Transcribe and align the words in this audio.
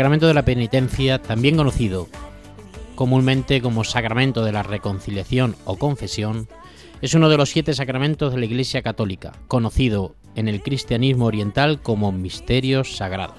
Sacramento 0.00 0.28
de 0.28 0.32
la 0.32 0.46
penitencia, 0.46 1.20
también 1.20 1.58
conocido 1.58 2.08
comúnmente 2.94 3.60
como 3.60 3.84
sacramento 3.84 4.42
de 4.46 4.50
la 4.50 4.62
reconciliación 4.62 5.56
o 5.66 5.76
confesión, 5.76 6.48
es 7.02 7.12
uno 7.12 7.28
de 7.28 7.36
los 7.36 7.50
siete 7.50 7.74
sacramentos 7.74 8.32
de 8.32 8.40
la 8.40 8.46
Iglesia 8.46 8.80
Católica, 8.80 9.32
conocido 9.46 10.16
en 10.36 10.48
el 10.48 10.62
cristianismo 10.62 11.26
oriental 11.26 11.82
como 11.82 12.12
misterios 12.12 12.96
sagrados, 12.96 13.36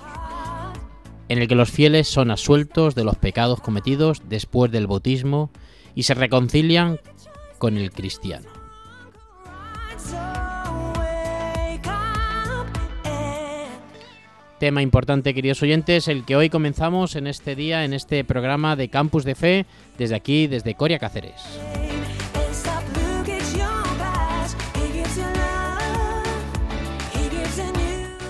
en 1.30 1.40
el 1.40 1.48
que 1.48 1.56
los 1.56 1.72
fieles 1.72 2.08
son 2.08 2.30
asueltos 2.30 2.94
de 2.94 3.06
los 3.06 3.16
pecados 3.16 3.60
cometidos 3.60 4.22
después 4.30 4.72
del 4.72 4.86
bautismo 4.86 5.50
y 5.96 6.04
se 6.04 6.14
reconcilian 6.14 7.00
con 7.58 7.76
el 7.76 7.90
cristiano. 7.90 8.51
Tema 14.62 14.84
importante, 14.84 15.34
queridos 15.34 15.64
oyentes, 15.64 16.08
el 16.08 16.24
que 16.24 16.36
hoy 16.36 16.52
comenzamos 16.52 17.16
en 17.16 17.26
este 17.26 17.56
día, 17.56 17.84
en 17.84 17.94
este 17.96 18.24
programa 18.24 18.76
de 18.76 18.90
Campus 18.90 19.24
de 19.24 19.34
Fe, 19.34 19.66
desde 19.98 20.14
aquí, 20.14 20.46
desde 20.46 20.76
Coria 20.76 21.00
Cáceres. 21.00 21.42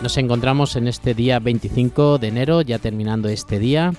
Nos 0.02 0.16
encontramos 0.16 0.78
en 0.78 0.88
este 0.88 1.14
día 1.14 1.40
25 1.40 2.18
de 2.18 2.28
enero, 2.30 2.62
ya 2.62 2.80
terminando 2.80 3.28
este 3.28 3.60
día, 3.60 3.92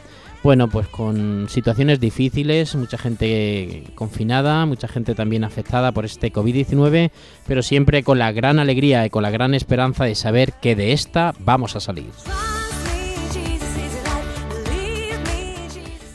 bueno, 0.42 0.68
pues 0.68 0.88
con 0.88 1.48
situaciones 1.48 2.00
difíciles, 2.00 2.74
mucha 2.74 2.98
gente 2.98 3.84
confinada, 3.94 4.66
mucha 4.66 4.88
gente 4.88 5.14
también 5.14 5.44
afectada 5.44 5.92
por 5.92 6.04
este 6.04 6.32
COVID-19, 6.32 7.10
pero 7.46 7.62
siempre 7.62 8.02
con 8.02 8.18
la 8.18 8.32
gran 8.32 8.58
alegría 8.58 9.06
y 9.06 9.10
con 9.10 9.22
la 9.22 9.30
gran 9.30 9.54
esperanza 9.54 10.04
de 10.04 10.16
saber 10.16 10.54
que 10.60 10.74
de 10.74 10.92
esta 10.92 11.34
vamos 11.38 11.76
a 11.76 11.80
salir. 11.80 12.10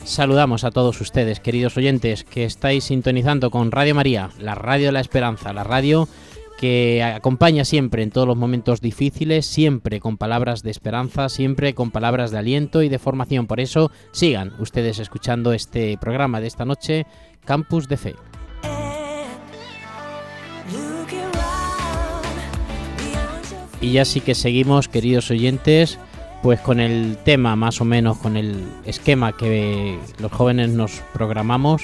Saludamos 0.04 0.64
a 0.64 0.72
todos 0.72 1.00
ustedes, 1.00 1.38
queridos 1.38 1.76
oyentes, 1.76 2.24
que 2.24 2.44
estáis 2.44 2.84
sintonizando 2.84 3.50
con 3.50 3.70
Radio 3.70 3.94
María, 3.94 4.30
la 4.38 4.54
radio 4.54 4.86
de 4.86 4.92
la 4.92 5.00
esperanza, 5.00 5.52
la 5.52 5.64
radio 5.64 6.08
que 6.58 7.02
acompaña 7.04 7.64
siempre 7.64 8.02
en 8.02 8.10
todos 8.10 8.26
los 8.26 8.36
momentos 8.36 8.80
difíciles, 8.80 9.46
siempre 9.46 10.00
con 10.00 10.18
palabras 10.18 10.62
de 10.62 10.72
esperanza, 10.72 11.28
siempre 11.28 11.72
con 11.74 11.92
palabras 11.92 12.32
de 12.32 12.38
aliento 12.38 12.82
y 12.82 12.88
de 12.88 12.98
formación. 12.98 13.46
Por 13.46 13.60
eso 13.60 13.92
sigan 14.10 14.52
ustedes 14.58 14.98
escuchando 14.98 15.52
este 15.52 15.96
programa 15.98 16.40
de 16.40 16.48
esta 16.48 16.64
noche, 16.64 17.06
Campus 17.44 17.88
de 17.88 17.96
Fe. 17.96 18.14
Y 23.80 23.92
ya 23.92 24.04
sí 24.04 24.20
que 24.20 24.34
seguimos, 24.34 24.88
queridos 24.88 25.30
oyentes, 25.30 26.00
pues 26.42 26.58
con 26.58 26.80
el 26.80 27.18
tema 27.24 27.54
más 27.54 27.80
o 27.80 27.84
menos, 27.84 28.18
con 28.18 28.36
el 28.36 28.64
esquema 28.84 29.36
que 29.36 29.96
los 30.18 30.32
jóvenes 30.32 30.70
nos 30.70 31.02
programamos. 31.12 31.82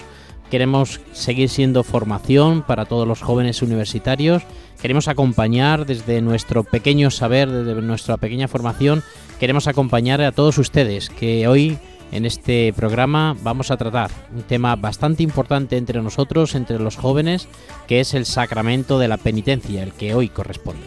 Queremos 0.50 1.00
seguir 1.12 1.48
siendo 1.48 1.84
formación 1.84 2.62
para 2.62 2.84
todos 2.84 3.06
los 3.06 3.22
jóvenes 3.22 3.62
universitarios 3.62 4.42
queremos 4.84 5.08
acompañar 5.08 5.86
desde 5.86 6.20
nuestro 6.20 6.62
pequeño 6.62 7.10
saber, 7.10 7.50
desde 7.50 7.80
nuestra 7.80 8.18
pequeña 8.18 8.48
formación, 8.48 9.02
queremos 9.40 9.66
acompañar 9.66 10.20
a 10.20 10.30
todos 10.30 10.58
ustedes 10.58 11.08
que 11.08 11.48
hoy 11.48 11.78
en 12.12 12.26
este 12.26 12.70
programa 12.76 13.34
vamos 13.42 13.70
a 13.70 13.78
tratar 13.78 14.10
un 14.36 14.42
tema 14.42 14.76
bastante 14.76 15.22
importante 15.22 15.78
entre 15.78 16.02
nosotros, 16.02 16.54
entre 16.54 16.78
los 16.78 16.96
jóvenes, 16.96 17.48
que 17.88 18.00
es 18.00 18.12
el 18.12 18.26
sacramento 18.26 18.98
de 18.98 19.08
la 19.08 19.16
penitencia, 19.16 19.82
el 19.82 19.92
que 19.92 20.14
hoy 20.14 20.28
corresponde. 20.28 20.84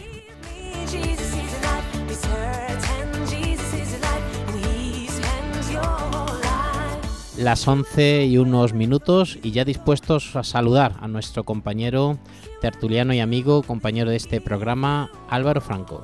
Las 7.38 7.66
11 7.66 8.26
y 8.26 8.36
unos 8.38 8.72
minutos 8.72 9.38
y 9.42 9.52
ya 9.52 9.64
dispuestos 9.64 10.34
a 10.34 10.42
saludar 10.42 10.96
a 11.00 11.08
nuestro 11.08 11.44
compañero 11.44 12.18
tertuliano 12.60 13.14
y 13.14 13.20
amigo, 13.20 13.62
compañero 13.62 14.10
de 14.10 14.16
este 14.16 14.40
programa, 14.40 15.10
Álvaro 15.30 15.60
Franco. 15.60 16.00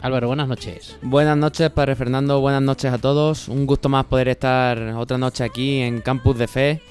Álvaro, 0.00 0.28
buenas 0.28 0.48
noches. 0.48 0.96
Buenas 1.02 1.36
noches, 1.36 1.70
Padre 1.70 1.94
Fernando, 1.94 2.40
buenas 2.40 2.62
noches 2.62 2.92
a 2.92 2.98
todos. 2.98 3.48
Un 3.48 3.66
gusto 3.66 3.88
más 3.88 4.06
poder 4.06 4.28
estar 4.28 4.78
otra 4.96 5.18
noche 5.18 5.44
aquí 5.44 5.80
en 5.80 6.00
Campus 6.00 6.38
de 6.38 6.48
Fe. 6.48 6.82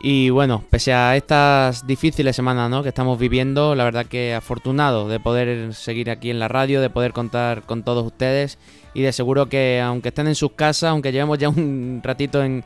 Y 0.00 0.30
bueno, 0.30 0.62
pese 0.70 0.92
a 0.92 1.16
estas 1.16 1.84
difíciles 1.86 2.36
semanas 2.36 2.70
¿no? 2.70 2.84
que 2.84 2.88
estamos 2.90 3.18
viviendo, 3.18 3.74
la 3.74 3.82
verdad 3.82 4.06
que 4.06 4.32
afortunado 4.32 5.08
de 5.08 5.18
poder 5.18 5.74
seguir 5.74 6.08
aquí 6.10 6.30
en 6.30 6.38
la 6.38 6.46
radio, 6.46 6.80
de 6.80 6.88
poder 6.88 7.12
contar 7.12 7.62
con 7.62 7.82
todos 7.82 8.06
ustedes 8.06 8.58
y 8.94 9.02
de 9.02 9.12
seguro 9.12 9.48
que 9.48 9.80
aunque 9.80 10.10
estén 10.10 10.28
en 10.28 10.36
sus 10.36 10.52
casas, 10.52 10.90
aunque 10.90 11.10
llevemos 11.10 11.38
ya 11.38 11.48
un 11.48 12.00
ratito 12.04 12.44
en, 12.44 12.62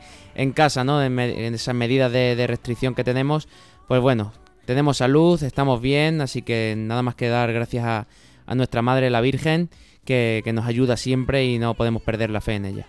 casa, 0.53 0.83
¿no? 0.83 1.01
En, 1.01 1.19
esas 1.19 1.73
medidas 1.73 2.11
de, 2.11 2.45
restricción 2.47 2.93
que 2.93 3.03
tenemos, 3.03 3.47
pues 3.87 3.99
bueno, 3.99 4.31
tenemos 4.65 4.97
salud, 4.97 5.41
estamos 5.41 5.81
bien, 5.81 6.21
así 6.21 6.43
que 6.43 6.75
nada 6.77 7.01
más 7.01 7.15
que 7.15 7.29
dar 7.29 7.51
gracias 7.51 7.85
a, 7.85 8.07
nuestra 8.53 8.83
Madre 8.83 9.09
la 9.09 9.21
Virgen, 9.21 9.69
que, 10.05 10.41
que 10.43 10.53
nos 10.53 10.67
ayuda 10.67 10.97
siempre 10.97 11.45
y 11.45 11.57
no 11.57 11.73
podemos 11.73 12.03
perder 12.03 12.29
la 12.29 12.41
fe 12.41 12.55
en 12.55 12.65
ella 12.65 12.85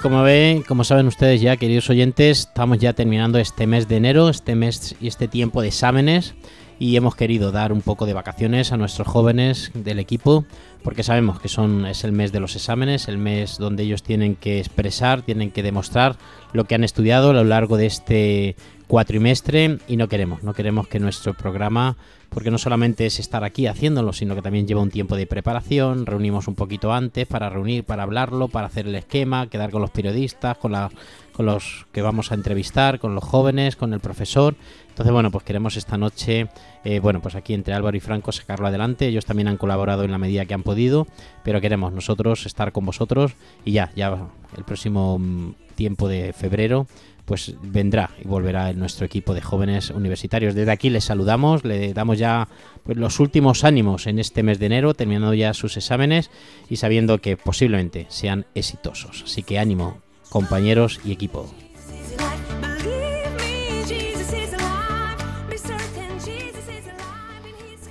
como 0.00 0.22
ven, 0.22 0.62
como 0.62 0.84
saben 0.84 1.06
ustedes 1.06 1.40
ya, 1.40 1.56
queridos 1.56 1.90
oyentes, 1.90 2.40
estamos 2.40 2.78
ya 2.78 2.94
terminando 2.94 3.38
este 3.38 3.66
mes 3.66 3.86
de 3.86 3.96
enero, 3.96 4.28
este 4.30 4.54
mes 4.54 4.96
y 5.00 5.08
este 5.08 5.28
tiempo 5.28 5.60
de 5.60 5.68
exámenes 5.68 6.34
y 6.78 6.96
hemos 6.96 7.14
querido 7.14 7.52
dar 7.52 7.72
un 7.72 7.82
poco 7.82 8.06
de 8.06 8.14
vacaciones 8.14 8.72
a 8.72 8.78
nuestros 8.78 9.06
jóvenes 9.06 9.70
del 9.74 9.98
equipo 9.98 10.46
porque 10.82 11.02
sabemos 11.02 11.38
que 11.38 11.48
son 11.48 11.84
es 11.84 12.04
el 12.04 12.12
mes 12.12 12.32
de 12.32 12.40
los 12.40 12.56
exámenes, 12.56 13.08
el 13.08 13.18
mes 13.18 13.58
donde 13.58 13.82
ellos 13.82 14.02
tienen 14.02 14.36
que 14.36 14.58
expresar, 14.58 15.20
tienen 15.22 15.50
que 15.50 15.62
demostrar 15.62 16.16
lo 16.54 16.64
que 16.64 16.74
han 16.74 16.84
estudiado 16.84 17.30
a 17.30 17.34
lo 17.34 17.44
largo 17.44 17.76
de 17.76 17.86
este 17.86 18.56
cuatrimestre 18.90 19.78
y 19.86 19.96
no 19.96 20.08
queremos, 20.08 20.42
no 20.42 20.52
queremos 20.52 20.88
que 20.88 20.98
nuestro 20.98 21.32
programa, 21.32 21.96
porque 22.28 22.50
no 22.50 22.58
solamente 22.58 23.06
es 23.06 23.20
estar 23.20 23.44
aquí 23.44 23.68
haciéndolo, 23.68 24.12
sino 24.12 24.34
que 24.34 24.42
también 24.42 24.66
lleva 24.66 24.82
un 24.82 24.90
tiempo 24.90 25.14
de 25.14 25.28
preparación, 25.28 26.06
reunimos 26.06 26.48
un 26.48 26.56
poquito 26.56 26.92
antes 26.92 27.28
para 27.28 27.48
reunir, 27.48 27.84
para 27.84 28.02
hablarlo, 28.02 28.48
para 28.48 28.66
hacer 28.66 28.88
el 28.88 28.96
esquema, 28.96 29.46
quedar 29.46 29.70
con 29.70 29.80
los 29.80 29.92
periodistas, 29.92 30.58
con, 30.58 30.72
la, 30.72 30.90
con 31.32 31.46
los 31.46 31.86
que 31.92 32.02
vamos 32.02 32.32
a 32.32 32.34
entrevistar, 32.34 32.98
con 32.98 33.14
los 33.14 33.22
jóvenes, 33.22 33.76
con 33.76 33.94
el 33.94 34.00
profesor. 34.00 34.56
Entonces, 34.88 35.12
bueno, 35.12 35.30
pues 35.30 35.44
queremos 35.44 35.76
esta 35.76 35.96
noche, 35.96 36.48
eh, 36.82 36.98
bueno, 36.98 37.22
pues 37.22 37.36
aquí 37.36 37.54
entre 37.54 37.74
Álvaro 37.74 37.96
y 37.96 38.00
Franco 38.00 38.32
sacarlo 38.32 38.66
adelante. 38.66 39.06
Ellos 39.06 39.24
también 39.24 39.46
han 39.46 39.56
colaborado 39.56 40.02
en 40.02 40.10
la 40.10 40.18
medida 40.18 40.46
que 40.46 40.54
han 40.54 40.64
podido, 40.64 41.06
pero 41.44 41.60
queremos 41.60 41.92
nosotros 41.92 42.44
estar 42.44 42.72
con 42.72 42.86
vosotros 42.86 43.34
y 43.64 43.70
ya, 43.70 43.92
ya 43.94 44.26
el 44.56 44.64
próximo 44.64 45.16
mm, 45.16 45.54
tiempo 45.76 46.08
de 46.08 46.32
febrero 46.32 46.88
pues 47.30 47.54
vendrá 47.62 48.10
y 48.20 48.26
volverá 48.26 48.70
en 48.70 48.80
nuestro 48.80 49.06
equipo 49.06 49.34
de 49.34 49.40
jóvenes 49.40 49.90
universitarios. 49.90 50.52
Desde 50.56 50.72
aquí 50.72 50.90
les 50.90 51.04
saludamos, 51.04 51.64
le 51.64 51.94
damos 51.94 52.18
ya 52.18 52.48
pues, 52.82 52.98
los 52.98 53.20
últimos 53.20 53.62
ánimos 53.62 54.08
en 54.08 54.18
este 54.18 54.42
mes 54.42 54.58
de 54.58 54.66
enero, 54.66 54.94
terminando 54.94 55.32
ya 55.32 55.54
sus 55.54 55.76
exámenes 55.76 56.28
y 56.68 56.74
sabiendo 56.74 57.20
que 57.20 57.36
posiblemente 57.36 58.06
sean 58.08 58.46
exitosos. 58.56 59.22
Así 59.26 59.44
que 59.44 59.60
ánimo, 59.60 60.02
compañeros 60.28 60.98
y 61.04 61.12
equipo. 61.12 61.48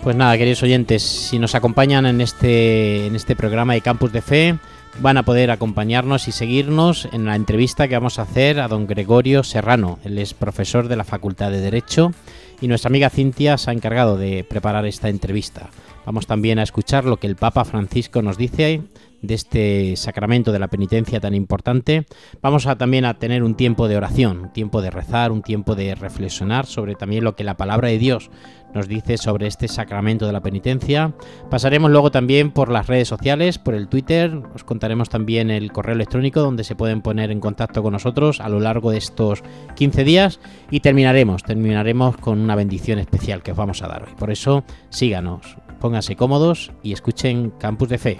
Pues 0.04 0.16
nada, 0.18 0.38
queridos 0.38 0.64
oyentes, 0.64 1.02
si 1.02 1.40
nos 1.40 1.56
acompañan 1.56 2.06
en 2.06 2.20
este, 2.20 3.06
en 3.06 3.16
este 3.16 3.38
programa 3.38 3.72
de 3.74 3.80
Campus 3.80 4.12
de 4.12 4.22
Fe, 4.22 4.60
van 5.02 5.18
a 5.18 5.24
poder 5.24 5.50
acompañarnos 5.50 6.28
y 6.28 6.32
seguirnos 6.32 7.08
en 7.14 7.26
la 7.26 7.36
entrevista 7.36 7.88
que 7.88 7.96
vamos 7.96 8.20
a 8.20 8.24
hacer 8.24 8.60
a 8.60 8.68
don 8.68 8.86
Gregorio 8.86 9.44
Serrano. 9.44 9.98
Él 10.04 10.18
es 10.18 10.34
profesor 10.34 10.90
de 10.90 10.98
la 10.98 11.06
Facultad 11.06 11.52
de 11.52 11.62
Derecho 11.62 12.12
y 12.60 12.68
nuestra 12.68 12.90
amiga 12.90 13.10
Cintia 13.10 13.58
se 13.58 13.70
ha 13.70 13.74
encargado 13.74 14.18
de 14.18 14.44
preparar 14.44 14.86
esta 14.86 15.08
entrevista. 15.08 15.70
Vamos 16.06 16.28
también 16.28 16.60
a 16.60 16.64
escuchar 16.64 17.06
lo 17.06 17.18
que 17.18 17.28
el 17.28 17.38
Papa 17.38 17.64
Francisco 17.64 18.22
nos 18.22 18.38
dice 18.38 18.82
de 19.22 19.34
este 19.34 19.96
sacramento 19.96 20.52
de 20.52 20.60
la 20.60 20.68
penitencia 20.68 21.20
tan 21.20 21.34
importante. 21.34 22.06
Vamos 22.42 22.68
a 22.68 22.78
también 22.78 23.06
a 23.06 23.20
tener 23.20 23.44
un 23.44 23.56
tiempo 23.56 23.88
de 23.88 23.98
oración, 23.98 24.40
un 24.40 24.54
tiempo 24.54 24.82
de 24.82 24.92
rezar, 24.92 25.32
un 25.32 25.42
tiempo 25.42 25.76
de 25.76 25.96
reflexionar 25.96 26.66
sobre 26.66 26.96
también 26.96 27.24
lo 27.24 27.36
que 27.36 27.44
la 27.44 27.58
palabra 27.58 27.90
de 27.90 28.00
Dios 28.00 28.30
nos 28.74 28.88
dice 28.88 29.18
sobre 29.18 29.48
este 29.48 29.68
sacramento 29.68 30.26
de 30.26 30.34
la 30.34 30.42
penitencia. 30.42 31.14
Pasaremos 31.50 31.92
luego 31.92 32.12
también 32.12 32.52
por 32.52 32.72
las 32.72 32.88
redes 32.88 33.08
sociales, 33.08 33.58
por 33.58 33.74
el 33.74 33.88
Twitter, 33.88 34.42
os 34.54 34.64
contaremos 34.64 35.10
también 35.10 35.50
el 35.52 35.72
correo 35.72 35.96
electrónico 35.96 36.42
donde 36.42 36.64
se 36.64 36.76
pueden 36.76 37.02
poner 37.02 37.32
en 37.32 37.40
contacto 37.40 37.84
con 37.84 37.94
nosotros 37.94 38.40
a 38.42 38.50
lo 38.50 38.60
largo 38.60 38.92
de 38.92 38.98
estos 38.98 39.44
15 39.76 40.04
días 40.04 40.40
y 40.72 40.82
terminaremos, 40.82 41.44
terminaremos 41.44 42.18
con 42.18 42.40
una 42.40 42.56
bendición 42.56 43.00
especial 43.00 43.44
que 43.44 43.52
os 43.52 43.58
vamos 43.58 43.82
a 43.82 43.88
dar 43.88 44.04
hoy. 44.04 44.14
Por 44.18 44.32
eso, 44.32 44.64
síganos, 44.90 45.58
pónganse 45.80 46.16
cómodos 46.16 46.72
y 46.84 46.94
escuchen 46.94 47.52
Campus 47.60 47.90
de 47.90 47.98
Fe. 47.98 48.20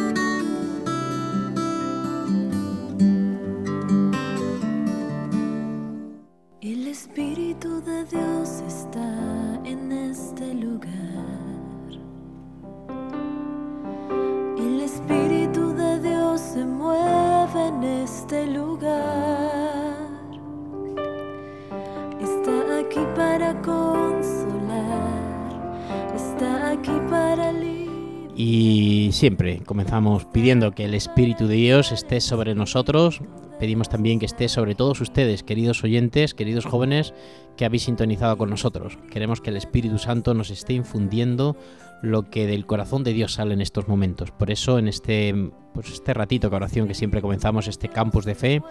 Siempre 29.21 29.61
comenzamos 29.67 30.25
pidiendo 30.25 30.71
que 30.71 30.85
el 30.85 30.95
Espíritu 30.95 31.45
de 31.45 31.53
Dios 31.53 31.91
esté 31.91 32.21
sobre 32.21 32.55
nosotros. 32.55 33.21
Pedimos 33.59 33.87
también 33.87 34.17
que 34.17 34.25
esté 34.25 34.49
sobre 34.49 34.73
todos 34.73 34.99
ustedes, 34.99 35.43
queridos 35.43 35.83
oyentes, 35.83 36.33
queridos 36.33 36.65
jóvenes 36.65 37.13
que 37.55 37.63
habéis 37.63 37.83
sintonizado 37.83 38.35
con 38.35 38.49
nosotros. 38.49 38.97
Queremos 39.11 39.39
que 39.39 39.51
el 39.51 39.57
Espíritu 39.57 39.99
Santo 39.99 40.33
nos 40.33 40.49
esté 40.49 40.73
infundiendo 40.73 41.55
lo 42.01 42.29
que 42.29 42.47
del 42.47 42.65
corazón 42.65 43.03
de 43.03 43.13
Dios 43.13 43.33
sale 43.33 43.53
en 43.53 43.61
estos 43.61 43.87
momentos. 43.87 44.31
Por 44.31 44.51
eso 44.51 44.79
en 44.79 44.87
este, 44.87 45.33
pues 45.73 45.91
este 45.91 46.13
ratito 46.13 46.49
de 46.49 46.55
oración 46.55 46.87
que 46.87 46.93
siempre 46.93 47.21
comenzamos, 47.21 47.67
este 47.67 47.89
campus 47.89 48.25
de 48.25 48.35
fe, 48.35 48.61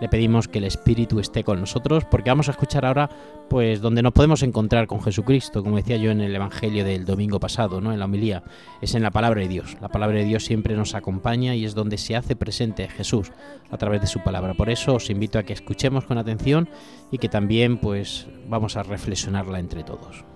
le 0.00 0.08
pedimos 0.08 0.46
que 0.46 0.58
el 0.58 0.64
Espíritu 0.64 1.18
esté 1.18 1.42
con 1.42 1.58
nosotros, 1.58 2.04
porque 2.04 2.30
vamos 2.30 2.48
a 2.48 2.52
escuchar 2.52 2.84
ahora, 2.84 3.10
pues 3.48 3.80
donde 3.80 4.02
nos 4.02 4.12
podemos 4.12 4.42
encontrar 4.42 4.86
con 4.86 5.02
Jesucristo, 5.02 5.62
como 5.62 5.76
decía 5.76 5.96
yo 5.96 6.10
en 6.10 6.20
el 6.20 6.34
Evangelio 6.34 6.84
del 6.84 7.04
domingo 7.04 7.40
pasado, 7.40 7.80
¿no? 7.80 7.92
en 7.92 7.98
la 7.98 8.04
homilía, 8.04 8.44
es 8.80 8.94
en 8.94 9.02
la 9.02 9.10
palabra 9.10 9.40
de 9.40 9.48
Dios. 9.48 9.76
La 9.80 9.88
palabra 9.88 10.18
de 10.18 10.24
Dios 10.24 10.44
siempre 10.44 10.76
nos 10.76 10.94
acompaña 10.94 11.54
y 11.54 11.64
es 11.64 11.74
donde 11.74 11.98
se 11.98 12.14
hace 12.14 12.36
presente 12.36 12.88
Jesús 12.88 13.32
a 13.70 13.78
través 13.78 14.00
de 14.00 14.06
su 14.06 14.20
palabra. 14.20 14.54
Por 14.54 14.70
eso 14.70 14.94
os 14.94 15.10
invito 15.10 15.38
a 15.38 15.42
que 15.42 15.52
escuchemos 15.52 16.04
con 16.04 16.18
atención 16.18 16.68
y 17.10 17.18
que 17.18 17.28
también 17.28 17.78
pues 17.78 18.28
vamos 18.48 18.76
a 18.76 18.84
reflexionarla 18.84 19.58
entre 19.58 19.82
todos. 19.82 20.35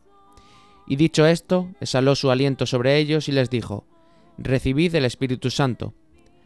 Y 0.87 0.95
dicho 0.95 1.25
esto, 1.25 1.69
exhaló 1.79 2.15
su 2.15 2.31
aliento 2.31 2.65
sobre 2.65 2.97
ellos 2.97 3.29
y 3.29 3.31
les 3.31 3.49
dijo, 3.49 3.85
Recibid 4.37 4.95
el 4.95 5.05
Espíritu 5.05 5.49
Santo. 5.49 5.93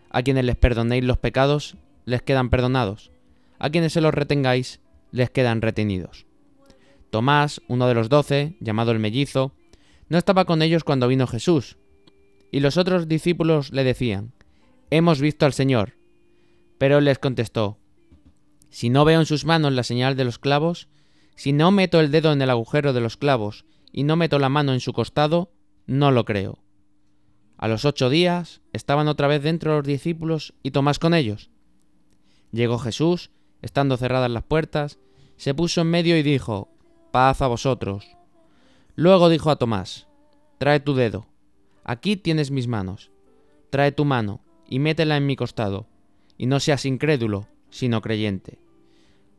A 0.09 0.21
quienes 0.21 0.45
les 0.45 0.55
perdonéis 0.55 1.03
los 1.03 1.17
pecados, 1.17 1.77
les 2.05 2.21
quedan 2.21 2.49
perdonados. 2.49 3.11
A 3.59 3.69
quienes 3.69 3.93
se 3.93 4.01
los 4.01 4.13
retengáis, 4.13 4.81
les 5.11 5.29
quedan 5.29 5.61
retenidos. 5.61 6.25
Tomás, 7.09 7.61
uno 7.67 7.87
de 7.87 7.93
los 7.93 8.09
doce, 8.09 8.55
llamado 8.59 8.91
el 8.91 8.99
mellizo, 8.99 9.53
no 10.09 10.17
estaba 10.17 10.45
con 10.45 10.61
ellos 10.61 10.83
cuando 10.83 11.07
vino 11.07 11.27
Jesús. 11.27 11.77
Y 12.51 12.59
los 12.59 12.77
otros 12.77 13.07
discípulos 13.07 13.71
le 13.71 13.83
decían, 13.83 14.33
Hemos 14.91 15.19
visto 15.19 15.45
al 15.45 15.53
Señor. 15.53 15.93
Pero 16.77 16.97
él 16.97 17.05
les 17.05 17.19
contestó, 17.19 17.77
Si 18.69 18.89
no 18.89 19.05
veo 19.05 19.19
en 19.19 19.25
sus 19.25 19.45
manos 19.45 19.73
la 19.73 19.83
señal 19.83 20.15
de 20.15 20.25
los 20.25 20.39
clavos, 20.39 20.87
si 21.35 21.53
no 21.53 21.71
meto 21.71 21.99
el 21.99 22.11
dedo 22.11 22.31
en 22.31 22.41
el 22.41 22.49
agujero 22.49 22.93
de 22.93 23.01
los 23.01 23.17
clavos, 23.17 23.65
y 23.95 24.03
no 24.03 24.18
meto 24.18 24.39
la 24.39 24.50
mano 24.50 24.74
en 24.74 24.81
su 24.81 24.92
costado, 24.92 25.53
no 25.88 26.12
lo 26.12 26.25
creo. 26.25 26.59
A 27.57 27.69
los 27.69 27.86
ocho 27.86 28.09
días 28.09 28.62
estaban 28.74 29.07
otra 29.07 29.30
vez 29.30 29.42
dentro 29.42 29.77
los 29.77 29.88
discípulos 29.88 30.53
y 30.62 30.71
Tomás 30.71 31.00
con 31.00 31.13
ellos. 31.13 31.50
Llegó 32.51 32.77
Jesús, 32.77 33.31
estando 33.62 33.95
cerradas 33.95 34.30
las 34.30 34.44
puertas, 34.44 35.00
se 35.38 35.53
puso 35.53 35.80
en 35.80 35.92
medio 35.92 36.18
y 36.18 36.24
dijo, 36.24 36.68
Paz 37.13 37.42
a 37.42 37.47
vosotros. 37.47 38.06
Luego 38.95 39.30
dijo 39.30 39.50
a 39.50 39.56
Tomás, 39.56 40.09
Trae 40.57 40.81
tu 40.81 40.94
dedo, 40.94 41.28
aquí 41.85 42.18
tienes 42.18 42.52
mis 42.52 42.68
manos, 42.68 43.11
trae 43.69 43.94
tu 43.94 44.04
mano 44.04 44.42
y 44.68 44.80
métela 44.80 45.16
en 45.16 45.25
mi 45.25 45.37
costado, 45.37 45.87
y 46.37 46.47
no 46.47 46.59
seas 46.59 46.85
incrédulo, 46.85 47.47
sino 47.69 48.02
creyente. 48.02 48.59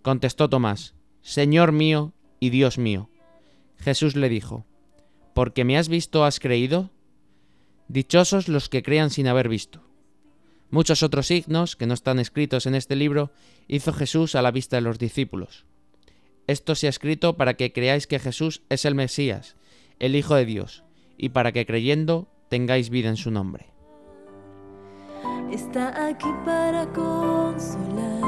Contestó 0.00 0.48
Tomás, 0.48 0.94
Señor 1.20 1.72
mío 1.72 2.14
y 2.40 2.48
Dios 2.48 2.78
mío. 2.78 3.10
Jesús 3.78 4.16
le 4.16 4.28
dijo, 4.28 4.66
¿Porque 5.34 5.64
me 5.64 5.76
has 5.76 5.88
visto 5.88 6.24
has 6.24 6.40
creído? 6.40 6.90
Dichosos 7.88 8.48
los 8.48 8.68
que 8.68 8.82
crean 8.82 9.10
sin 9.10 9.28
haber 9.28 9.48
visto. 9.48 9.82
Muchos 10.70 11.02
otros 11.02 11.26
signos, 11.26 11.76
que 11.76 11.86
no 11.86 11.94
están 11.94 12.18
escritos 12.18 12.66
en 12.66 12.74
este 12.74 12.96
libro, 12.96 13.30
hizo 13.68 13.92
Jesús 13.92 14.34
a 14.34 14.42
la 14.42 14.50
vista 14.50 14.76
de 14.76 14.82
los 14.82 14.98
discípulos. 14.98 15.66
Esto 16.46 16.74
se 16.74 16.86
ha 16.86 16.90
escrito 16.90 17.36
para 17.36 17.54
que 17.54 17.72
creáis 17.72 18.06
que 18.06 18.18
Jesús 18.18 18.62
es 18.68 18.84
el 18.84 18.94
Mesías, 18.94 19.56
el 19.98 20.16
Hijo 20.16 20.34
de 20.34 20.46
Dios, 20.46 20.84
y 21.16 21.28
para 21.28 21.52
que 21.52 21.66
creyendo 21.66 22.28
tengáis 22.48 22.90
vida 22.90 23.08
en 23.08 23.16
su 23.16 23.30
nombre. 23.30 23.66
Está 25.52 26.06
aquí 26.06 26.30
para 26.44 26.92
consolar, 26.92 28.22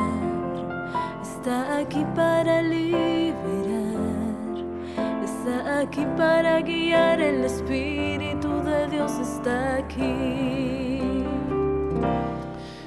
está 1.22 1.78
aquí 1.78 2.04
para 2.14 2.62
aquí 5.68 6.04
para 6.16 6.60
guiar, 6.62 7.20
el 7.20 7.44
Espíritu 7.44 8.48
de 8.62 8.88
Dios 8.88 9.12
está 9.20 9.76
aquí. 9.76 10.98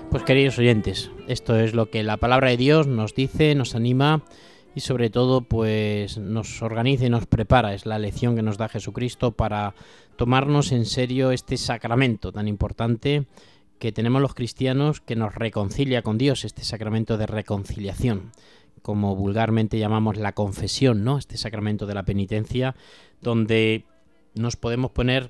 Pues 0.09 0.23
queridos 0.23 0.57
oyentes, 0.57 1.11
esto 1.27 1.57
es 1.57 1.73
lo 1.73 1.89
que 1.89 2.03
la 2.03 2.17
palabra 2.17 2.50
de 2.50 2.57
Dios 2.57 2.88
nos 2.88 3.13
dice, 3.15 3.55
nos 3.55 3.75
anima 3.75 4.23
y 4.75 4.81
sobre 4.81 5.09
todo 5.09 5.41
pues 5.41 6.17
nos 6.17 6.61
organiza 6.61 7.05
y 7.05 7.09
nos 7.09 7.27
prepara. 7.27 7.73
Es 7.73 7.85
la 7.85 8.00
lección 8.00 8.35
que 8.35 8.41
nos 8.41 8.57
da 8.57 8.67
Jesucristo 8.67 9.31
para 9.31 9.73
tomarnos 10.17 10.71
en 10.71 10.85
serio 10.85 11.31
este 11.31 11.57
sacramento 11.57 12.31
tan 12.31 12.47
importante 12.47 13.25
que 13.79 13.91
tenemos 13.91 14.21
los 14.21 14.35
cristianos 14.35 15.01
que 15.01 15.15
nos 15.15 15.33
reconcilia 15.33 16.01
con 16.01 16.17
Dios, 16.17 16.45
este 16.45 16.63
sacramento 16.63 17.17
de 17.17 17.25
reconciliación 17.25 18.31
como 18.81 19.15
vulgarmente 19.15 19.79
llamamos 19.79 20.17
la 20.17 20.33
confesión, 20.33 21.03
¿no? 21.03 21.17
Este 21.17 21.38
sacramento 21.38 21.85
de 21.85 21.93
la 21.93 22.03
penitencia, 22.03 22.75
donde 23.21 23.85
nos 24.33 24.55
podemos 24.55 24.91
poner 24.91 25.29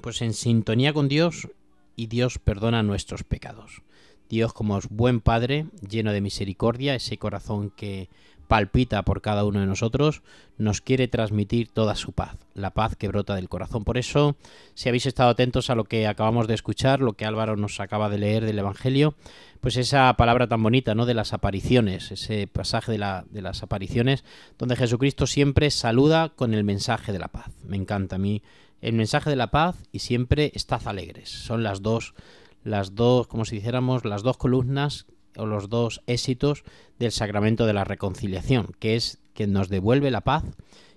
pues 0.00 0.22
en 0.22 0.34
sintonía 0.34 0.92
con 0.92 1.08
Dios 1.08 1.48
y 1.96 2.06
Dios 2.06 2.38
perdona 2.38 2.82
nuestros 2.82 3.24
pecados. 3.24 3.82
Dios 4.28 4.52
como 4.52 4.76
es 4.78 4.88
buen 4.88 5.20
Padre, 5.20 5.66
lleno 5.88 6.12
de 6.12 6.20
misericordia, 6.20 6.94
ese 6.94 7.16
corazón 7.16 7.70
que 7.70 8.08
palpita 8.46 9.02
por 9.02 9.20
cada 9.20 9.44
uno 9.44 9.60
de 9.60 9.66
nosotros, 9.66 10.22
nos 10.58 10.80
quiere 10.80 11.08
transmitir 11.08 11.68
toda 11.68 11.94
su 11.94 12.12
paz, 12.12 12.36
la 12.54 12.70
paz 12.70 12.96
que 12.96 13.08
brota 13.08 13.34
del 13.34 13.48
corazón. 13.48 13.84
Por 13.84 13.98
eso, 13.98 14.36
si 14.74 14.88
habéis 14.88 15.06
estado 15.06 15.30
atentos 15.30 15.70
a 15.70 15.74
lo 15.74 15.84
que 15.84 16.06
acabamos 16.06 16.48
de 16.48 16.54
escuchar, 16.54 17.00
lo 17.00 17.14
que 17.14 17.26
Álvaro 17.26 17.56
nos 17.56 17.80
acaba 17.80 18.08
de 18.08 18.18
leer 18.18 18.44
del 18.44 18.58
Evangelio, 18.58 19.14
pues 19.60 19.76
esa 19.76 20.12
palabra 20.16 20.46
tan 20.46 20.62
bonita, 20.62 20.94
¿no? 20.94 21.06
De 21.06 21.14
las 21.14 21.32
apariciones, 21.32 22.12
ese 22.12 22.46
pasaje 22.46 22.92
de, 22.92 22.98
la, 22.98 23.24
de 23.30 23.42
las 23.42 23.62
apariciones, 23.62 24.24
donde 24.58 24.76
Jesucristo 24.76 25.26
siempre 25.26 25.70
saluda 25.70 26.30
con 26.30 26.54
el 26.54 26.64
mensaje 26.64 27.12
de 27.12 27.18
la 27.18 27.28
paz. 27.28 27.50
Me 27.64 27.76
encanta 27.76 28.16
a 28.16 28.18
mí 28.18 28.42
el 28.80 28.94
mensaje 28.94 29.30
de 29.30 29.36
la 29.36 29.50
paz 29.50 29.76
y 29.92 30.00
siempre 30.00 30.52
estad 30.54 30.86
alegres. 30.86 31.30
Son 31.30 31.62
las 31.62 31.82
dos, 31.82 32.14
las 32.62 32.94
dos, 32.94 33.26
como 33.26 33.44
si 33.44 33.56
dijéramos, 33.56 34.04
las 34.04 34.22
dos 34.22 34.36
columnas 34.36 35.06
o 35.38 35.46
los 35.46 35.68
dos 35.68 36.02
éxitos 36.06 36.64
del 36.98 37.12
sacramento 37.12 37.66
de 37.66 37.72
la 37.72 37.84
reconciliación, 37.84 38.68
que 38.78 38.96
es 38.96 39.18
que 39.34 39.46
nos 39.46 39.68
devuelve 39.68 40.10
la 40.10 40.22
paz 40.22 40.44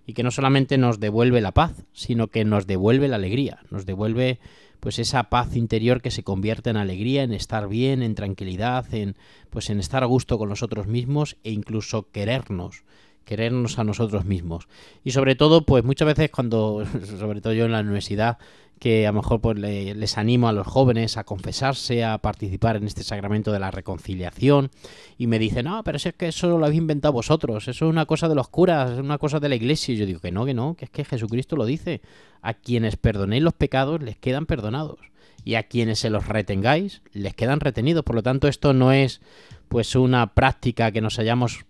y 0.06 0.14
que 0.14 0.24
no 0.24 0.32
solamente 0.32 0.78
nos 0.78 1.00
devuelve 1.00 1.42
la 1.42 1.52
paz, 1.52 1.86
sino 1.94 2.28
que 2.28 2.46
nos 2.46 2.66
devuelve 2.66 3.08
la 3.08 3.18
alegría, 3.18 3.60
nos 3.70 3.86
devuelve 3.86 4.40
pues 4.80 4.98
esa 4.98 5.30
paz 5.30 5.56
interior 5.56 6.02
que 6.02 6.12
se 6.12 6.24
convierte 6.24 6.70
en 6.70 6.78
alegría, 6.78 7.24
en 7.24 7.34
estar 7.34 7.68
bien, 7.68 8.02
en 8.02 8.16
tranquilidad, 8.16 8.92
en 8.94 9.18
pues 9.50 9.70
en 9.70 9.80
estar 9.80 10.04
a 10.04 10.08
gusto 10.08 10.38
con 10.38 10.50
nosotros 10.50 10.88
mismos 10.88 11.38
e 11.44 11.52
incluso 11.52 12.10
querernos, 12.12 12.84
querernos 13.30 13.78
a 13.78 13.84
nosotros 13.84 14.26
mismos. 14.26 14.68
Y 15.04 15.12
sobre 15.12 15.36
todo, 15.36 15.64
pues 15.64 15.84
muchas 15.84 16.08
veces 16.08 16.32
cuando, 16.32 16.84
sobre 17.20 17.42
todo 17.42 17.54
yo 17.54 17.66
en 17.66 17.72
la 17.74 17.82
universidad, 17.82 18.40
que 18.80 19.06
a 19.06 19.12
lo 19.12 19.22
mejor 19.22 19.40
pues 19.40 19.60
les 19.60 20.18
animo 20.18 20.48
a 20.48 20.54
los 20.54 20.66
jóvenes 20.66 21.18
a 21.18 21.26
confesarse, 21.26 22.04
a 22.04 22.18
participar 22.18 22.78
en 22.78 22.86
este 22.86 23.04
sacramento 23.04 23.52
de 23.52 23.60
la 23.60 23.70
reconciliación 23.70 24.72
y 25.18 25.28
me 25.28 25.38
dicen, 25.38 25.66
no, 25.66 25.84
pero 25.84 25.98
es 25.98 26.10
que 26.18 26.30
eso 26.30 26.58
lo 26.58 26.66
habéis 26.66 26.80
inventado 26.80 27.14
vosotros, 27.14 27.68
eso 27.68 27.86
es 27.86 27.92
una 27.92 28.08
cosa 28.08 28.28
de 28.30 28.36
los 28.36 28.48
curas, 28.48 28.92
es 28.92 29.00
una 29.00 29.20
cosa 29.20 29.40
de 29.40 29.50
la 29.50 29.56
iglesia. 29.56 29.94
Y 29.94 29.98
yo 29.98 30.06
digo 30.08 30.22
que 30.22 30.32
no, 30.32 30.46
que 30.46 30.56
no, 30.56 30.74
que 30.76 30.86
es 30.86 30.92
que 30.92 31.06
Jesucristo 31.06 31.56
lo 31.56 31.66
dice, 31.66 32.02
a 32.42 32.56
quienes 32.56 32.96
perdonéis 32.96 33.44
los 33.44 33.54
pecados 33.54 34.02
les 34.02 34.18
quedan 34.18 34.48
perdonados 34.48 35.00
y 35.44 35.56
a 35.56 35.64
quienes 35.64 36.00
se 36.00 36.10
los 36.10 36.28
retengáis 36.28 37.04
les 37.14 37.36
quedan 37.36 37.60
retenidos. 37.60 38.04
Por 38.04 38.16
lo 38.16 38.24
tanto, 38.24 38.48
esto 38.48 38.74
no 38.74 38.92
es 38.92 39.22
pues 39.68 39.96
una 39.96 40.34
práctica 40.34 40.92
que 40.92 41.02
nos 41.02 41.20
hayamos 41.20 41.66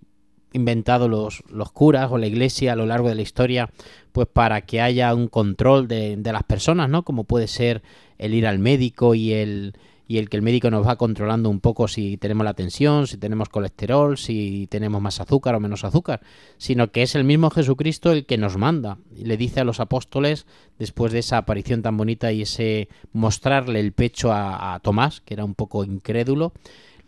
inventado 0.53 1.07
los, 1.07 1.43
los 1.49 1.71
curas 1.71 2.11
o 2.11 2.17
la 2.17 2.27
iglesia 2.27 2.73
a 2.73 2.75
lo 2.75 2.85
largo 2.85 3.09
de 3.09 3.15
la 3.15 3.21
historia, 3.21 3.69
pues 4.11 4.27
para 4.27 4.61
que 4.61 4.81
haya 4.81 5.13
un 5.13 5.27
control 5.27 5.87
de, 5.87 6.17
de 6.17 6.33
las 6.33 6.43
personas, 6.43 6.89
¿no? 6.89 7.03
Como 7.03 7.23
puede 7.23 7.47
ser 7.47 7.81
el 8.17 8.33
ir 8.33 8.47
al 8.47 8.59
médico 8.59 9.15
y 9.15 9.33
el, 9.33 9.73
y 10.09 10.17
el 10.17 10.27
que 10.27 10.37
el 10.37 10.43
médico 10.43 10.71
nos 10.71 10.87
va 10.87 10.95
controlando 10.95 11.51
un 11.51 11.59
poco 11.59 11.87
si 11.87 12.17
tenemos 12.17 12.43
la 12.43 12.55
tensión, 12.55 13.05
si 13.05 13.17
tenemos 13.17 13.47
colesterol, 13.47 14.17
si 14.17 14.65
tenemos 14.65 14.99
más 15.03 15.21
azúcar 15.21 15.53
o 15.53 15.59
menos 15.59 15.83
azúcar, 15.83 16.21
sino 16.57 16.91
que 16.91 17.03
es 17.03 17.13
el 17.13 17.23
mismo 17.23 17.51
Jesucristo 17.51 18.11
el 18.11 18.25
que 18.25 18.39
nos 18.39 18.57
manda 18.57 18.97
y 19.15 19.25
le 19.25 19.37
dice 19.37 19.59
a 19.59 19.63
los 19.63 19.79
apóstoles, 19.79 20.47
después 20.79 21.13
de 21.13 21.19
esa 21.19 21.37
aparición 21.37 21.83
tan 21.83 21.95
bonita 21.95 22.31
y 22.31 22.41
ese 22.41 22.89
mostrarle 23.13 23.79
el 23.79 23.93
pecho 23.93 24.31
a, 24.31 24.73
a 24.73 24.79
Tomás, 24.79 25.21
que 25.21 25.35
era 25.35 25.45
un 25.45 25.53
poco 25.53 25.83
incrédulo, 25.83 26.53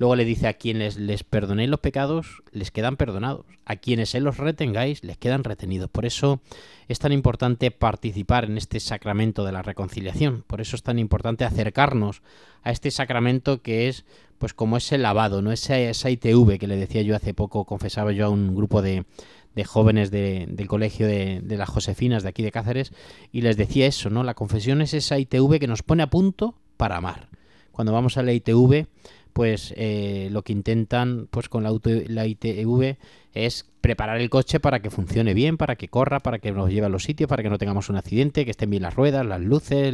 Luego 0.01 0.15
le 0.15 0.25
dice 0.25 0.47
a 0.47 0.53
quienes 0.53 0.97
les 0.97 1.23
perdonéis 1.23 1.69
los 1.69 1.79
pecados, 1.79 2.41
les 2.51 2.71
quedan 2.71 2.97
perdonados. 2.97 3.45
A 3.65 3.75
quienes 3.75 4.09
se 4.09 4.19
los 4.19 4.37
retengáis, 4.37 5.03
les 5.03 5.15
quedan 5.19 5.43
retenidos. 5.43 5.91
Por 5.91 6.07
eso 6.07 6.41
es 6.87 6.97
tan 6.97 7.11
importante 7.11 7.69
participar 7.69 8.45
en 8.45 8.57
este 8.57 8.79
sacramento 8.79 9.45
de 9.45 9.51
la 9.51 9.61
reconciliación. 9.61 10.43
Por 10.47 10.59
eso 10.59 10.75
es 10.75 10.81
tan 10.81 10.97
importante 10.97 11.45
acercarnos 11.45 12.23
a 12.63 12.71
este 12.71 12.89
sacramento 12.89 13.61
que 13.61 13.89
es, 13.89 14.03
pues 14.39 14.55
como 14.55 14.77
ese 14.77 14.97
lavado, 14.97 15.43
¿no? 15.43 15.51
Esa, 15.51 15.77
esa 15.77 16.09
ITV 16.09 16.57
que 16.57 16.65
le 16.65 16.77
decía 16.77 17.03
yo 17.03 17.15
hace 17.15 17.35
poco, 17.35 17.65
confesaba 17.65 18.11
yo 18.11 18.25
a 18.25 18.29
un 18.29 18.55
grupo 18.55 18.81
de, 18.81 19.05
jóvenes 19.67 20.09
de, 20.09 20.47
del 20.49 20.67
colegio 20.67 21.05
de, 21.05 21.41
de, 21.43 21.57
las 21.57 21.69
Josefinas 21.69 22.23
de 22.23 22.29
aquí 22.29 22.41
de 22.41 22.51
Cáceres 22.51 22.91
y 23.31 23.41
les 23.41 23.55
decía 23.55 23.85
eso, 23.85 24.09
¿no? 24.09 24.23
La 24.23 24.33
confesión 24.33 24.81
es 24.81 24.95
esa 24.95 25.19
ITV 25.19 25.59
que 25.59 25.67
nos 25.67 25.83
pone 25.83 26.01
a 26.01 26.09
punto 26.09 26.55
para 26.75 26.97
amar. 26.97 27.29
Cuando 27.71 27.93
vamos 27.93 28.17
a 28.17 28.23
la 28.23 28.33
ITV 28.33 28.87
pues 29.33 29.73
eh, 29.77 30.29
lo 30.31 30.43
que 30.43 30.53
intentan 30.53 31.27
pues 31.29 31.49
con 31.49 31.63
la, 31.63 31.69
auto, 31.69 31.89
la 32.07 32.25
ITV 32.25 32.97
es 33.33 33.65
preparar 33.81 34.19
el 34.19 34.29
coche 34.29 34.59
para 34.59 34.81
que 34.81 34.89
funcione 34.89 35.33
bien, 35.33 35.57
para 35.57 35.75
que 35.75 35.87
corra, 35.87 36.19
para 36.19 36.39
que 36.39 36.51
nos 36.51 36.69
lleve 36.69 36.87
a 36.87 36.89
los 36.89 37.03
sitios, 37.03 37.29
para 37.29 37.43
que 37.43 37.49
no 37.49 37.57
tengamos 37.57 37.89
un 37.89 37.95
accidente, 37.97 38.45
que 38.45 38.51
estén 38.51 38.69
bien 38.69 38.83
las 38.83 38.95
ruedas, 38.95 39.25
las 39.25 39.41
luces, 39.41 39.93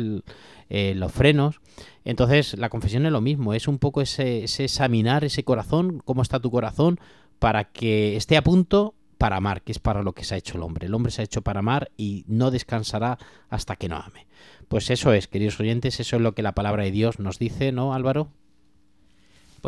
eh, 0.70 0.94
los 0.96 1.12
frenos. 1.12 1.62
Entonces 2.04 2.58
la 2.58 2.70
confesión 2.70 3.06
es 3.06 3.12
lo 3.12 3.22
mismo, 3.22 3.54
es 3.54 3.68
un 3.68 3.78
poco 3.78 4.02
ese, 4.02 4.44
ese 4.44 4.66
examinar 4.66 5.24
ese 5.24 5.44
corazón, 5.44 6.02
cómo 6.04 6.22
está 6.22 6.40
tu 6.40 6.52
corazón, 6.52 7.00
para 7.40 7.66
que 7.66 8.16
esté 8.16 8.38
a 8.38 8.44
punto 8.44 8.96
para 9.18 9.38
amar, 9.38 9.62
que 9.62 9.72
es 9.72 9.80
para 9.80 10.04
lo 10.04 10.14
que 10.14 10.24
se 10.24 10.36
ha 10.36 10.38
hecho 10.38 10.58
el 10.58 10.64
hombre. 10.64 10.88
El 10.88 10.94
hombre 10.94 11.12
se 11.12 11.22
ha 11.22 11.26
hecho 11.26 11.42
para 11.42 11.60
amar 11.60 11.92
y 11.98 12.24
no 12.28 12.52
descansará 12.52 13.18
hasta 13.50 13.76
que 13.76 13.90
no 13.90 13.98
ame. 13.98 14.28
Pues 14.68 14.90
eso 14.90 15.14
es, 15.14 15.28
queridos 15.28 15.60
oyentes, 15.60 16.00
eso 16.00 16.18
es 16.18 16.22
lo 16.22 16.34
que 16.34 16.44
la 16.44 16.54
palabra 16.54 16.84
de 16.84 16.92
Dios 16.92 17.20
nos 17.20 17.40
dice, 17.40 17.72
¿no, 17.72 17.94
Álvaro? 17.94 18.30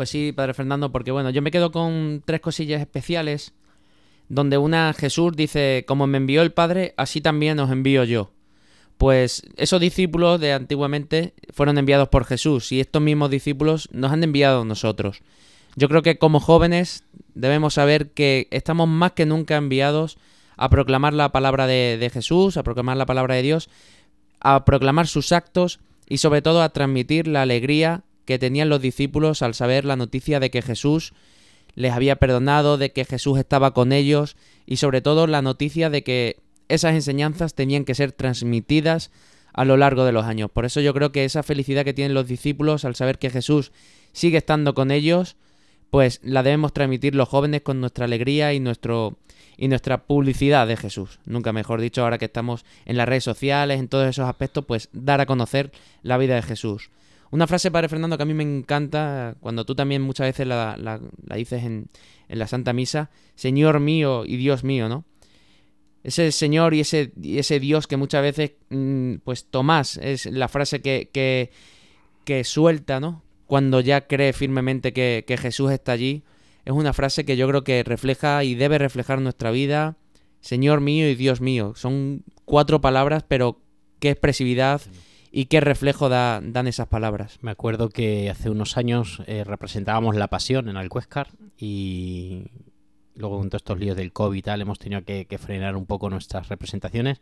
Pues 0.00 0.08
sí, 0.08 0.32
Padre 0.32 0.54
Fernando, 0.54 0.90
porque 0.90 1.10
bueno, 1.10 1.28
yo 1.28 1.42
me 1.42 1.50
quedo 1.50 1.72
con 1.72 2.22
tres 2.24 2.40
cosillas 2.40 2.80
especiales, 2.80 3.52
donde 4.30 4.56
una 4.56 4.94
Jesús 4.94 5.36
dice, 5.36 5.84
como 5.86 6.06
me 6.06 6.16
envió 6.16 6.40
el 6.40 6.52
Padre, 6.52 6.94
así 6.96 7.20
también 7.20 7.60
os 7.60 7.70
envío 7.70 8.04
yo. 8.04 8.30
Pues 8.96 9.42
esos 9.58 9.78
discípulos 9.78 10.40
de 10.40 10.54
antiguamente 10.54 11.34
fueron 11.52 11.76
enviados 11.76 12.08
por 12.08 12.24
Jesús 12.24 12.72
y 12.72 12.80
estos 12.80 13.02
mismos 13.02 13.28
discípulos 13.28 13.90
nos 13.92 14.10
han 14.10 14.24
enviado 14.24 14.64
nosotros. 14.64 15.20
Yo 15.76 15.86
creo 15.90 16.00
que 16.00 16.16
como 16.16 16.40
jóvenes 16.40 17.04
debemos 17.34 17.74
saber 17.74 18.12
que 18.12 18.48
estamos 18.52 18.88
más 18.88 19.12
que 19.12 19.26
nunca 19.26 19.58
enviados 19.58 20.16
a 20.56 20.70
proclamar 20.70 21.12
la 21.12 21.30
palabra 21.30 21.66
de, 21.66 21.98
de 22.00 22.08
Jesús, 22.08 22.56
a 22.56 22.62
proclamar 22.62 22.96
la 22.96 23.04
palabra 23.04 23.34
de 23.34 23.42
Dios, 23.42 23.68
a 24.40 24.64
proclamar 24.64 25.08
sus 25.08 25.30
actos 25.32 25.78
y 26.08 26.16
sobre 26.16 26.40
todo 26.40 26.62
a 26.62 26.70
transmitir 26.70 27.28
la 27.28 27.42
alegría 27.42 28.02
que 28.24 28.38
tenían 28.38 28.68
los 28.68 28.80
discípulos 28.80 29.42
al 29.42 29.54
saber 29.54 29.84
la 29.84 29.96
noticia 29.96 30.40
de 30.40 30.50
que 30.50 30.62
Jesús 30.62 31.12
les 31.74 31.92
había 31.92 32.16
perdonado, 32.16 32.78
de 32.78 32.92
que 32.92 33.04
Jesús 33.04 33.38
estaba 33.38 33.72
con 33.72 33.92
ellos 33.92 34.36
y 34.66 34.76
sobre 34.76 35.00
todo 35.00 35.26
la 35.26 35.42
noticia 35.42 35.90
de 35.90 36.02
que 36.02 36.36
esas 36.68 36.94
enseñanzas 36.94 37.54
tenían 37.54 37.84
que 37.84 37.94
ser 37.94 38.12
transmitidas 38.12 39.10
a 39.52 39.64
lo 39.64 39.76
largo 39.76 40.04
de 40.04 40.12
los 40.12 40.24
años. 40.24 40.50
Por 40.50 40.64
eso 40.64 40.80
yo 40.80 40.94
creo 40.94 41.12
que 41.12 41.24
esa 41.24 41.42
felicidad 41.42 41.84
que 41.84 41.94
tienen 41.94 42.14
los 42.14 42.28
discípulos 42.28 42.84
al 42.84 42.94
saber 42.94 43.18
que 43.18 43.30
Jesús 43.30 43.72
sigue 44.12 44.38
estando 44.38 44.74
con 44.74 44.90
ellos, 44.90 45.36
pues 45.90 46.20
la 46.22 46.42
debemos 46.42 46.72
transmitir 46.72 47.14
los 47.14 47.28
jóvenes 47.28 47.62
con 47.62 47.80
nuestra 47.80 48.04
alegría 48.04 48.54
y 48.54 48.60
nuestro 48.60 49.18
y 49.56 49.68
nuestra 49.68 50.06
publicidad 50.06 50.66
de 50.66 50.78
Jesús. 50.78 51.20
Nunca 51.26 51.52
mejor 51.52 51.82
dicho, 51.82 52.02
ahora 52.02 52.16
que 52.16 52.24
estamos 52.24 52.64
en 52.86 52.96
las 52.96 53.06
redes 53.06 53.24
sociales, 53.24 53.78
en 53.78 53.88
todos 53.88 54.08
esos 54.08 54.26
aspectos, 54.26 54.64
pues 54.64 54.88
dar 54.94 55.20
a 55.20 55.26
conocer 55.26 55.70
la 56.02 56.16
vida 56.16 56.34
de 56.34 56.40
Jesús. 56.40 56.90
Una 57.30 57.46
frase, 57.46 57.70
Padre 57.70 57.88
Fernando, 57.88 58.16
que 58.16 58.24
a 58.24 58.26
mí 58.26 58.34
me 58.34 58.42
encanta, 58.42 59.36
cuando 59.40 59.64
tú 59.64 59.74
también 59.74 60.02
muchas 60.02 60.26
veces 60.26 60.46
la, 60.46 60.76
la, 60.76 61.00
dices 61.36 61.62
en, 61.62 61.88
en, 62.28 62.38
la 62.38 62.48
Santa 62.48 62.72
Misa, 62.72 63.10
Señor 63.36 63.78
mío 63.78 64.24
y 64.26 64.36
Dios 64.36 64.64
mío, 64.64 64.88
¿no? 64.88 65.04
Ese 66.02 66.32
Señor 66.32 66.74
y 66.74 66.80
ese, 66.80 67.12
ese 67.22 67.60
Dios 67.60 67.86
que 67.86 67.96
muchas 67.96 68.22
veces, 68.22 68.52
mmm, 68.70 69.16
pues 69.22 69.44
Tomás 69.44 69.96
es 69.98 70.26
la 70.26 70.48
frase 70.48 70.80
que, 70.80 71.10
que, 71.12 71.50
que, 72.24 72.42
suelta, 72.42 72.98
¿no? 72.98 73.22
Cuando 73.46 73.80
ya 73.80 74.06
cree 74.06 74.32
firmemente 74.32 74.92
que, 74.92 75.24
que 75.26 75.36
Jesús 75.36 75.70
está 75.70 75.92
allí, 75.92 76.24
es 76.64 76.72
una 76.72 76.92
frase 76.92 77.24
que 77.24 77.36
yo 77.36 77.46
creo 77.48 77.62
que 77.62 77.84
refleja 77.84 78.42
y 78.44 78.54
debe 78.54 78.78
reflejar 78.78 79.20
nuestra 79.20 79.50
vida. 79.50 79.96
Señor 80.40 80.80
mío 80.80 81.08
y 81.08 81.14
Dios 81.14 81.40
mío. 81.40 81.74
Son 81.76 82.24
cuatro 82.44 82.80
palabras, 82.80 83.24
pero 83.26 83.60
qué 83.98 84.10
expresividad. 84.10 84.80
Y 85.30 85.46
qué 85.46 85.60
reflejo 85.60 86.08
da, 86.08 86.40
dan 86.42 86.66
esas 86.66 86.88
palabras. 86.88 87.38
Me 87.42 87.50
acuerdo 87.50 87.88
que 87.88 88.30
hace 88.30 88.50
unos 88.50 88.76
años 88.76 89.22
eh, 89.26 89.44
representábamos 89.44 90.16
La 90.16 90.28
Pasión 90.28 90.68
en 90.68 90.76
Alcuéscar 90.76 91.28
y 91.56 92.50
luego 93.14 93.38
con 93.38 93.50
todos 93.50 93.60
estos 93.60 93.78
líos 93.78 93.96
del 93.96 94.12
COVID 94.12 94.38
y 94.38 94.42
tal 94.42 94.60
hemos 94.60 94.78
tenido 94.78 95.04
que, 95.04 95.26
frenar 95.38 95.76
un 95.76 95.86
poco 95.86 96.10
nuestras 96.10 96.48
representaciones, 96.48 97.20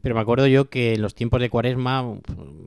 pero 0.00 0.14
me 0.14 0.20
acuerdo 0.20 0.46
yo 0.46 0.70
que 0.70 0.94
en 0.94 1.02
los 1.02 1.14
tiempos 1.14 1.40
de 1.40 1.50
Cuaresma 1.50 2.18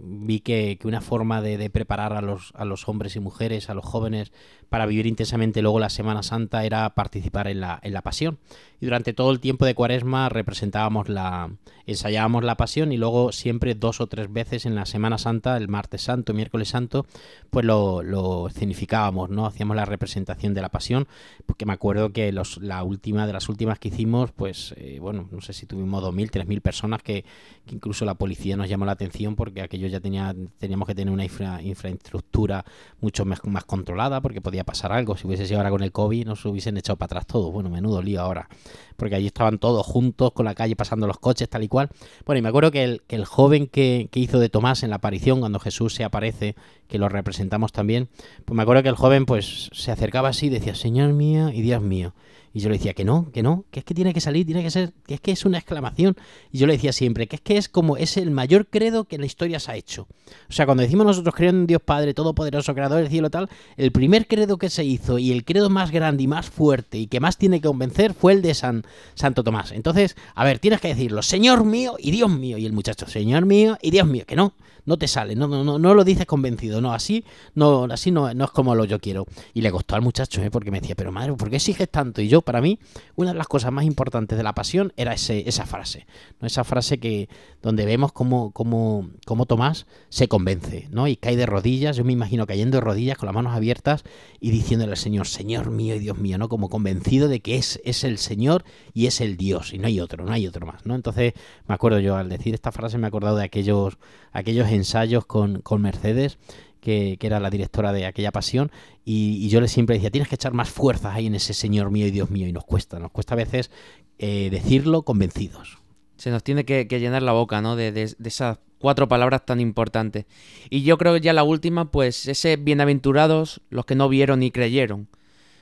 vi 0.03 0.41
que, 0.41 0.77
una 0.83 1.01
forma 1.01 1.41
de, 1.41 1.69
preparar 1.69 2.13
a 2.13 2.21
los 2.65 2.89
hombres 2.89 3.15
y 3.15 3.19
mujeres, 3.19 3.69
a 3.69 3.73
los 3.73 3.85
jóvenes, 3.85 4.31
para 4.69 4.85
vivir 4.85 5.07
intensamente 5.07 5.61
luego 5.61 5.79
la 5.79 5.89
Semana 5.89 6.23
Santa 6.23 6.63
era 6.65 6.89
participar 6.95 7.47
en 7.47 7.61
la, 7.61 7.79
en 7.83 7.93
la 7.93 8.01
pasión. 8.01 8.39
Y 8.79 8.85
durante 8.85 9.13
todo 9.13 9.31
el 9.31 9.39
tiempo 9.39 9.65
de 9.65 9.75
Cuaresma 9.75 10.27
representábamos 10.27 11.07
la, 11.07 11.51
ensayábamos 11.85 12.43
la 12.43 12.57
pasión 12.57 12.91
y 12.91 12.97
luego 12.97 13.31
siempre 13.31 13.75
dos 13.75 14.01
o 14.01 14.07
tres 14.07 14.31
veces 14.31 14.65
en 14.65 14.75
la 14.75 14.85
Semana 14.85 15.17
Santa, 15.17 15.57
el 15.57 15.67
martes 15.67 16.01
santo, 16.01 16.33
miércoles 16.33 16.69
santo, 16.69 17.05
pues 17.49 17.65
lo, 17.65 18.03
lo 18.03 18.47
escenificábamos, 18.47 19.29
¿no? 19.29 19.45
Hacíamos 19.45 19.75
la 19.75 19.85
representación 19.85 20.53
de 20.53 20.61
la 20.61 20.69
pasión, 20.69 21.07
porque 21.45 21.65
me 21.65 21.73
acuerdo 21.73 22.11
que 22.11 22.31
los, 22.31 22.57
la 22.57 22.83
última 22.83 23.27
de 23.27 23.33
las 23.33 23.49
últimas 23.49 23.79
que 23.79 23.89
hicimos, 23.89 24.31
pues 24.31 24.73
eh, 24.77 24.99
bueno, 24.99 25.27
no 25.31 25.41
sé 25.41 25.53
si 25.53 25.65
tuvimos 25.65 26.03
2.000, 26.03 26.31
3.000 26.45 26.61
personas 26.61 27.03
que, 27.03 27.23
que, 27.65 27.75
incluso 27.75 28.05
la 28.05 28.15
policía 28.15 28.55
nos 28.57 28.69
llamó 28.69 28.85
la 28.85 28.93
atención 28.93 29.35
porque 29.35 29.61
aquello 29.61 29.87
ya 29.87 29.99
tenía, 29.99 30.35
teníamos 30.57 30.87
que 30.87 30.95
tener 30.95 31.13
una 31.13 31.23
infra, 31.23 31.61
infraestructura 31.61 32.65
mucho 33.01 33.25
más, 33.25 33.43
más 33.45 33.65
controlada 33.65 34.21
porque 34.21 34.41
podía 34.41 34.62
pasar 34.63 34.91
algo. 34.91 35.17
Si 35.17 35.27
hubiese 35.27 35.45
sido 35.45 35.59
ahora 35.59 35.69
con 35.69 35.83
el 35.83 35.91
COVID, 35.91 36.25
nos 36.25 36.45
hubiesen 36.45 36.77
echado 36.77 36.97
para 36.97 37.07
atrás 37.07 37.27
todo. 37.27 37.51
Bueno, 37.51 37.69
menudo 37.69 38.01
lío 38.01 38.21
ahora. 38.21 38.47
Porque 38.95 39.15
allí 39.15 39.27
estaban 39.27 39.59
todos 39.59 39.85
juntos 39.85 40.31
con 40.33 40.45
la 40.45 40.55
calle 40.55 40.75
pasando 40.75 41.07
los 41.07 41.19
coches, 41.19 41.49
tal 41.49 41.63
y 41.63 41.67
cual. 41.67 41.89
Bueno, 42.25 42.39
y 42.39 42.41
me 42.41 42.49
acuerdo 42.49 42.71
que 42.71 42.83
el, 42.83 43.01
que 43.07 43.15
el 43.15 43.25
joven 43.25 43.67
que, 43.67 44.07
que, 44.11 44.19
hizo 44.19 44.39
de 44.39 44.49
Tomás 44.49 44.83
en 44.83 44.89
la 44.89 44.97
aparición, 44.97 45.39
cuando 45.39 45.59
Jesús 45.59 45.93
se 45.93 46.03
aparece, 46.03 46.55
que 46.87 46.97
lo 46.97 47.09
representamos 47.09 47.71
también, 47.71 48.09
pues 48.45 48.55
me 48.55 48.63
acuerdo 48.63 48.83
que 48.83 48.89
el 48.89 48.95
joven 48.95 49.25
pues 49.25 49.69
se 49.71 49.91
acercaba 49.91 50.29
así 50.29 50.47
y 50.47 50.49
decía, 50.49 50.75
Señor 50.75 51.13
mío 51.13 51.49
y 51.49 51.61
Dios 51.61 51.81
mío. 51.81 52.13
Y 52.53 52.59
yo 52.59 52.69
le 52.69 52.77
decía 52.77 52.93
que 52.93 53.03
no, 53.03 53.31
que 53.31 53.41
no, 53.41 53.65
que 53.71 53.79
es 53.79 53.85
que 53.85 53.95
tiene 53.95 54.13
que 54.13 54.21
salir, 54.21 54.45
tiene 54.45 54.61
que 54.61 54.69
ser, 54.69 54.93
que 55.07 55.15
es 55.15 55.21
que 55.21 55.31
es 55.31 55.43
una 55.43 55.57
exclamación. 55.57 56.15
Y 56.51 56.59
yo 56.59 56.67
le 56.67 56.73
decía 56.73 56.93
siempre 56.93 57.27
que 57.27 57.37
es 57.37 57.41
que 57.41 57.57
es 57.57 57.67
como, 57.67 57.97
es 57.97 58.15
el 58.15 58.29
mayor 58.29 58.67
credo 58.67 59.05
que 59.05 59.15
en 59.15 59.21
la 59.21 59.25
historia 59.25 59.59
se 59.59 59.71
ha 59.71 59.75
hecho. 59.75 60.07
O 60.49 60.53
sea, 60.53 60.65
cuando 60.65 60.83
decimos 60.83 61.05
nosotros 61.05 61.33
creo 61.33 61.49
en 61.49 61.65
Dios 61.65 61.81
Padre 61.81 62.13
Todopoderoso, 62.13 62.75
Creador 62.75 62.99
del 62.99 63.09
cielo 63.09 63.31
tal, 63.31 63.49
el 63.75 63.91
primer 63.91 64.27
credo 64.27 64.57
que 64.57 64.69
se 64.69 64.83
hizo 64.83 65.17
y 65.17 65.31
el 65.31 65.45
credo 65.45 65.71
más 65.71 65.89
grande 65.91 66.23
y 66.23 66.27
más 66.27 66.47
fuerte 66.47 66.99
y 66.99 67.07
que 67.07 67.19
más 67.19 67.37
tiene 67.37 67.59
que 67.59 67.67
convencer 67.67 68.13
fue 68.13 68.33
el 68.33 68.43
de 68.43 68.53
San 68.53 68.83
Santo 69.15 69.43
Tomás. 69.43 69.71
Entonces, 69.71 70.15
a 70.35 70.43
ver, 70.45 70.59
tienes 70.59 70.79
que 70.79 70.89
decirlo, 70.89 71.23
Señor 71.23 71.65
mío 71.65 71.95
y 71.97 72.11
Dios 72.11 72.29
mío. 72.29 72.59
Y 72.59 72.65
el 72.67 72.73
muchacho, 72.73 73.07
Señor 73.07 73.45
mío 73.45 73.77
y 73.81 73.89
Dios 73.89 74.07
mío, 74.07 74.25
que 74.27 74.35
no, 74.35 74.53
no 74.85 74.97
te 74.97 75.07
sale, 75.07 75.35
no, 75.35 75.47
no, 75.47 75.63
no, 75.63 75.79
no 75.79 75.93
lo 75.93 76.03
dices 76.03 76.25
convencido, 76.25 76.81
no, 76.81 76.93
así 76.93 77.23
no, 77.55 77.85
así 77.85 78.11
no, 78.11 78.33
no 78.33 78.45
es 78.45 78.51
como 78.51 78.75
lo 78.75 78.85
yo 78.85 78.99
quiero. 78.99 79.25
Y 79.53 79.61
le 79.61 79.71
costó 79.71 79.95
al 79.95 80.01
muchacho, 80.01 80.41
¿eh? 80.41 80.51
porque 80.51 80.71
me 80.71 80.79
decía, 80.79 80.95
pero 80.95 81.11
madre, 81.11 81.33
¿por 81.33 81.49
qué 81.49 81.57
exiges 81.57 81.89
tanto? 81.89 82.21
Y 82.21 82.27
yo, 82.27 82.41
para 82.41 82.61
mí, 82.61 82.79
una 83.15 83.31
de 83.31 83.37
las 83.37 83.47
cosas 83.47 83.71
más 83.71 83.85
importantes 83.85 84.37
de 84.37 84.43
la 84.43 84.53
pasión 84.53 84.93
era 84.97 85.13
ese, 85.13 85.47
esa 85.47 85.65
frase, 85.65 86.05
¿no? 86.39 86.47
Esa 86.47 86.63
frase 86.63 86.99
que, 86.99 87.29
donde 87.61 87.85
vemos 87.85 88.11
cómo, 88.11 88.51
cómo, 88.51 89.09
cómo 89.25 89.45
Tomás 89.45 89.85
se 90.09 90.27
convence, 90.27 90.87
¿no? 90.91 91.07
Y 91.07 91.15
cae 91.15 91.35
de 91.35 91.45
rodillas, 91.45 91.95
yo 91.97 92.03
me 92.03 92.13
imagino 92.13 92.45
cayendo 92.45 92.77
de 92.77 92.81
rodillas 92.81 93.17
con 93.17 93.27
las 93.27 93.35
manos 93.35 93.53
abiertas 93.53 94.03
y 94.39 94.51
diciéndole 94.51 94.91
al 94.91 94.97
Señor, 94.97 95.27
Señor 95.27 95.71
mío 95.71 95.95
y 95.95 95.99
Dios 95.99 96.17
mío, 96.17 96.37
¿no? 96.37 96.49
Como 96.49 96.69
convencido 96.69 97.27
de 97.27 97.39
que 97.39 97.55
es, 97.55 97.79
es 97.83 98.03
el 98.03 98.17
Señor 98.17 98.63
y 98.93 99.07
es 99.07 99.21
el 99.21 99.37
Dios, 99.37 99.73
y 99.73 99.77
no 99.77 99.87
hay 99.87 99.99
otro, 99.99 100.25
no 100.25 100.31
hay 100.31 100.47
otro 100.47 100.65
más, 100.65 100.85
¿no? 100.85 100.95
Entonces, 100.95 101.33
me 101.67 101.75
acuerdo 101.75 101.99
yo, 101.99 102.15
al 102.15 102.29
decir 102.29 102.53
esta 102.53 102.71
frase 102.71 102.97
me 102.97 103.07
he 103.07 103.09
acordado 103.09 103.37
de 103.37 103.43
aquellos, 103.43 103.97
aquellos 104.33 104.69
ensayos 104.69 105.25
con, 105.25 105.61
con 105.61 105.81
Mercedes, 105.81 106.37
que, 106.81 107.15
que, 107.19 107.27
era 107.27 107.39
la 107.39 107.49
directora 107.49 107.93
de 107.93 108.05
aquella 108.05 108.31
pasión, 108.31 108.71
y, 109.05 109.37
y, 109.45 109.49
yo 109.49 109.61
le 109.61 109.69
siempre 109.69 109.95
decía, 109.95 110.11
tienes 110.11 110.27
que 110.27 110.35
echar 110.35 110.53
más 110.53 110.69
fuerzas 110.69 111.15
ahí 111.15 111.27
en 111.27 111.35
ese 111.35 111.53
Señor 111.53 111.91
mío 111.91 112.07
y 112.07 112.11
Dios 112.11 112.29
mío, 112.29 112.47
y 112.47 112.51
nos 112.51 112.65
cuesta, 112.65 112.99
nos 112.99 113.11
cuesta 113.11 113.35
a 113.35 113.37
veces 113.37 113.71
eh, 114.17 114.49
decirlo 114.51 115.03
convencidos. 115.03 115.77
Se 116.17 116.29
nos 116.29 116.43
tiene 116.43 116.65
que, 116.65 116.85
llenar 116.85 117.23
la 117.23 117.31
boca, 117.31 117.61
¿no? 117.61 117.75
De, 117.75 117.91
de, 117.91 118.13
de, 118.17 118.29
esas 118.29 118.59
cuatro 118.79 119.07
palabras 119.07 119.45
tan 119.45 119.59
importantes. 119.61 120.25
Y 120.69 120.83
yo 120.83 120.97
creo 120.97 121.13
que 121.13 121.21
ya 121.21 121.33
la 121.33 121.43
última, 121.43 121.91
pues 121.91 122.27
ese 122.27 122.57
bienaventurados 122.57 123.61
los 123.69 123.85
que 123.85 123.95
no 123.95 124.09
vieron 124.09 124.39
ni 124.39 124.51
creyeron. 124.51 125.07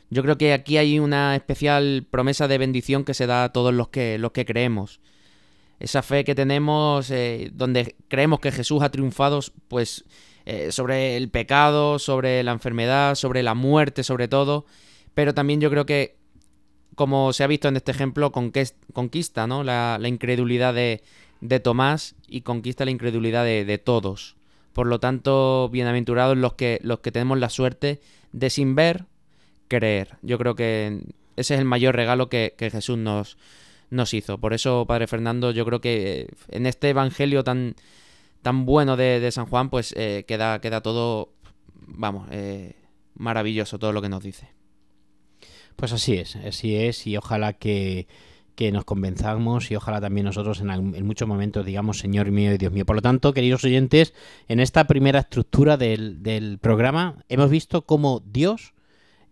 Yo 0.09 0.23
creo 0.23 0.37
que 0.37 0.53
aquí 0.53 0.77
hay 0.77 0.99
una 0.99 1.35
especial 1.35 2.05
promesa 2.09 2.47
de 2.47 2.57
bendición 2.57 3.05
que 3.05 3.13
se 3.13 3.27
da 3.27 3.45
a 3.45 3.53
todos 3.53 3.73
los 3.73 3.89
que, 3.89 4.17
los 4.17 4.31
que 4.31 4.45
creemos 4.45 4.99
esa 5.81 6.03
fe 6.03 6.23
que 6.23 6.35
tenemos, 6.35 7.09
eh, 7.09 7.49
donde 7.53 7.95
creemos 8.07 8.39
que 8.39 8.51
Jesús 8.51 8.83
ha 8.83 8.91
triunfado, 8.91 9.39
pues 9.67 10.05
eh, 10.45 10.71
sobre 10.71 11.17
el 11.17 11.29
pecado, 11.29 11.97
sobre 11.97 12.43
la 12.43 12.51
enfermedad, 12.51 13.15
sobre 13.15 13.41
la 13.41 13.55
muerte, 13.55 14.03
sobre 14.03 14.27
todo. 14.27 14.65
Pero 15.15 15.33
también 15.33 15.59
yo 15.59 15.69
creo 15.71 15.85
que, 15.85 16.17
como 16.95 17.33
se 17.33 17.43
ha 17.43 17.47
visto 17.47 17.67
en 17.67 17.77
este 17.77 17.91
ejemplo, 17.91 18.31
conquista 18.31 19.47
¿no? 19.47 19.63
la, 19.63 19.99
incredulidad 20.03 20.73
de, 20.73 21.01
de, 21.41 21.59
Tomás 21.59 22.15
y 22.27 22.41
conquista 22.41 22.85
la 22.85 22.91
incredulidad 22.91 23.43
de, 23.43 23.65
de, 23.65 23.77
todos. 23.79 24.35
Por 24.73 24.85
lo 24.85 24.99
tanto, 24.99 25.67
bienaventurados 25.69 26.37
los 26.37 26.53
que, 26.53 26.79
los 26.83 26.99
que 26.99 27.11
tenemos 27.11 27.39
la 27.39 27.49
suerte 27.49 28.01
de 28.33 28.49
sin 28.51 28.75
ver, 28.75 29.05
creer. 29.67 30.17
Yo 30.21 30.37
creo 30.37 30.55
que 30.55 31.01
ese 31.35 31.55
es 31.55 31.59
el 31.59 31.65
mayor 31.65 31.95
regalo 31.95 32.29
que, 32.29 32.53
que 32.57 32.69
Jesús 32.69 32.97
nos, 32.97 33.37
nos 33.91 34.13
hizo. 34.15 34.39
Por 34.39 34.53
eso, 34.53 34.85
Padre 34.87 35.05
Fernando, 35.05 35.51
yo 35.51 35.63
creo 35.65 35.81
que 35.81 36.27
en 36.47 36.65
este 36.65 36.89
Evangelio 36.89 37.43
tan, 37.43 37.75
tan 38.41 38.65
bueno 38.65 38.97
de, 38.97 39.19
de 39.19 39.31
San 39.31 39.45
Juan, 39.45 39.69
pues 39.69 39.93
eh, 39.95 40.25
queda, 40.27 40.59
queda 40.59 40.81
todo, 40.81 41.33
vamos, 41.75 42.27
eh, 42.31 42.75
maravilloso 43.13 43.77
todo 43.77 43.91
lo 43.91 44.01
que 44.01 44.09
nos 44.09 44.23
dice. 44.23 44.49
Pues 45.75 45.93
así 45.93 46.15
es, 46.15 46.35
así 46.37 46.75
es, 46.75 47.05
y 47.05 47.17
ojalá 47.17 47.53
que, 47.53 48.07
que 48.55 48.71
nos 48.71 48.85
convenzamos 48.85 49.71
y 49.71 49.75
ojalá 49.75 49.99
también 50.01 50.25
nosotros 50.25 50.61
en, 50.61 50.69
en, 50.69 51.05
muchos 51.05 51.27
momentos 51.27 51.65
digamos 51.65 51.99
Señor 51.99 52.31
mío 52.31 52.53
y 52.53 52.57
Dios 52.57 52.71
mío. 52.71 52.85
Por 52.85 52.95
lo 52.95 53.01
tanto, 53.01 53.33
queridos 53.33 53.63
oyentes, 53.63 54.13
en 54.47 54.59
esta 54.59 54.85
primera 54.85 55.19
estructura 55.19 55.77
del, 55.77 56.23
del 56.23 56.59
programa 56.59 57.23
hemos 57.29 57.49
visto 57.49 57.85
cómo 57.85 58.21
Dios 58.25 58.73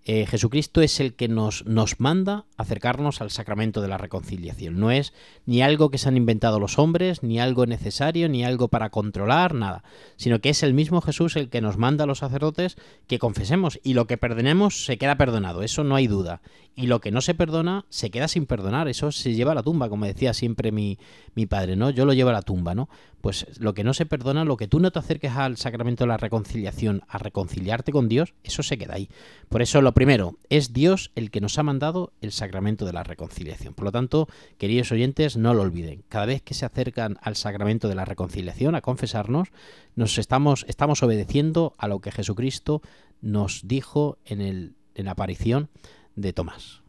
eh, 0.05 0.25
Jesucristo 0.25 0.81
es 0.81 0.99
el 0.99 1.13
que 1.13 1.27
nos, 1.27 1.65
nos 1.65 1.99
manda 1.99 2.45
acercarnos 2.57 3.21
al 3.21 3.31
sacramento 3.31 3.81
de 3.81 3.89
la 3.89 3.97
reconciliación. 3.97 4.79
No 4.79 4.91
es 4.91 5.13
ni 5.45 5.62
algo 5.62 5.91
que 5.91 5.97
se 5.97 6.07
han 6.07 6.17
inventado 6.17 6.59
los 6.59 6.79
hombres, 6.79 7.21
ni 7.21 7.39
algo 7.39 7.65
necesario, 7.65 8.29
ni 8.29 8.43
algo 8.43 8.69
para 8.69 8.89
controlar, 8.89 9.53
nada, 9.53 9.83
sino 10.15 10.39
que 10.39 10.49
es 10.49 10.63
el 10.63 10.73
mismo 10.73 11.01
Jesús 11.01 11.35
el 11.35 11.49
que 11.49 11.62
nos 11.62 11.77
manda 11.77 12.05
a 12.05 12.07
los 12.07 12.19
sacerdotes 12.19 12.77
que 13.07 13.19
confesemos 13.19 13.79
y 13.83 13.93
lo 13.93 14.07
que 14.07 14.17
perdonemos 14.17 14.85
se 14.85 14.97
queda 14.97 15.17
perdonado, 15.17 15.63
eso 15.63 15.83
no 15.83 15.95
hay 15.95 16.07
duda. 16.07 16.41
Y 16.75 16.88
lo 16.88 17.01
que 17.01 17.12
no 17.12 17.19
se 17.19 17.33
perdona 17.33 17.85
se 17.89 18.09
queda 18.09 18.29
sin 18.29 18.45
perdonar, 18.45 18.88
eso 18.88 19.12
se 19.12 19.33
lleva 19.33 19.51
a 19.51 19.55
la 19.55 19.63
tumba, 19.63 19.89
como 19.89 20.05
decía 20.05 20.33
siempre 20.33 20.71
mi, 20.71 20.97
mi 21.35 21.45
padre, 21.45 21.75
¿no? 21.75 21.89
Yo 21.89 22.05
lo 22.05 22.13
llevo 22.13 22.29
a 22.29 22.33
la 22.33 22.41
tumba, 22.41 22.73
¿no? 22.73 22.89
Pues 23.21 23.60
lo 23.60 23.73
que 23.73 23.84
no 23.84 23.93
se 23.93 24.05
perdona, 24.05 24.45
lo 24.45 24.58
que 24.58 24.67
tú 24.67 24.79
no 24.79 24.91
te 24.91 24.99
acerques 24.99 25.32
al 25.32 25.58
sacramento 25.58 26.03
de 26.03 26.10
la 26.10 26.17
reconciliación, 26.17 27.03
a 27.08 27.17
reconciliarte 27.17 27.91
con 27.91 28.08
Dios, 28.08 28.34
eso 28.43 28.63
se 28.63 28.77
queda 28.77 28.95
ahí. 28.95 29.10
Por 29.49 29.62
eso 29.62 29.82
lo 29.82 29.93
primero, 29.93 30.38
es 30.49 30.73
Dios 30.73 31.12
el 31.15 31.32
que 31.32 31.41
nos 31.41 31.58
ha 31.58 31.63
mandado 31.63 32.13
el 32.21 32.32
sacramento 32.32 32.86
de 32.86 32.93
la 32.93 33.03
reconciliación. 33.03 33.73
Por 33.73 33.86
lo 33.86 33.91
tanto, 33.91 34.27
queridos 34.58 34.91
oyentes, 34.91 35.38
no 35.38 35.53
lo 35.53 35.63
olviden. 35.63 36.03
Cada 36.08 36.25
vez 36.25 36.41
que 36.41 36.53
se 36.53 36.65
acercan 36.65 37.17
al 37.21 37.36
sacramento 37.36 37.89
de 37.89 37.95
la 37.95 38.05
reconciliación, 38.05 38.75
a 38.75 38.82
confesarnos, 38.82 39.49
nos 39.95 40.17
estamos, 40.17 40.65
estamos 40.67 41.03
obedeciendo 41.03 41.73
a 41.77 41.88
lo 41.88 41.99
que 41.99 42.12
Jesucristo 42.12 42.82
nos 43.21 43.67
dijo 43.67 44.17
en, 44.25 44.41
el, 44.41 44.75
en 44.95 45.05
la 45.05 45.12
aparición 45.12 45.69
de 46.15 46.34
Tomás. 46.34 46.82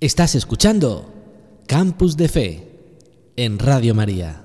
Estás 0.00 0.34
escuchando 0.34 1.12
Campus 1.66 2.16
de 2.16 2.28
Fe 2.28 2.74
en 3.36 3.58
Radio 3.58 3.94
María. 3.94 4.43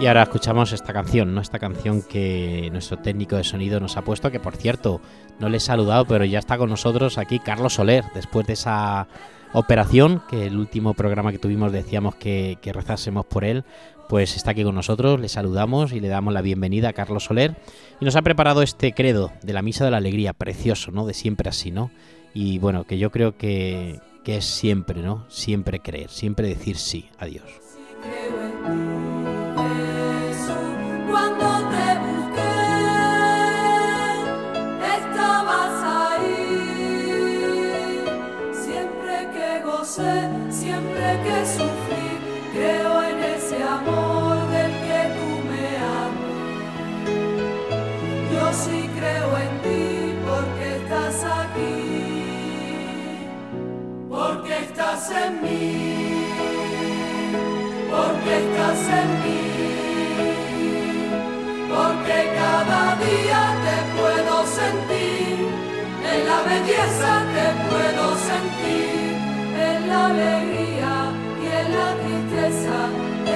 Y 0.00 0.06
ahora 0.06 0.22
escuchamos 0.22 0.72
esta 0.72 0.94
canción, 0.94 1.34
¿no? 1.34 1.42
Esta 1.42 1.58
canción 1.58 2.00
que 2.00 2.70
nuestro 2.72 2.96
técnico 2.96 3.36
de 3.36 3.44
sonido 3.44 3.80
nos 3.80 3.98
ha 3.98 4.02
puesto, 4.02 4.30
que 4.30 4.40
por 4.40 4.56
cierto, 4.56 5.02
no 5.38 5.50
le 5.50 5.58
he 5.58 5.60
saludado, 5.60 6.06
pero 6.06 6.24
ya 6.24 6.38
está 6.38 6.56
con 6.56 6.70
nosotros 6.70 7.18
aquí 7.18 7.38
Carlos 7.38 7.74
Soler, 7.74 8.06
después 8.14 8.46
de 8.46 8.54
esa 8.54 9.08
operación, 9.52 10.22
que 10.30 10.46
el 10.46 10.56
último 10.56 10.94
programa 10.94 11.32
que 11.32 11.38
tuvimos 11.38 11.70
decíamos 11.70 12.14
que, 12.14 12.56
rezásemos 12.64 13.26
por 13.26 13.44
él, 13.44 13.62
pues 14.08 14.36
está 14.36 14.52
aquí 14.52 14.64
con 14.64 14.74
nosotros, 14.74 15.20
le 15.20 15.28
saludamos 15.28 15.92
y 15.92 16.00
le 16.00 16.08
damos 16.08 16.32
la 16.32 16.40
bienvenida 16.40 16.88
a 16.88 16.92
Carlos 16.94 17.24
Soler, 17.24 17.56
y 18.00 18.06
nos 18.06 18.16
ha 18.16 18.22
preparado 18.22 18.62
este 18.62 18.94
credo 18.94 19.32
de 19.42 19.52
la 19.52 19.60
Misa 19.60 19.84
de 19.84 19.90
la 19.90 19.98
Alegría, 19.98 20.32
precioso, 20.32 20.92
¿no? 20.92 21.04
De 21.04 21.12
siempre 21.12 21.50
así, 21.50 21.72
¿no? 21.72 21.90
Y 22.32 22.58
bueno, 22.58 22.84
que 22.84 22.96
yo 22.96 23.10
creo 23.10 23.36
que, 23.36 24.00
que 24.24 24.38
es 24.38 24.46
siempre, 24.46 25.02
¿no? 25.02 25.26
Siempre 25.28 25.80
creer, 25.80 26.08
siempre 26.08 26.48
decir 26.48 26.78
sí 26.78 27.10
a 27.18 27.26
Dios. 27.26 27.59
Gocé, 39.90 40.28
siempre 40.50 41.20
que 41.24 41.46
sufrí, 41.46 42.08
creo 42.52 43.02
en 43.02 43.18
ese 43.24 43.62
amor 43.62 44.36
del 44.50 44.72
que 44.86 45.00
tú 45.16 45.28
me 45.50 45.64
amas. 45.98 46.40
Yo 48.32 48.44
sí 48.52 48.78
creo 48.96 49.28
en 49.44 49.52
ti 49.64 49.84
porque 50.28 50.66
estás 50.76 51.18
aquí, 51.24 51.82
porque 54.08 54.54
estás 54.58 55.02
en 55.10 55.32
mí, 55.42 56.24
porque 57.90 58.32
estás 58.38 58.82
en 59.00 59.10
mí 59.24 59.40
porque 61.72 62.18
cada 62.34 62.82
día 62.96 63.42
te 63.64 63.76
puedo 63.96 64.34
sentir, 64.44 65.36
en 66.12 66.20
la 66.26 66.38
belleza 66.42 67.10
te 67.34 67.46
puedo 67.70 68.04
sentir, 68.28 68.99
la 69.90 70.06
alegría 70.06 70.94
y 71.42 71.46
en 71.60 71.68
la 71.76 71.88
tristeza 72.02 72.78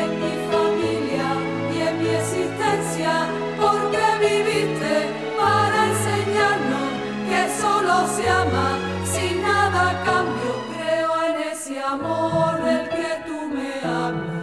en 0.01 0.11
mi 0.23 0.35
familia 0.53 1.29
y 1.75 1.77
en 1.88 1.95
mi 2.01 2.11
existencia, 2.21 3.12
porque 3.61 4.05
viviste 4.21 4.95
para 5.37 5.79
enseñarnos 5.90 6.90
que 7.29 7.40
solo 7.61 7.95
se 8.17 8.25
ama, 8.31 8.69
sin 9.05 9.43
nada 9.43 9.85
cambio, 10.05 10.53
creo 10.77 11.11
en 11.29 11.37
ese 11.53 11.75
amor 11.83 12.62
del 12.62 12.88
que 12.88 13.11
tú 13.27 13.38
me 13.57 13.71
amas. 13.83 14.35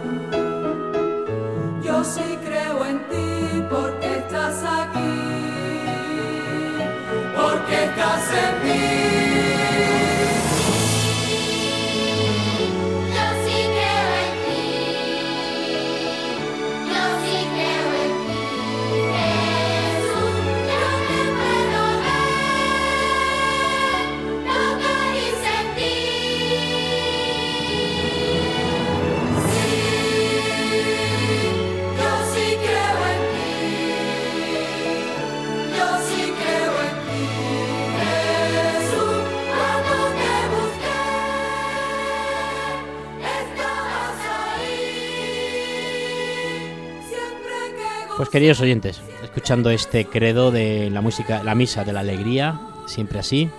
Yo 1.82 2.04
sí 2.04 2.38
creo 2.44 2.84
en 2.90 2.98
ti 3.10 3.64
porque 3.70 4.18
estás 4.18 4.62
aquí, 4.80 5.14
porque 7.34 7.84
estás 7.84 8.24
en 8.44 8.54
mí. 8.64 9.01
Queridos 48.32 48.62
oyentes, 48.62 49.02
escuchando 49.22 49.68
este 49.68 50.06
credo 50.06 50.50
de 50.50 50.88
la 50.88 51.02
música, 51.02 51.44
la 51.44 51.54
misa 51.54 51.84
de 51.84 51.92
la 51.92 52.00
alegría, 52.00 52.62
siempre 52.86 53.18
así, 53.18 53.50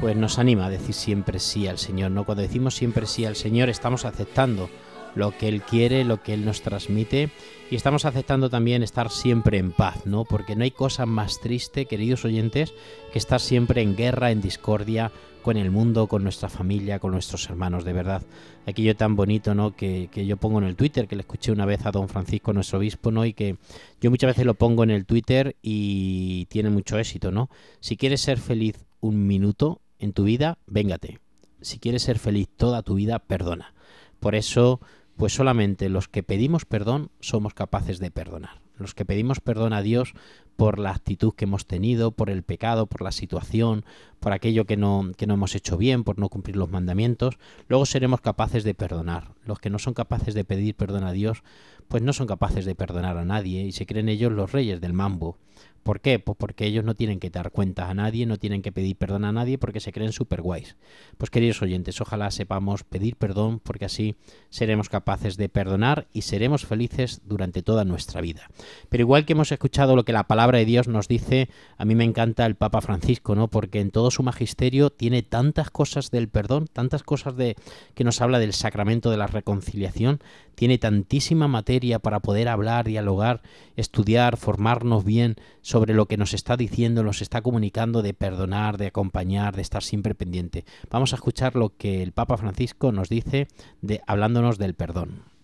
pues 0.00 0.16
nos 0.16 0.38
anima 0.38 0.64
a 0.64 0.70
decir 0.70 0.94
siempre 0.94 1.38
sí 1.38 1.68
al 1.68 1.76
Señor, 1.76 2.12
¿no? 2.12 2.24
Cuando 2.24 2.40
decimos 2.40 2.74
siempre 2.74 3.06
sí 3.06 3.26
al 3.26 3.36
Señor, 3.36 3.68
estamos 3.68 4.06
aceptando 4.06 4.70
lo 5.16 5.36
que 5.36 5.48
Él 5.48 5.62
quiere, 5.62 6.04
lo 6.04 6.22
que 6.22 6.34
Él 6.34 6.44
nos 6.44 6.62
transmite 6.62 7.30
y 7.70 7.74
estamos 7.74 8.04
aceptando 8.04 8.48
también 8.48 8.84
estar 8.84 9.10
siempre 9.10 9.58
en 9.58 9.72
paz, 9.72 10.06
¿no? 10.06 10.24
Porque 10.24 10.54
no 10.54 10.62
hay 10.62 10.70
cosa 10.70 11.06
más 11.06 11.40
triste, 11.40 11.86
queridos 11.86 12.24
oyentes, 12.24 12.72
que 13.12 13.18
estar 13.18 13.40
siempre 13.40 13.82
en 13.82 13.96
guerra, 13.96 14.30
en 14.30 14.40
discordia 14.40 15.10
con 15.42 15.56
el 15.56 15.70
mundo, 15.70 16.06
con 16.06 16.22
nuestra 16.22 16.48
familia, 16.48 16.98
con 16.98 17.12
nuestros 17.12 17.48
hermanos, 17.48 17.84
de 17.84 17.92
verdad. 17.92 18.22
Aquello 18.66 18.94
tan 18.94 19.16
bonito, 19.16 19.54
¿no? 19.54 19.74
Que, 19.74 20.08
que, 20.12 20.26
yo 20.26 20.36
pongo 20.36 20.58
en 20.58 20.64
el 20.64 20.76
Twitter, 20.76 21.08
que 21.08 21.16
le 21.16 21.22
escuché 21.22 21.50
una 21.50 21.66
vez 21.66 21.86
a 21.86 21.92
don 21.92 22.08
Francisco, 22.08 22.52
nuestro 22.52 22.78
obispo, 22.78 23.10
¿no? 23.10 23.24
Y 23.24 23.32
que 23.32 23.56
yo 24.00 24.10
muchas 24.10 24.28
veces 24.28 24.44
lo 24.44 24.54
pongo 24.54 24.84
en 24.84 24.90
el 24.90 25.06
Twitter 25.06 25.56
y 25.62 26.46
tiene 26.46 26.70
mucho 26.70 26.98
éxito, 26.98 27.30
¿no? 27.30 27.48
Si 27.80 27.96
quieres 27.96 28.20
ser 28.20 28.38
feliz 28.38 28.84
un 29.00 29.26
minuto 29.26 29.80
en 29.98 30.12
tu 30.12 30.24
vida, 30.24 30.58
véngate. 30.66 31.20
Si 31.60 31.78
quieres 31.78 32.02
ser 32.02 32.18
feliz 32.18 32.48
toda 32.56 32.82
tu 32.82 32.94
vida, 32.94 33.18
perdona. 33.18 33.72
Por 34.20 34.34
eso, 34.34 34.80
pues 35.16 35.32
solamente 35.32 35.88
los 35.88 36.08
que 36.08 36.22
pedimos 36.22 36.64
perdón 36.64 37.10
somos 37.20 37.54
capaces 37.54 37.98
de 37.98 38.10
perdonar. 38.10 38.60
Los 38.76 38.94
que 38.94 39.04
pedimos 39.04 39.40
perdón 39.40 39.72
a 39.72 39.82
Dios 39.82 40.12
por 40.56 40.78
la 40.78 40.90
actitud 40.90 41.34
que 41.34 41.44
hemos 41.44 41.66
tenido, 41.66 42.10
por 42.10 42.30
el 42.30 42.42
pecado, 42.42 42.86
por 42.86 43.02
la 43.02 43.12
situación, 43.12 43.84
por 44.20 44.32
aquello 44.32 44.64
que 44.64 44.76
no, 44.76 45.12
que 45.16 45.26
no 45.26 45.34
hemos 45.34 45.54
hecho 45.54 45.76
bien, 45.76 46.02
por 46.02 46.18
no 46.18 46.28
cumplir 46.28 46.56
los 46.56 46.70
mandamientos, 46.70 47.38
luego 47.68 47.86
seremos 47.86 48.20
capaces 48.20 48.64
de 48.64 48.74
perdonar. 48.74 49.34
Los 49.44 49.60
que 49.60 49.70
no 49.70 49.78
son 49.78 49.94
capaces 49.94 50.34
de 50.34 50.44
pedir 50.44 50.74
perdón 50.74 51.04
a 51.04 51.12
Dios, 51.12 51.42
pues 51.88 52.02
no 52.02 52.12
son 52.12 52.26
capaces 52.26 52.64
de 52.64 52.74
perdonar 52.74 53.16
a 53.18 53.24
nadie 53.24 53.62
y 53.62 53.72
se 53.72 53.86
creen 53.86 54.08
ellos 54.08 54.32
los 54.32 54.52
reyes 54.52 54.80
del 54.80 54.92
mambo. 54.92 55.38
¿Por 55.86 56.00
qué? 56.00 56.18
Pues 56.18 56.36
porque 56.36 56.66
ellos 56.66 56.84
no 56.84 56.96
tienen 56.96 57.20
que 57.20 57.30
dar 57.30 57.52
cuentas 57.52 57.88
a 57.88 57.94
nadie, 57.94 58.26
no 58.26 58.38
tienen 58.38 58.60
que 58.60 58.72
pedir 58.72 58.96
perdón 58.96 59.24
a 59.24 59.30
nadie 59.30 59.56
porque 59.56 59.78
se 59.78 59.92
creen 59.92 60.10
super 60.10 60.42
guays. 60.42 60.76
Pues 61.16 61.30
queridos 61.30 61.62
oyentes, 61.62 62.00
ojalá 62.00 62.32
sepamos 62.32 62.82
pedir 62.82 63.14
perdón 63.14 63.60
porque 63.60 63.84
así 63.84 64.16
seremos 64.50 64.88
capaces 64.88 65.36
de 65.36 65.48
perdonar 65.48 66.08
y 66.12 66.22
seremos 66.22 66.66
felices 66.66 67.20
durante 67.24 67.62
toda 67.62 67.84
nuestra 67.84 68.20
vida. 68.20 68.50
Pero 68.88 69.02
igual 69.02 69.26
que 69.26 69.34
hemos 69.34 69.52
escuchado 69.52 69.94
lo 69.94 70.04
que 70.04 70.12
la 70.12 70.26
palabra 70.26 70.45
de 70.52 70.64
Dios 70.64 70.88
nos 70.88 71.08
dice, 71.08 71.48
a 71.76 71.84
mí 71.84 71.94
me 71.94 72.04
encanta 72.04 72.46
el 72.46 72.54
Papa 72.54 72.80
Francisco, 72.80 73.34
¿no? 73.34 73.48
Porque 73.48 73.80
en 73.80 73.90
todo 73.90 74.10
su 74.10 74.22
magisterio 74.22 74.90
tiene 74.90 75.22
tantas 75.22 75.70
cosas 75.70 76.10
del 76.10 76.28
perdón, 76.28 76.66
tantas 76.72 77.02
cosas 77.02 77.36
de 77.36 77.56
que 77.94 78.04
nos 78.04 78.20
habla 78.20 78.38
del 78.38 78.52
sacramento 78.52 79.10
de 79.10 79.16
la 79.16 79.26
reconciliación, 79.26 80.20
tiene 80.54 80.78
tantísima 80.78 81.48
materia 81.48 81.98
para 81.98 82.20
poder 82.20 82.48
hablar, 82.48 82.86
dialogar, 82.86 83.42
estudiar, 83.76 84.36
formarnos 84.36 85.04
bien 85.04 85.36
sobre 85.60 85.94
lo 85.94 86.06
que 86.06 86.16
nos 86.16 86.34
está 86.34 86.56
diciendo, 86.56 87.02
nos 87.02 87.22
está 87.22 87.42
comunicando 87.42 88.02
de 88.02 88.14
perdonar, 88.14 88.78
de 88.78 88.86
acompañar, 88.86 89.56
de 89.56 89.62
estar 89.62 89.82
siempre 89.82 90.14
pendiente. 90.14 90.64
Vamos 90.90 91.12
a 91.12 91.16
escuchar 91.16 91.56
lo 91.56 91.76
que 91.76 92.02
el 92.02 92.12
Papa 92.12 92.36
Francisco 92.36 92.92
nos 92.92 93.08
dice 93.08 93.48
de 93.82 94.00
hablándonos 94.06 94.58
del 94.58 94.74
perdón. 94.74 95.35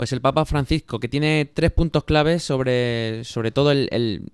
Pues 0.00 0.14
el 0.14 0.22
Papa 0.22 0.46
Francisco, 0.46 0.98
que 0.98 1.08
tiene 1.08 1.44
tres 1.44 1.72
puntos 1.72 2.04
claves 2.04 2.42
sobre, 2.42 3.22
sobre 3.24 3.50
todo 3.50 3.70
el, 3.70 3.86
el 3.92 4.32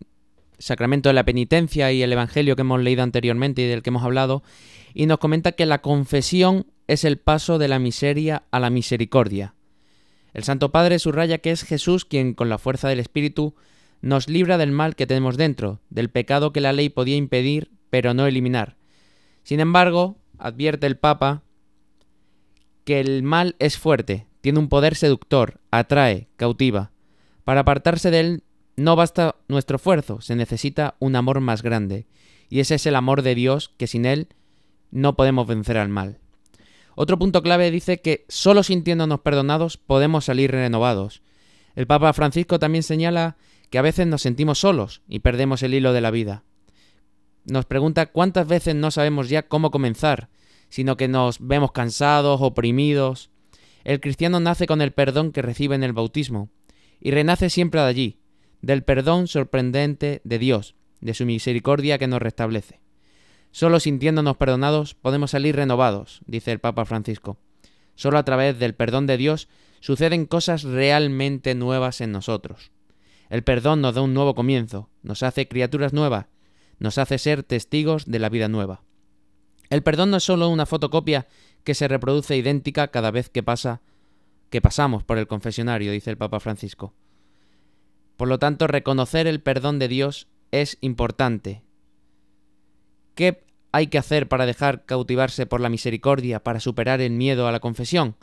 sacramento 0.60 1.08
de 1.08 1.14
la 1.14 1.24
penitencia 1.24 1.90
y 1.90 2.04
el 2.04 2.12
Evangelio 2.12 2.54
que 2.54 2.60
hemos 2.60 2.80
leído 2.80 3.02
anteriormente 3.02 3.62
y 3.62 3.66
del 3.66 3.82
que 3.82 3.90
hemos 3.90 4.04
hablado, 4.04 4.44
y 4.94 5.06
nos 5.06 5.18
comenta 5.18 5.50
que 5.50 5.66
la 5.66 5.82
confesión 5.82 6.66
es 6.86 7.02
el 7.02 7.18
paso 7.18 7.58
de 7.58 7.66
la 7.66 7.80
miseria 7.80 8.44
a 8.52 8.60
la 8.60 8.70
misericordia. 8.70 9.56
El 10.34 10.44
Santo 10.44 10.70
Padre 10.70 11.00
subraya 11.00 11.38
que 11.38 11.50
es 11.50 11.64
Jesús 11.64 12.04
quien, 12.04 12.34
con 12.34 12.48
la 12.48 12.58
fuerza 12.58 12.88
del 12.88 13.00
Espíritu, 13.00 13.56
nos 14.00 14.28
libra 14.28 14.58
del 14.58 14.70
mal 14.70 14.94
que 14.94 15.08
tenemos 15.08 15.36
dentro, 15.36 15.80
del 15.90 16.10
pecado 16.10 16.52
que 16.52 16.60
la 16.60 16.72
ley 16.72 16.90
podía 16.90 17.16
impedir, 17.16 17.72
pero 17.90 18.14
no 18.14 18.28
eliminar. 18.28 18.76
Sin 19.42 19.58
embargo, 19.58 20.16
advierte 20.38 20.86
el 20.86 20.96
Papa 20.96 21.42
que 22.84 23.00
el 23.00 23.24
mal 23.24 23.56
es 23.58 23.78
fuerte, 23.78 24.28
tiene 24.46 24.60
un 24.60 24.68
poder 24.68 24.94
seductor, 24.94 25.58
atrae, 25.72 26.28
cautiva. 26.36 26.92
Para 27.42 27.62
apartarse 27.62 28.12
de 28.12 28.20
él 28.20 28.44
no 28.76 28.94
basta 28.94 29.34
nuestro 29.48 29.74
esfuerzo, 29.74 30.20
se 30.20 30.36
necesita 30.36 30.94
un 31.00 31.16
amor 31.16 31.40
más 31.40 31.62
grande, 31.62 32.06
y 32.48 32.60
ese 32.60 32.76
es 32.76 32.86
el 32.86 32.94
amor 32.94 33.22
de 33.22 33.34
Dios 33.34 33.74
que 33.76 33.88
sin 33.88 34.04
él 34.04 34.28
no 34.92 35.16
podemos 35.16 35.48
vencer 35.48 35.78
al 35.78 35.88
mal. 35.88 36.20
Otro 36.94 37.18
punto 37.18 37.42
clave 37.42 37.72
dice 37.72 38.00
que 38.00 38.24
solo 38.28 38.62
sintiéndonos 38.62 39.18
perdonados 39.18 39.78
podemos 39.78 40.26
salir 40.26 40.52
renovados. 40.52 41.22
El 41.74 41.88
Papa 41.88 42.12
Francisco 42.12 42.60
también 42.60 42.84
señala 42.84 43.38
que 43.70 43.78
a 43.78 43.82
veces 43.82 44.06
nos 44.06 44.22
sentimos 44.22 44.60
solos 44.60 45.02
y 45.08 45.18
perdemos 45.18 45.64
el 45.64 45.74
hilo 45.74 45.92
de 45.92 46.02
la 46.02 46.12
vida. 46.12 46.44
Nos 47.46 47.64
pregunta 47.64 48.06
cuántas 48.06 48.46
veces 48.46 48.76
no 48.76 48.92
sabemos 48.92 49.28
ya 49.28 49.48
cómo 49.48 49.72
comenzar, 49.72 50.28
sino 50.68 50.96
que 50.96 51.08
nos 51.08 51.44
vemos 51.44 51.72
cansados, 51.72 52.40
oprimidos. 52.42 53.30
El 53.86 54.00
cristiano 54.00 54.40
nace 54.40 54.66
con 54.66 54.82
el 54.82 54.90
perdón 54.90 55.30
que 55.30 55.42
recibe 55.42 55.76
en 55.76 55.84
el 55.84 55.92
bautismo, 55.92 56.50
y 57.00 57.12
renace 57.12 57.50
siempre 57.50 57.80
de 57.80 57.86
allí, 57.86 58.18
del 58.60 58.82
perdón 58.82 59.28
sorprendente 59.28 60.20
de 60.24 60.40
Dios, 60.40 60.74
de 61.00 61.14
su 61.14 61.24
misericordia 61.24 61.96
que 61.96 62.08
nos 62.08 62.20
restablece. 62.20 62.80
Solo 63.52 63.78
sintiéndonos 63.78 64.38
perdonados 64.38 64.94
podemos 64.94 65.30
salir 65.30 65.54
renovados, 65.54 66.20
dice 66.26 66.50
el 66.50 66.58
Papa 66.58 66.84
Francisco. 66.84 67.38
Solo 67.94 68.18
a 68.18 68.24
través 68.24 68.58
del 68.58 68.74
perdón 68.74 69.06
de 69.06 69.18
Dios 69.18 69.48
suceden 69.78 70.26
cosas 70.26 70.64
realmente 70.64 71.54
nuevas 71.54 72.00
en 72.00 72.10
nosotros. 72.10 72.72
El 73.30 73.44
perdón 73.44 73.82
nos 73.82 73.94
da 73.94 74.02
un 74.02 74.14
nuevo 74.14 74.34
comienzo, 74.34 74.90
nos 75.04 75.22
hace 75.22 75.46
criaturas 75.46 75.92
nuevas, 75.92 76.26
nos 76.80 76.98
hace 76.98 77.18
ser 77.18 77.44
testigos 77.44 78.06
de 78.06 78.18
la 78.18 78.30
vida 78.30 78.48
nueva. 78.48 78.82
El 79.70 79.84
perdón 79.84 80.10
no 80.10 80.16
es 80.16 80.24
solo 80.24 80.48
una 80.48 80.66
fotocopia 80.66 81.26
que 81.66 81.74
se 81.74 81.88
reproduce 81.88 82.36
idéntica 82.36 82.88
cada 82.92 83.10
vez 83.10 83.28
que 83.28 83.42
pasa 83.42 83.82
que 84.50 84.62
pasamos 84.62 85.02
por 85.02 85.18
el 85.18 85.26
confesionario, 85.26 85.90
dice 85.90 86.10
el 86.10 86.16
Papa 86.16 86.38
Francisco. 86.38 86.94
Por 88.16 88.28
lo 88.28 88.38
tanto, 88.38 88.68
reconocer 88.68 89.26
el 89.26 89.42
perdón 89.42 89.80
de 89.80 89.88
Dios 89.88 90.28
es 90.52 90.78
importante. 90.80 91.64
¿Qué 93.16 93.42
hay 93.72 93.88
que 93.88 93.98
hacer 93.98 94.28
para 94.28 94.46
dejar 94.46 94.84
cautivarse 94.86 95.44
por 95.44 95.60
la 95.60 95.68
misericordia, 95.68 96.44
para 96.44 96.60
superar 96.60 97.00
el 97.00 97.10
miedo 97.10 97.48
a 97.48 97.52
la 97.52 97.58
confesión? 97.58 98.14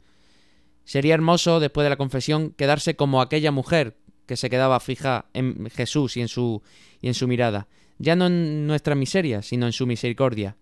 Sería 0.85 1.13
hermoso, 1.13 1.59
después 1.59 1.83
de 1.83 1.89
la 1.89 1.97
confesión, 1.97 2.51
quedarse 2.51 2.95
como 2.95 3.21
aquella 3.21 3.51
mujer 3.51 3.97
que 4.25 4.37
se 4.37 4.49
quedaba 4.49 4.79
fija 4.79 5.25
en 5.33 5.69
Jesús 5.69 6.15
y 6.15 6.21
en 6.21 6.29
su, 6.29 6.63
y 7.01 7.09
en 7.09 7.13
su 7.13 7.27
mirada, 7.27 7.67
ya 7.97 8.15
no 8.15 8.27
en 8.27 8.67
nuestra 8.67 8.95
miseria, 8.95 9.41
sino 9.41 9.65
en 9.65 9.73
su 9.73 9.85
misericordia. 9.85 10.55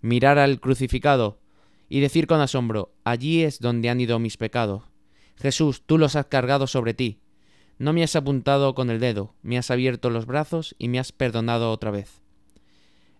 Mirar 0.00 0.38
al 0.38 0.58
crucificado 0.58 1.43
y 1.88 2.00
decir 2.00 2.26
con 2.26 2.40
asombro, 2.40 2.92
allí 3.04 3.42
es 3.42 3.60
donde 3.60 3.90
han 3.90 4.00
ido 4.00 4.18
mis 4.18 4.36
pecados. 4.36 4.84
Jesús, 5.36 5.82
tú 5.84 5.98
los 5.98 6.16
has 6.16 6.26
cargado 6.26 6.66
sobre 6.66 6.94
ti. 6.94 7.20
No 7.78 7.92
me 7.92 8.04
has 8.04 8.16
apuntado 8.16 8.74
con 8.74 8.90
el 8.90 9.00
dedo, 9.00 9.34
me 9.42 9.58
has 9.58 9.70
abierto 9.70 10.10
los 10.10 10.26
brazos 10.26 10.74
y 10.78 10.88
me 10.88 10.98
has 10.98 11.12
perdonado 11.12 11.70
otra 11.70 11.90
vez. 11.90 12.22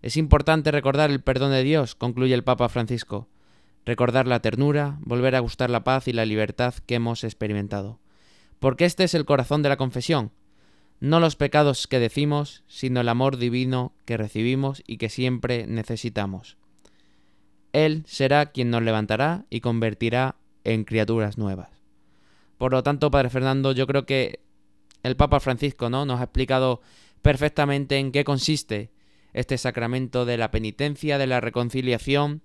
Es 0.01 0.17
importante 0.17 0.71
recordar 0.71 1.11
el 1.11 1.21
perdón 1.21 1.51
de 1.51 1.63
Dios, 1.63 1.95
concluye 1.95 2.33
el 2.33 2.43
Papa 2.43 2.69
Francisco, 2.69 3.27
recordar 3.85 4.27
la 4.27 4.39
ternura, 4.39 4.97
volver 5.01 5.35
a 5.35 5.39
gustar 5.39 5.69
la 5.69 5.83
paz 5.83 6.07
y 6.07 6.13
la 6.13 6.25
libertad 6.25 6.73
que 6.85 6.95
hemos 6.95 7.23
experimentado. 7.23 7.99
Porque 8.59 8.85
este 8.85 9.03
es 9.03 9.13
el 9.13 9.25
corazón 9.25 9.61
de 9.61 9.69
la 9.69 9.77
confesión, 9.77 10.31
no 10.99 11.19
los 11.19 11.35
pecados 11.35 11.87
que 11.87 11.99
decimos, 11.99 12.63
sino 12.67 13.01
el 13.01 13.09
amor 13.09 13.37
divino 13.37 13.93
que 14.05 14.17
recibimos 14.17 14.81
y 14.87 14.97
que 14.97 15.09
siempre 15.09 15.67
necesitamos. 15.67 16.57
Él 17.75 18.03
será 18.07 18.53
quien 18.53 18.69
nos 18.69 18.83
levantará 18.83 19.43
y 19.49 19.59
convertirá 19.59 20.37
en 20.63 20.85
criaturas 20.85 21.37
nuevas. 21.37 21.67
Por 22.57 22.71
lo 22.71 22.83
tanto, 22.83 23.11
Padre 23.11 23.29
Fernando, 23.29 23.73
yo 23.73 23.85
creo 23.85 24.05
que 24.05 24.39
el 25.03 25.17
Papa 25.17 25.41
Francisco 25.41 25.89
¿no? 25.89 26.05
nos 26.05 26.21
ha 26.21 26.23
explicado 26.23 26.79
perfectamente 27.21 27.97
en 27.97 28.13
qué 28.13 28.23
consiste 28.23 28.91
este 29.33 29.57
sacramento 29.57 30.23
de 30.23 30.37
la 30.37 30.51
penitencia, 30.51 31.17
de 31.17 31.27
la 31.27 31.41
reconciliación 31.41 32.43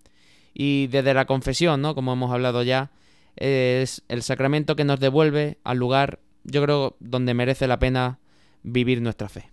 y 0.53 0.89
desde 0.89 1.15
la 1.15 1.27
confesión, 1.27 1.81
¿no? 1.81 1.95
Como 1.95 2.13
hemos 2.13 2.33
hablado 2.33 2.65
ya, 2.65 2.91
es 3.37 4.03
el 4.09 4.25
sacramento 4.25 4.75
que 4.75 4.83
nos 4.83 4.99
devuelve 4.99 5.59
al 5.63 5.79
lugar, 5.79 6.19
yo 6.43 6.61
creo, 6.61 6.97
donde 6.99 7.35
merece 7.35 7.69
la 7.69 7.79
pena 7.79 8.19
vivir 8.65 9.01
nuestra 9.01 9.29
fe. 9.29 9.49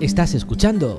Estás 0.00 0.34
escuchando 0.34 0.98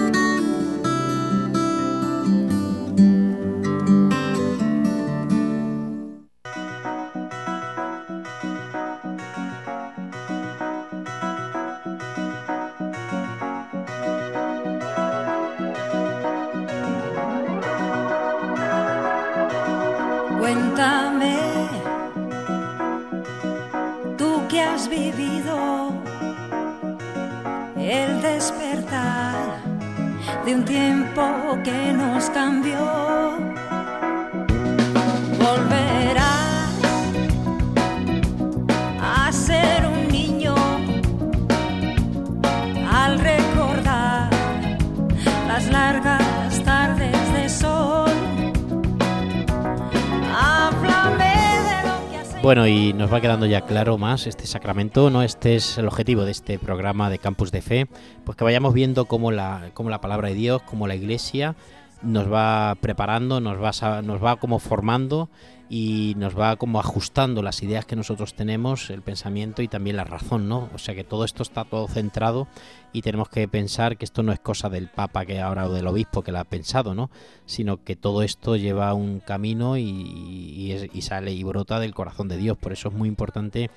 Quedando 53.21 53.45
ya 53.45 53.61
claro 53.61 53.99
más 53.99 54.25
este 54.25 54.47
sacramento, 54.47 55.11
¿no? 55.11 55.21
Este 55.21 55.55
es 55.55 55.77
el 55.77 55.87
objetivo 55.87 56.25
de 56.25 56.31
este 56.31 56.57
programa 56.57 57.09
de 57.11 57.19
Campus 57.19 57.51
de 57.51 57.61
Fe, 57.61 57.87
pues 58.25 58.35
que 58.35 58.43
vayamos 58.43 58.73
viendo 58.73 59.05
cómo 59.05 59.31
la, 59.31 59.69
cómo 59.75 59.91
la 59.91 60.01
palabra 60.01 60.29
de 60.29 60.33
Dios, 60.33 60.63
cómo 60.63 60.87
la 60.87 60.95
Iglesia 60.95 61.55
nos 62.03 62.31
va 62.31 62.75
preparando, 62.79 63.39
nos 63.39 63.61
va, 63.61 64.01
nos 64.01 64.23
va 64.23 64.37
como 64.37 64.59
formando 64.59 65.29
y 65.69 66.15
nos 66.17 66.37
va 66.37 66.57
como 66.57 66.79
ajustando 66.79 67.41
las 67.41 67.63
ideas 67.63 67.85
que 67.85 67.95
nosotros 67.95 68.33
tenemos, 68.33 68.89
el 68.89 69.01
pensamiento 69.01 69.61
y 69.61 69.69
también 69.69 69.95
la 69.95 70.03
razón, 70.03 70.49
¿no? 70.49 70.69
O 70.73 70.77
sea 70.77 70.95
que 70.95 71.05
todo 71.05 71.23
esto 71.23 71.43
está 71.43 71.63
todo 71.63 71.87
centrado 71.87 72.49
y 72.91 73.03
tenemos 73.03 73.29
que 73.29 73.47
pensar 73.47 73.95
que 73.95 74.03
esto 74.03 74.21
no 74.21 74.33
es 74.33 74.39
cosa 74.41 74.67
del 74.67 74.89
Papa 74.89 75.25
que 75.25 75.39
ahora 75.39 75.67
o 75.67 75.71
del 75.71 75.87
obispo 75.87 76.23
que 76.23 76.33
lo 76.33 76.39
ha 76.39 76.43
pensado, 76.43 76.93
¿no? 76.93 77.09
Sino 77.45 77.83
que 77.85 77.95
todo 77.95 78.21
esto 78.21 78.57
lleva 78.57 78.93
un 78.93 79.21
camino 79.21 79.77
y, 79.77 80.89
y 80.91 81.01
sale 81.03 81.31
y 81.31 81.43
brota 81.43 81.79
del 81.79 81.93
corazón 81.93 82.27
de 82.27 82.35
Dios. 82.35 82.57
Por 82.57 82.73
eso 82.73 82.89
es 82.89 82.93
muy 82.93 83.07
importante 83.07 83.69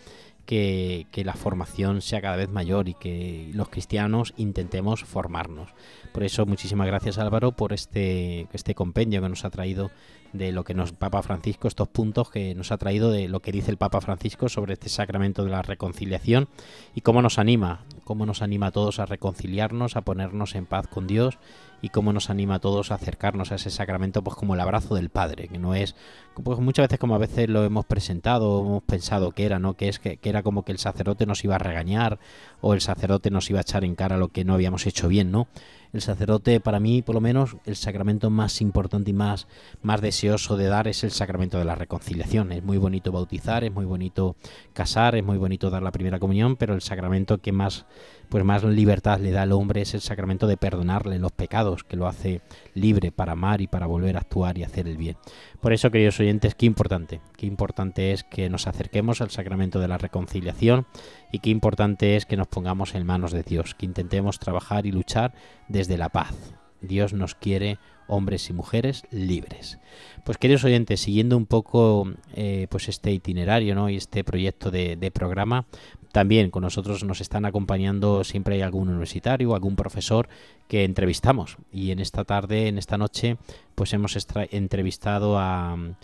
que, 0.45 1.07
la 1.25 1.35
formación 1.35 2.01
sea 2.01 2.21
cada 2.21 2.37
vez 2.37 2.51
mayor 2.51 2.89
y 2.89 2.95
que 2.95 3.51
los 3.53 3.69
cristianos 3.69 4.35
intentemos 4.37 5.05
formarnos. 5.05 5.71
Por 6.13 6.23
eso 6.23 6.47
muchísimas 6.47 6.87
gracias 6.87 7.19
Álvaro 7.19 7.53
por 7.53 7.73
este, 7.73 8.47
este 8.53 8.75
compendio 8.75 9.23
que 9.23 9.29
nos 9.29 9.45
ha 9.45 9.51
traído 9.51 9.91
de 10.33 10.51
lo 10.53 10.65
que 10.65 10.75
nos 10.75 10.93
Papa 10.93 11.23
Francisco, 11.23 11.69
estos 11.69 11.89
puntos 11.89 12.31
que 12.31 12.55
nos 12.55 12.73
ha 12.73 12.77
traído 12.77 13.11
de 13.11 13.29
lo 13.29 13.41
que 13.41 13.53
dice 13.53 13.71
el 13.71 13.77
Papa 13.77 14.01
Francisco 14.01 14.49
sobre 14.49 14.75
este 14.75 14.89
sacramento 14.89 15.45
de 15.45 15.51
la 15.51 15.63
reconciliación 15.63 16.49
y 16.95 17.03
cómo 17.03 17.23
nos 17.23 17.39
anima, 17.39 17.85
cómo 18.03 18.27
nos 18.27 18.43
anima 18.43 18.67
a 18.67 18.73
todos 18.73 18.99
a 18.99 19.07
reconciliarnos, 19.07 19.97
a 19.97 20.03
ponernos 20.03 20.57
en 20.57 20.67
paz 20.67 20.89
con 20.89 21.07
Dios 21.07 21.39
y 21.85 21.91
cómo 21.91 22.15
nos 22.15 22.31
anima 22.31 22.55
a 22.55 22.59
todos 22.61 22.91
a 22.91 22.95
acercarnos 22.95 23.53
a 23.53 23.57
ese 23.57 23.69
sacramento 23.69 24.25
pues 24.25 24.37
como 24.37 24.55
el 24.55 24.61
abrazo 24.61 24.95
del 24.95 25.11
Padre, 25.11 25.49
que 25.49 25.59
no 25.59 25.75
es 25.75 25.95
pues 26.43 26.59
muchas 26.59 26.85
veces 26.85 26.99
como 26.99 27.15
a 27.15 27.19
veces 27.19 27.51
lo 27.51 27.63
hemos 27.63 27.85
presentado, 27.85 28.61
hemos 28.61 28.83
pensado 28.85 29.33
que 29.33 29.45
era, 29.45 29.59
¿no? 29.59 29.75
Que 29.75 29.91
es 29.91 29.99
que, 29.99 30.17
que 30.17 30.31
era 30.31 30.43
como 30.43 30.65
que 30.65 30.73
el 30.73 30.79
sacerdote 30.79 31.27
nos 31.27 31.45
iba 31.45 31.57
a 31.57 31.59
regañar 31.59 32.19
o 32.63 32.73
el 32.73 32.81
sacerdote 32.81 33.31
nos 33.31 33.51
iba 33.51 33.59
a 33.59 33.63
echar 33.63 33.85
en 33.85 33.97
cara 33.97 34.17
lo 34.17 34.29
que 34.29 34.47
no 34.47 34.55
habíamos 34.55 34.87
hecho 34.87 35.09
bien, 35.09 35.31
¿no? 35.31 35.47
El 35.95 36.01
sacerdote, 36.01 36.59
para 36.59 36.81
mí, 36.81 37.03
por 37.03 37.15
lo 37.15 37.21
menos, 37.21 37.57
el 37.67 37.77
sacramento 37.77 38.29
más 38.29 38.61
importante 38.61 39.13
y 39.13 39.15
más, 39.15 39.47
más 39.81 40.01
deseoso 40.01 40.57
de 40.57 40.67
dar 40.67 40.89
es 40.89 41.05
el 41.05 41.13
sacramento 41.13 41.57
de 41.57 41.65
la 41.65 41.77
reconciliación. 41.77 42.51
Es 42.51 42.65
muy 42.65 42.79
bonito 42.79 43.13
bautizar, 43.13 43.63
es 43.63 43.73
muy 43.73 43.85
bonito 43.85 44.35
casar, 44.73 45.15
es 45.15 45.25
muy 45.25 45.39
bonito 45.39 45.71
dar 45.71 45.85
la 45.85 45.93
primera 45.93 46.19
comunión, 46.19 46.57
pero 46.57 46.75
el 46.75 46.83
sacramento 46.83 47.39
que 47.39 47.53
más, 47.53 47.87
pues 48.29 48.45
más 48.45 48.65
libertad 48.65 49.21
le 49.21 49.31
da 49.31 49.43
al 49.43 49.53
hombre 49.53 49.83
es 49.83 49.95
el 49.95 50.01
sacramento 50.01 50.47
de 50.47 50.57
perdonarle 50.57 51.19
los 51.19 51.33
pecados, 51.33 51.85
que 51.85 51.97
lo 51.97 52.07
hace 52.07 52.41
libre 52.75 53.13
para 53.13 53.33
amar 53.33 53.61
y 53.61 53.67
para 53.67 53.87
volver 53.87 54.17
a 54.17 54.21
actuar 54.21 54.59
y 54.59 54.65
hacer 54.65 54.89
el 54.89 54.97
bien. 54.97 55.17
Por 55.61 55.73
eso, 55.73 55.91
queridos 55.91 56.19
oyentes, 56.21 56.55
qué 56.55 56.67
importante, 56.67 57.21
qué 57.37 57.47
importante 57.47 58.13
es 58.13 58.25
que 58.25 58.51
nos 58.51 58.67
acerquemos 58.67 59.21
al 59.21 59.31
sacramento 59.31 59.81
de 59.81 59.89
la 59.89 59.99
reconciliación 59.99 60.87
y 61.33 61.39
qué 61.39 61.51
importante 61.51 62.17
es 62.17 62.27
que 62.27 62.37
nos 62.37 62.49
pongamos 62.49 62.95
en 62.95 63.07
manos 63.07 63.33
de 63.33 63.43
Dios, 63.43 63.75
que 63.75 63.87
intentemos 63.87 64.39
trabajar 64.39 64.87
y 64.87 64.93
luchar 64.93 65.35
desde 65.69 65.99
la 65.99 66.09
paz. 66.09 66.35
Dios 66.81 67.13
nos 67.13 67.35
quiere 67.35 67.79
hombres 68.07 68.51
y 68.51 68.53
mujeres 68.53 69.05
libres. 69.11 69.79
Pues 70.25 70.39
queridos 70.39 70.65
oyentes, 70.65 71.01
siguiendo 71.01 71.37
un 71.37 71.47
poco 71.47 72.09
eh, 72.35 72.67
pues 72.71 72.89
este 72.89 73.13
itinerario 73.13 73.75
¿no? 73.75 73.89
y 73.89 73.97
este 73.97 74.25
proyecto 74.25 74.71
de, 74.71 74.97
de, 74.97 75.11
programa, 75.11 75.67
también 76.15 76.51
con 76.51 76.63
nosotros 76.63 77.03
nos 77.03 77.21
están 77.21 77.45
acompañando, 77.45 78.23
siempre 78.23 78.63
algún 78.63 78.89
universitario, 78.89 79.53
algún 79.53 79.75
profesor 79.75 80.29
que 80.69 80.85
entrevistamos. 80.85 81.57
Y 81.73 81.91
en 81.91 81.99
esta 81.99 82.23
tarde, 82.23 82.69
en 82.69 82.79
esta 82.79 82.97
noche, 82.97 83.37
pues 83.75 83.93
hemos 83.95 84.17
entrevistado 84.53 85.41
a 85.41 85.75
um, 85.75 85.95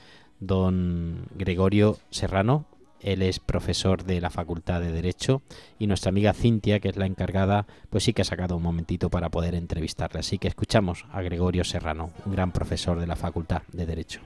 don 0.41 1.29
Gregorio 1.37 1.97
Serrano, 2.11 2.67
él 2.99 3.23
es 3.23 3.39
profesor 3.39 4.03
de 4.03 4.21
la 4.21 4.31
Facultad 4.31 4.81
de 4.81 4.91
Derecho 4.91 5.43
y 5.79 5.87
nuestra 5.87 6.09
amiga 6.09 6.33
Cintia, 6.33 6.81
que 6.81 6.89
es 6.89 6.97
la 6.97 7.07
encargada, 7.07 7.69
pues 7.89 8.03
sí 8.03 8.13
que 8.13 8.23
ha 8.23 8.25
sacado 8.25 8.57
un 8.57 8.65
momentito 8.65 9.11
para 9.11 9.29
poder 9.29 9.55
entrevistarle. 9.55 10.19
Así 10.19 10.39
que 10.39 10.49
escuchamos 10.49 11.07
a 11.13 11.23
Gregorio 11.23 11.63
Serrano, 11.63 12.11
un 12.27 12.33
gran 12.33 12.51
profesor 12.51 12.99
de 12.99 13.07
la 13.07 13.15
Facultad 13.15 13.63
de 13.73 13.87
Derecho. 13.87 14.21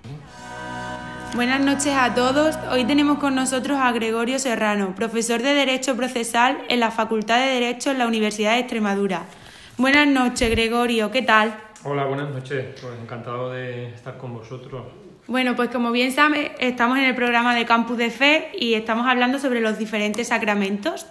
Buenas 1.34 1.60
noches 1.60 1.92
a 1.96 2.14
todos. 2.14 2.56
Hoy 2.70 2.84
tenemos 2.84 3.18
con 3.18 3.34
nosotros 3.34 3.76
a 3.80 3.90
Gregorio 3.90 4.38
Serrano, 4.38 4.94
profesor 4.94 5.42
de 5.42 5.52
Derecho 5.52 5.96
Procesal 5.96 6.58
en 6.68 6.78
la 6.78 6.92
Facultad 6.92 7.40
de 7.40 7.46
Derecho 7.46 7.90
en 7.90 7.98
la 7.98 8.06
Universidad 8.06 8.52
de 8.52 8.60
Extremadura. 8.60 9.24
Buenas 9.76 10.06
noches, 10.06 10.48
Gregorio. 10.48 11.10
¿Qué 11.10 11.22
tal? 11.22 11.56
Hola, 11.82 12.04
buenas 12.04 12.30
noches. 12.30 12.80
Pues 12.80 12.94
encantado 13.02 13.50
de 13.50 13.88
estar 13.88 14.16
con 14.16 14.32
vosotros. 14.32 14.84
Bueno, 15.26 15.56
pues 15.56 15.70
como 15.70 15.90
bien 15.90 16.12
sabe, 16.12 16.52
estamos 16.60 16.98
en 16.98 17.04
el 17.04 17.16
programa 17.16 17.52
de 17.56 17.64
Campus 17.64 17.98
de 17.98 18.10
Fe 18.10 18.52
y 18.56 18.74
estamos 18.74 19.08
hablando 19.08 19.40
sobre 19.40 19.60
los 19.60 19.76
diferentes 19.76 20.28
sacramentos. 20.28 21.08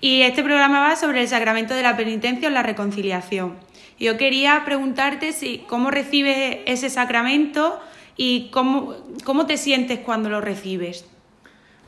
Y 0.00 0.22
este 0.22 0.42
programa 0.42 0.80
va 0.80 0.96
sobre 0.96 1.20
el 1.20 1.28
sacramento 1.28 1.72
de 1.72 1.84
la 1.84 1.96
penitencia 1.96 2.48
o 2.48 2.50
la 2.50 2.64
reconciliación. 2.64 3.58
Yo 4.00 4.16
quería 4.16 4.62
preguntarte 4.64 5.32
si 5.32 5.58
cómo 5.68 5.92
recibes 5.92 6.58
ese 6.66 6.90
sacramento 6.90 7.78
y 8.24 8.50
cómo, 8.52 8.94
cómo 9.24 9.46
te 9.46 9.56
sientes 9.56 9.98
cuando 9.98 10.30
lo 10.30 10.40
recibes. 10.40 11.04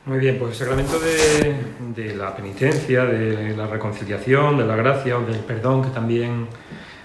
Muy 0.05 0.19
bien, 0.19 0.37
pues 0.37 0.51
el 0.51 0.57
sacramento 0.57 0.99
de, 0.99 2.13
la 2.13 2.35
penitencia, 2.35 3.05
de 3.05 3.55
la 3.55 3.67
reconciliación, 3.67 4.57
de 4.57 4.65
la 4.65 4.75
gracia 4.75 5.17
o 5.17 5.21
del 5.21 5.39
perdón, 5.39 5.81
que 5.83 5.91
también 5.91 6.47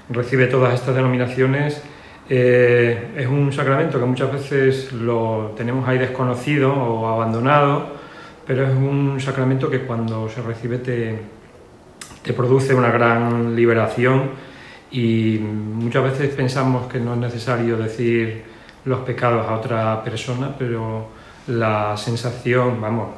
recibe 0.08 0.48
todas 0.48 0.74
estas 0.74 0.96
denominaciones, 0.96 1.80
eh, 2.28 3.12
es 3.16 3.28
un 3.28 3.52
sacramento 3.52 4.00
que 4.00 4.04
muchas 4.04 4.32
veces 4.32 4.92
lo 4.92 5.54
tenemos 5.56 5.88
ahí 5.88 5.98
desconocido 5.98 6.72
o 6.74 7.06
abandonado, 7.06 7.86
pero 8.44 8.66
es 8.66 8.74
un 8.74 9.20
sacramento 9.20 9.70
que 9.70 9.82
cuando 9.82 10.28
se 10.28 10.42
recibe 10.42 10.78
te, 10.78 11.16
te 12.24 12.32
produce 12.32 12.74
una 12.74 12.90
gran 12.90 13.54
liberación 13.54 14.30
y 14.90 15.38
muchas 15.38 16.02
veces 16.02 16.34
pensamos 16.34 16.90
que 16.90 16.98
no 16.98 17.14
es 17.14 17.20
necesario 17.20 17.76
decir 17.76 18.49
los 18.84 19.00
pecados 19.00 19.46
a 19.46 19.54
otra 19.54 20.02
persona, 20.02 20.54
pero 20.58 21.08
la 21.46 21.96
sensación, 21.96 22.80
vamos, 22.80 23.10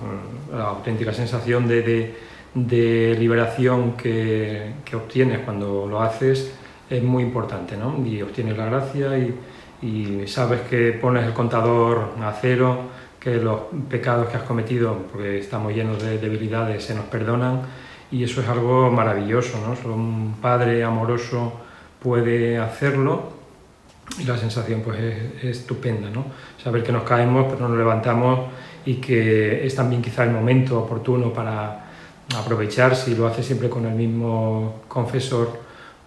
la 0.53 0.64
auténtica 0.64 1.12
sensación 1.12 1.68
de, 1.68 2.14
de, 2.55 3.16
liberación 3.18 3.92
que, 3.92 4.75
que 4.85 4.96
obtienes 4.96 5.40
cuando 5.40 5.87
lo 5.87 6.01
haces 6.01 6.53
es 6.88 7.03
muy 7.03 7.22
importante, 7.22 7.77
¿no? 7.77 8.05
Y 8.07 8.22
obtienes 8.22 8.57
la 8.57 8.66
gracia 8.66 9.18
y, 9.18 9.35
y, 9.83 10.27
sabes 10.27 10.62
que 10.62 10.92
pones 10.92 11.25
el 11.25 11.33
contador 11.33 12.11
a 12.20 12.33
cero, 12.40 12.79
que 13.18 13.37
los 13.37 13.61
pecados 13.88 14.29
que 14.29 14.37
has 14.37 14.42
cometido, 14.42 14.96
porque 15.11 15.38
estamos 15.38 15.72
llenos 15.72 16.03
de 16.03 16.18
debilidades, 16.18 16.85
se 16.85 16.94
nos 16.94 17.05
perdonan 17.07 17.62
y 18.11 18.25
eso 18.25 18.42
es 18.42 18.48
algo 18.48 18.90
maravilloso, 18.90 19.59
¿no? 19.59 19.92
Un 19.92 20.37
padre 20.40 20.85
amoroso 20.85 21.53
puede 22.01 22.59
hacerlo 22.59 23.41
y 24.19 24.25
la 24.25 24.37
sensación 24.37 24.83
pues 24.83 24.99
es, 25.01 25.45
estupenda, 25.45 26.11
¿no? 26.11 26.27
Saber 26.62 26.83
que 26.83 26.93
nos 26.93 27.05
caemos 27.05 27.47
pero 27.53 27.69
nos 27.69 27.79
levantamos 27.79 28.51
y 28.85 28.97
que 28.97 29.65
es 29.67 29.75
también 29.75 30.03
quizá 30.03 30.25
el 30.25 30.31
momento 30.31 30.79
oportuno 30.79 31.33
para 31.33 31.91
aprovechar, 32.37 32.97
si 32.97 33.15
lo 33.15 33.27
hace 33.27 33.43
siempre 33.43 33.69
con 33.69 33.87
el 33.87 33.95
mismo 33.95 34.83
confesor, 34.88 35.61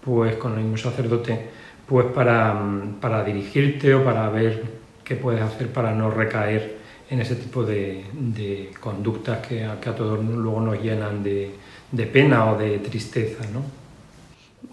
pues 0.03 0.35
con 0.35 0.53
el 0.53 0.63
mismo 0.63 0.77
sacerdote, 0.77 1.49
pues 1.85 2.07
para, 2.07 2.59
para 2.99 3.23
dirigirte 3.23 3.93
o 3.93 4.03
para 4.03 4.29
ver 4.29 4.63
qué 5.03 5.15
puedes 5.15 5.41
hacer 5.41 5.71
para 5.71 5.93
no 5.93 6.09
recaer 6.09 6.77
en 7.09 7.19
ese 7.19 7.35
tipo 7.35 7.63
de, 7.63 8.05
de 8.13 8.71
conductas 8.79 9.45
que, 9.45 9.67
que, 9.79 9.89
a 9.89 9.95
todos 9.95 10.23
luego 10.23 10.59
nos 10.59 10.81
llenan 10.81 11.23
de, 11.23 11.51
de 11.91 12.07
pena 12.07 12.51
o 12.51 12.57
de 12.57 12.79
tristeza, 12.79 13.43
¿no? 13.53 13.63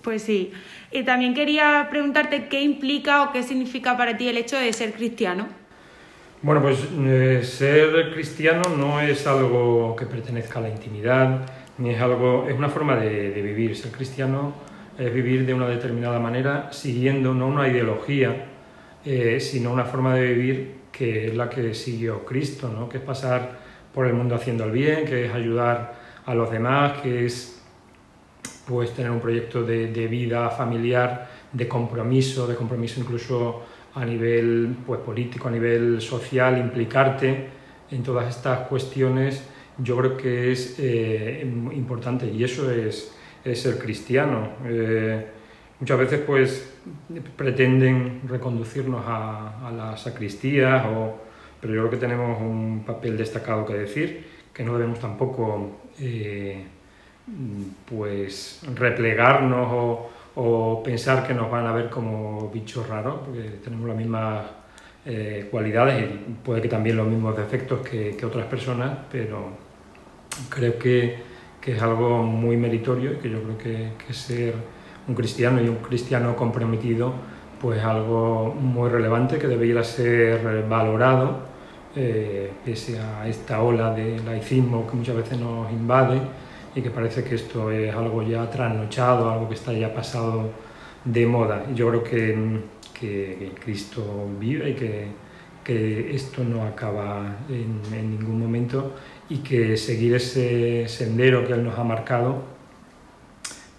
Pues 0.00 0.22
sí. 0.22 0.52
Y 0.92 1.04
también 1.04 1.34
quería 1.34 1.88
preguntarte 1.90 2.48
qué 2.48 2.60
implica 2.60 3.22
o 3.22 3.32
qué 3.32 3.42
significa 3.42 3.96
para 3.96 4.16
ti 4.16 4.28
el 4.28 4.36
hecho 4.36 4.56
de 4.56 4.72
ser 4.72 4.92
cristiano. 4.92 5.46
Bueno, 6.42 6.60
pues 6.60 6.86
eh, 6.98 7.40
ser 7.44 8.12
cristiano 8.12 8.62
no 8.76 9.00
es 9.00 9.26
algo 9.26 9.94
que 9.96 10.06
pertenezca 10.06 10.58
a 10.58 10.62
la 10.62 10.68
intimidad, 10.68 11.46
ni 11.78 11.90
es 11.90 12.00
algo, 12.00 12.46
es 12.48 12.56
una 12.56 12.68
forma 12.68 12.96
de, 12.96 13.30
vivir. 13.40 13.76
Ser 13.76 13.92
cristiano 13.92 14.54
es 14.98 15.12
vivir 15.14 15.46
de 15.46 15.54
una 15.54 15.68
determinada 15.68 16.18
manera, 16.18 16.68
siguiendo 16.72 17.32
no 17.32 17.46
una 17.46 17.68
ideología, 17.68 18.46
eh, 19.04 19.38
sino 19.40 19.72
una 19.72 19.84
forma 19.84 20.14
de 20.14 20.34
vivir 20.34 20.74
que 20.92 21.28
es 21.28 21.34
la 21.34 21.48
que 21.48 21.74
siguió 21.74 22.24
Cristo, 22.24 22.68
¿no? 22.68 22.88
que 22.88 22.98
es 22.98 23.02
pasar 23.02 23.58
por 23.94 24.06
el 24.06 24.12
mundo 24.12 24.34
haciendo 24.34 24.64
el 24.64 24.72
bien, 24.72 25.04
que 25.06 25.26
es 25.26 25.32
ayudar 25.32 25.94
a 26.26 26.34
los 26.34 26.50
demás, 26.50 27.00
que 27.02 27.26
es 27.26 27.51
pues 28.66 28.92
tener 28.92 29.10
un 29.10 29.20
proyecto 29.20 29.62
de, 29.62 29.88
de, 29.88 30.06
vida 30.06 30.48
familiar, 30.50 31.28
de 31.52 31.66
compromiso, 31.66 32.46
de 32.46 32.54
compromiso 32.54 33.00
incluso 33.00 33.62
a 33.94 34.04
nivel 34.04 34.76
pues, 34.86 35.00
político, 35.00 35.48
a 35.48 35.50
nivel 35.50 36.00
social, 36.00 36.58
implicarte 36.58 37.48
en 37.90 38.02
todas 38.02 38.34
estas 38.34 38.66
cuestiones, 38.68 39.42
yo 39.78 39.96
creo 39.96 40.16
que 40.16 40.52
es 40.52 40.76
eh, 40.78 41.42
importante 41.72 42.26
y 42.26 42.44
eso 42.44 42.70
es, 42.70 43.14
es 43.44 43.60
ser 43.60 43.78
cristiano. 43.78 44.50
Eh, 44.64 45.26
muchas 45.80 45.98
veces 45.98 46.20
pues 46.20 46.74
pretenden 47.36 48.22
reconducirnos 48.28 49.04
a, 49.06 49.68
a 49.68 49.72
las 49.72 50.02
sacristías, 50.02 50.84
o, 50.86 51.18
pero 51.60 51.74
yo 51.74 51.80
creo 51.80 51.90
que 51.90 51.96
tenemos 51.96 52.40
un 52.40 52.84
papel 52.86 53.16
destacado 53.16 53.66
que 53.66 53.74
decir, 53.74 54.24
que 54.54 54.64
no 54.64 54.74
debemos 54.74 55.00
tampoco... 55.00 55.80
Eh, 56.00 56.64
pues 57.88 58.60
replegarnos 58.74 59.68
o, 59.72 60.10
o, 60.34 60.82
pensar 60.82 61.26
que 61.26 61.34
nos 61.34 61.50
van 61.50 61.66
a 61.66 61.72
ver 61.72 61.88
como 61.88 62.50
bichos 62.50 62.88
raros, 62.88 63.20
porque 63.24 63.58
tenemos 63.62 63.88
las 63.88 63.96
mismas 63.96 64.42
eh, 65.04 65.48
cualidades 65.50 66.04
y 66.04 66.32
puede 66.44 66.60
que 66.62 66.68
también 66.68 66.96
los 66.96 67.06
mismos 67.06 67.36
defectos 67.36 67.80
que, 67.80 68.16
otras 68.24 68.46
personas, 68.46 68.98
pero 69.10 69.50
creo 70.48 70.78
que, 70.78 71.18
que, 71.60 71.76
es 71.76 71.82
algo 71.82 72.22
muy 72.22 72.56
meritorio 72.56 73.12
y 73.12 73.16
que 73.16 73.30
yo 73.30 73.42
creo 73.42 73.58
que, 73.58 73.92
que, 74.06 74.12
ser 74.12 74.54
un 75.08 75.14
cristiano 75.14 75.60
y 75.60 75.68
un 75.68 75.76
cristiano 75.76 76.36
comprometido 76.36 77.12
pues 77.60 77.78
es 77.78 77.84
algo 77.84 78.54
muy 78.54 78.90
relevante 78.90 79.38
que 79.38 79.46
debería 79.46 79.84
ser 79.84 80.66
valorado 80.68 81.52
eh, 81.94 82.50
pese 82.64 82.98
a 82.98 83.28
esta 83.28 83.62
ola 83.62 83.94
de 83.94 84.18
laicismo 84.20 84.86
que 84.88 84.96
muchas 84.96 85.16
veces 85.16 85.38
nos 85.38 85.70
invade 85.70 86.20
y 86.74 86.82
que 86.82 86.90
parece 86.90 87.22
que 87.24 87.34
esto 87.34 87.70
es 87.70 87.94
algo 87.94 88.22
ya 88.22 88.48
trasnochado, 88.48 89.30
algo 89.30 89.48
que 89.48 89.54
está 89.54 89.72
ya 89.72 89.92
pasado 89.92 90.50
de 91.04 91.26
moda. 91.26 91.66
Yo 91.74 91.88
creo 91.88 92.04
que, 92.04 92.60
que, 92.98 93.52
Cristo 93.62 94.28
vive 94.38 94.70
y 94.70 94.74
que, 94.74 95.06
que 95.64 96.14
esto 96.14 96.44
no 96.44 96.64
acaba 96.64 97.36
en, 97.48 97.80
en, 97.94 98.10
ningún 98.10 98.40
momento 98.40 98.94
y 99.28 99.38
que 99.38 99.76
seguir 99.76 100.14
ese 100.14 100.88
sendero 100.88 101.46
que 101.46 101.52
Él 101.52 101.64
nos 101.64 101.78
ha 101.78 101.84
marcado 101.84 102.52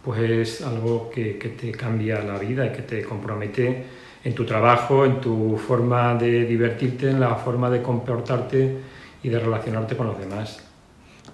pues 0.04 0.20
es 0.20 0.62
algo 0.62 1.10
que, 1.10 1.38
que 1.38 1.50
te 1.50 1.72
cambia 1.72 2.22
la 2.22 2.38
vida 2.38 2.66
y 2.66 2.72
que 2.72 2.82
te 2.82 3.04
compromete 3.04 3.86
en 4.24 4.36
tu 4.36 4.46
trabajo, 4.46 5.06
en 5.06 5.22
tu 5.22 5.58
forma 5.58 6.16
de 6.16 6.46
divertirte, 6.46 7.10
en 7.10 7.20
la 7.20 7.36
forma 7.36 7.70
de 7.70 7.82
comportarte 7.82 8.78
y 9.24 9.30
de 9.30 9.40
relacionarte 9.40 9.96
con 9.96 10.08
los 10.08 10.20
demás. 10.20 10.73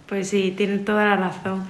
Pues 0.09 0.27
sí, 0.27 0.55
tienes 0.57 0.83
toda 0.83 1.05
la 1.05 1.15
razón. 1.15 1.63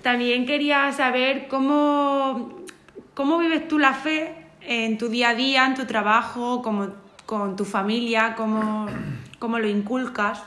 También 0.00 0.46
quería 0.46 0.90
saber 0.92 1.46
cómo, 1.46 2.64
cómo 3.12 3.38
vives 3.38 3.68
tú 3.68 3.78
la 3.78 3.92
fe 3.92 4.34
en 4.62 4.96
tu 4.96 5.10
día 5.10 5.30
a 5.30 5.34
día, 5.34 5.66
en 5.66 5.74
tu 5.74 5.84
trabajo, 5.84 6.62
como, 6.62 6.88
con 7.26 7.54
tu 7.54 7.66
familia, 7.66 8.34
cómo, 8.34 8.86
cómo 9.38 9.58
lo 9.58 9.68
inculcas. 9.68 10.42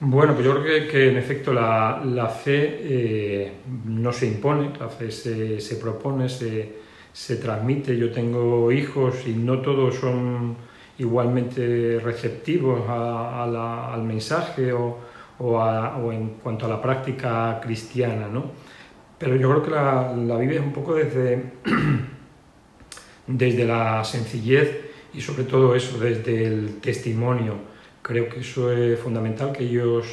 Bueno, 0.00 0.32
pues 0.32 0.46
yo 0.46 0.62
creo 0.62 0.64
que, 0.64 0.88
que 0.88 1.10
en 1.10 1.18
efecto 1.18 1.52
la, 1.52 2.02
la 2.02 2.28
fe 2.28 2.78
eh, 2.80 3.52
no 3.84 4.12
se 4.12 4.26
impone, 4.26 4.70
la 4.80 4.88
fe 4.88 5.10
se, 5.10 5.60
se 5.60 5.76
propone, 5.76 6.30
se, 6.30 6.76
se, 7.12 7.36
transmite. 7.36 7.96
Yo 7.96 8.10
tengo 8.10 8.72
hijos 8.72 9.26
y 9.26 9.34
no 9.34 9.60
todos 9.60 9.96
son 9.96 10.56
igualmente 10.98 12.00
receptivos 12.02 12.88
a, 12.88 13.92
al 13.92 14.02
mensaje 14.02 14.72
o, 14.72 15.13
o, 15.38 16.12
en 16.12 16.30
cuanto 16.42 16.66
a 16.66 16.68
la 16.68 16.80
práctica 16.80 17.60
cristiana, 17.60 18.28
¿no? 18.28 18.44
Pero 19.18 19.36
yo 19.36 19.50
creo 19.50 19.62
que 19.62 19.70
la, 19.70 20.12
la 20.14 20.36
vives 20.36 20.60
un 20.60 20.72
poco 20.72 20.94
desde, 20.94 21.52
desde 23.26 23.64
la 23.64 24.04
sencillez 24.04 24.90
y 25.12 25.20
sobre 25.20 25.44
todo 25.44 25.74
eso, 25.74 25.98
desde 25.98 26.44
el 26.44 26.80
testimonio. 26.80 27.54
Creo 28.02 28.28
que 28.28 28.40
eso 28.40 28.70
es 28.70 28.98
fundamental, 28.98 29.52
que 29.52 29.64
ellos 29.64 30.06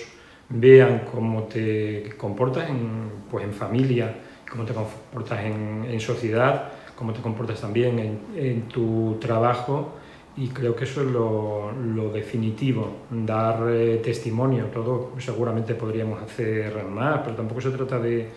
vean 0.49 1.03
cómo 1.11 1.43
te 1.43 2.13
comportas 2.17 2.69
en, 2.69 3.09
pues 3.29 3.43
en 3.43 3.53
familia, 3.53 4.15
cómo 4.49 4.63
te 4.65 4.73
comportas 4.73 5.45
en, 5.45 5.99
sociedad, 5.99 6.71
cómo 6.95 7.13
te 7.13 7.21
comportas 7.21 7.61
también 7.61 8.19
en 8.35 8.67
tu 8.67 9.17
trabajo 9.19 10.00
y 10.37 10.47
creo 10.49 10.75
que 10.75 10.85
eso 10.85 11.01
es 11.01 11.07
lo, 11.07 11.71
lo 11.71 12.09
definitivo, 12.09 12.89
dar 13.09 13.67
eh, 13.69 13.99
testimonio, 14.03 14.65
todo 14.65 15.11
seguramente 15.19 15.75
podríamos 15.75 16.21
hacer 16.21 16.83
más, 16.85 17.21
pero 17.23 17.35
tampoco 17.35 17.61
se 17.61 17.71
trata 17.71 17.99
de, 17.99 18.29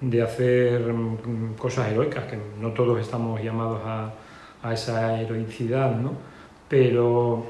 de 0.00 0.22
hacer 0.22 0.92
mm, 0.92 1.54
cosas 1.54 1.90
heroicas, 1.90 2.24
que 2.24 2.38
no 2.60 2.72
todos 2.72 3.00
estamos 3.00 3.42
llamados 3.42 3.80
a, 3.84 4.12
a 4.62 4.72
esa 4.72 5.20
heroicidad, 5.20 5.94
¿no? 5.96 6.12
pero 6.68 7.46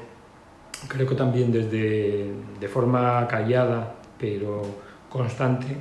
creo 0.87 1.07
que 1.07 1.15
también 1.15 1.51
desde 1.51 2.31
de 2.59 2.67
forma 2.67 3.27
callada, 3.27 3.95
pero 4.17 4.61
constante, 5.09 5.75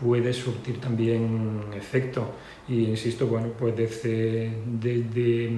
puede 0.00 0.32
surtir 0.32 0.80
también 0.80 1.60
efecto. 1.74 2.30
Y 2.68 2.84
insisto, 2.84 3.26
bueno, 3.26 3.48
pues 3.58 3.76
desde, 3.76 4.52
desde 4.66 5.50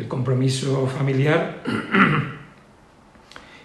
el 0.00 0.08
compromiso 0.08 0.86
familiar 0.86 1.62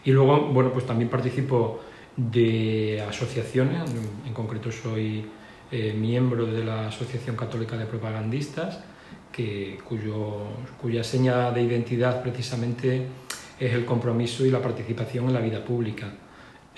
y 0.04 0.12
luego, 0.12 0.48
bueno, 0.50 0.72
pues 0.72 0.86
también 0.86 1.10
participo 1.10 1.80
de 2.16 3.04
asociaciones, 3.08 3.90
en 4.26 4.34
concreto 4.34 4.72
soy 4.72 5.26
eh, 5.72 5.94
miembro 5.94 6.46
de 6.46 6.64
la 6.64 6.88
Asociación 6.88 7.36
Católica 7.36 7.78
de 7.78 7.86
Propagandistas, 7.86 8.84
que, 9.32 9.80
cuyo, 9.88 10.44
cuya 10.80 11.04
seña 11.04 11.52
de 11.52 11.64
identidad 11.64 12.22
precisamente 12.22 13.08
es 13.60 13.74
el 13.74 13.86
compromiso 13.86 14.46
y 14.46 14.52
la 14.52 14.62
participación 14.62 15.28
en 15.28 15.34
la 15.34 15.42
vida 15.42 15.64
pública. 15.64 16.14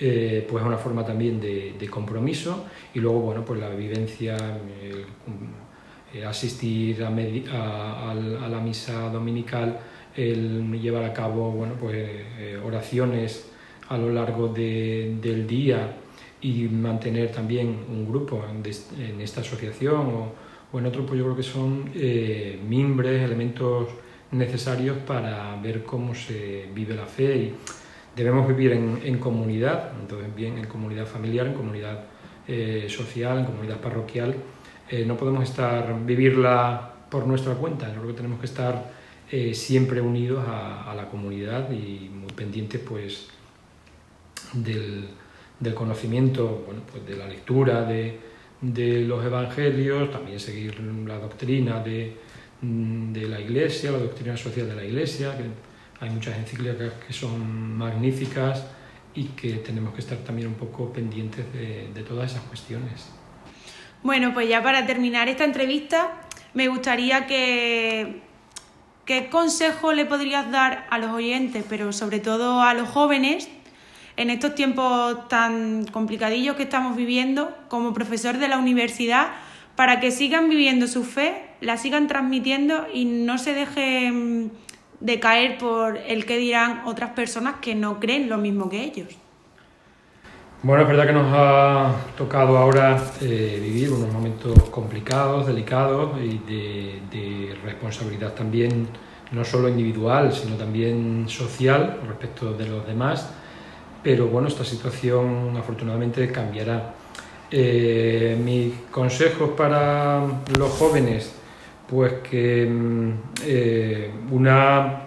Eh, 0.00 0.46
pues 0.48 0.62
es 0.62 0.66
una 0.66 0.78
forma 0.78 1.04
también 1.04 1.40
de, 1.40 1.88
compromiso 1.90 2.66
y 2.94 3.00
luego, 3.00 3.20
bueno, 3.20 3.44
pues 3.44 3.58
la 3.58 3.68
vivencia, 3.70 4.36
eh, 6.14 6.24
asistir 6.24 7.04
a, 7.04 7.10
la 8.14 8.60
misa 8.60 9.10
dominical, 9.10 9.78
llevar 10.16 11.04
a 11.04 11.12
cabo 11.12 11.66
pues, 11.78 11.96
eh, 11.96 12.58
oraciones 12.64 13.50
a 13.90 13.98
lo 13.98 14.10
largo 14.10 14.48
de, 14.48 15.18
del 15.20 15.46
día 15.46 15.96
y 16.40 16.62
mantener 16.68 17.30
también 17.30 17.84
un 17.90 18.08
grupo 18.08 18.42
en, 18.48 19.20
esta 19.20 19.42
asociación 19.42 20.32
o, 20.72 20.78
en 20.78 20.86
otro, 20.86 21.04
pues 21.04 21.18
yo 21.18 21.24
creo 21.24 21.36
que 21.36 21.42
son 21.42 21.90
eh, 21.94 22.58
mimbres, 22.66 23.22
elementos 23.22 23.88
necesarios 24.30 24.96
para 24.98 25.56
ver 25.62 25.84
cómo 25.84 26.14
se 26.14 26.68
vive 26.74 26.94
la 26.94 27.06
fe 27.06 27.36
y 27.36 27.54
debemos 28.16 28.48
vivir 28.48 28.72
en, 28.72 29.00
en 29.04 29.18
comunidad, 29.18 29.92
entonces 30.00 30.34
bien 30.34 30.56
en 30.56 30.66
comunidad 30.66 31.06
familiar, 31.06 31.46
en 31.46 31.54
comunidad 31.54 32.04
social, 32.88 33.40
en 33.40 33.44
comunidad 33.44 33.78
parroquial, 33.78 34.34
eh, 34.90 35.04
no 35.04 35.16
podemos 35.16 35.44
estar, 35.44 35.94
vivirla 36.04 36.94
por 37.10 37.26
nuestra 37.26 37.54
cuenta, 37.54 37.90
creo 37.90 38.06
que 38.06 38.14
tenemos 38.14 38.40
que 38.40 38.46
estar 38.46 38.90
eh, 39.30 39.52
siempre 39.52 40.00
unidos 40.00 40.44
a, 40.48 40.94
la 40.94 41.08
comunidad 41.10 41.70
y 41.70 42.08
muy 42.08 42.32
pendientes 42.32 42.80
pues, 42.80 43.28
del, 44.54 45.08
conocimiento, 45.74 46.64
bueno, 46.66 46.80
pues 46.90 47.06
de 47.06 47.16
la 47.16 47.26
lectura 47.26 47.84
de, 47.84 48.18
los 49.06 49.24
evangelios, 49.24 50.10
también 50.10 50.40
seguir 50.40 50.80
la 50.80 51.18
doctrina 51.18 51.80
de, 51.80 52.16
la 52.62 53.40
Iglesia, 53.40 53.92
la 53.92 53.98
doctrina 53.98 54.36
social 54.36 54.68
de 54.68 54.74
la 54.74 54.84
Iglesia, 54.84 55.36
que 55.36 55.44
hay 56.04 56.10
muchas 56.10 56.38
encíclicas 56.38 56.94
que 57.06 57.12
son 57.12 57.76
magníficas 57.76 58.64
y 59.14 59.24
que 59.24 59.54
tenemos 59.58 59.92
que 59.92 60.00
estar 60.00 60.18
también 60.18 60.48
un 60.48 60.54
poco 60.54 60.90
pendientes 60.92 61.44
de 61.52 62.02
todas 62.02 62.32
esas 62.32 62.44
cuestiones. 62.44 63.18
Bueno, 64.02 64.32
pues 64.32 64.48
ya 64.48 64.62
para 64.62 64.86
terminar 64.86 65.28
esta 65.28 65.44
entrevista, 65.44 66.12
me 66.54 66.68
gustaría 66.68 67.26
que 67.26 68.22
¿Qué 69.08 69.30
consejo 69.30 69.94
le 69.94 70.04
podrías 70.04 70.50
dar 70.50 70.86
a 70.90 70.98
los 70.98 71.12
oyentes, 71.12 71.64
pero 71.66 71.94
sobre 71.94 72.20
todo 72.20 72.60
a 72.60 72.74
los 72.74 72.90
jóvenes, 72.90 73.48
en 74.18 74.28
estos 74.28 74.54
tiempos 74.54 75.26
tan 75.28 75.86
complicadillos 75.86 76.56
que 76.56 76.64
estamos 76.64 76.94
viviendo, 76.94 77.56
como 77.68 77.94
profesor 77.94 78.36
de 78.36 78.48
la 78.48 78.58
universidad, 78.58 79.28
para 79.76 79.98
que 79.98 80.10
sigan 80.10 80.50
viviendo 80.50 80.86
su 80.86 81.04
fe, 81.04 81.42
la 81.62 81.78
sigan 81.78 82.06
transmitiendo 82.06 82.86
y 82.92 83.06
no 83.06 83.38
se 83.38 83.54
dejen 83.54 84.52
de 85.00 85.20
caer 85.20 85.56
por 85.56 85.96
el 85.96 86.26
que 86.26 86.36
dirán 86.36 86.82
otras 86.84 87.12
personas 87.12 87.54
que 87.62 87.74
no 87.74 88.00
creen 88.00 88.28
lo 88.28 88.36
mismo 88.36 88.68
que 88.68 88.84
ellos? 88.84 89.08
Bueno, 90.60 90.82
es 90.82 90.88
verdad 90.88 91.06
que 91.06 91.12
nos 91.12 91.32
ha 91.32 91.94
tocado 92.16 92.58
ahora 92.58 93.00
eh, 93.20 93.60
vivir 93.62 93.92
unos 93.92 94.12
momentos 94.12 94.58
complicados, 94.70 95.46
delicados 95.46 96.18
y 96.20 96.38
de, 96.38 97.54
responsabilidad 97.64 98.34
también, 98.34 98.88
no 99.30 99.44
solo 99.44 99.68
individual, 99.68 100.32
sino 100.32 100.56
también 100.56 101.28
social 101.28 102.00
respecto 102.08 102.54
de 102.54 102.66
los 102.66 102.84
demás. 102.84 103.30
Pero 104.02 104.26
bueno, 104.26 104.48
esta 104.48 104.64
situación 104.64 105.56
afortunadamente 105.56 106.26
cambiará. 106.32 106.92
Eh, 107.52 108.36
mis 108.44 108.74
consejos 108.90 109.50
para 109.50 110.24
los 110.58 110.72
jóvenes, 110.72 111.34
pues 111.88 112.14
que 112.14 112.66
mm, 112.66 113.12
eh, 113.44 114.10
una, 114.32 115.02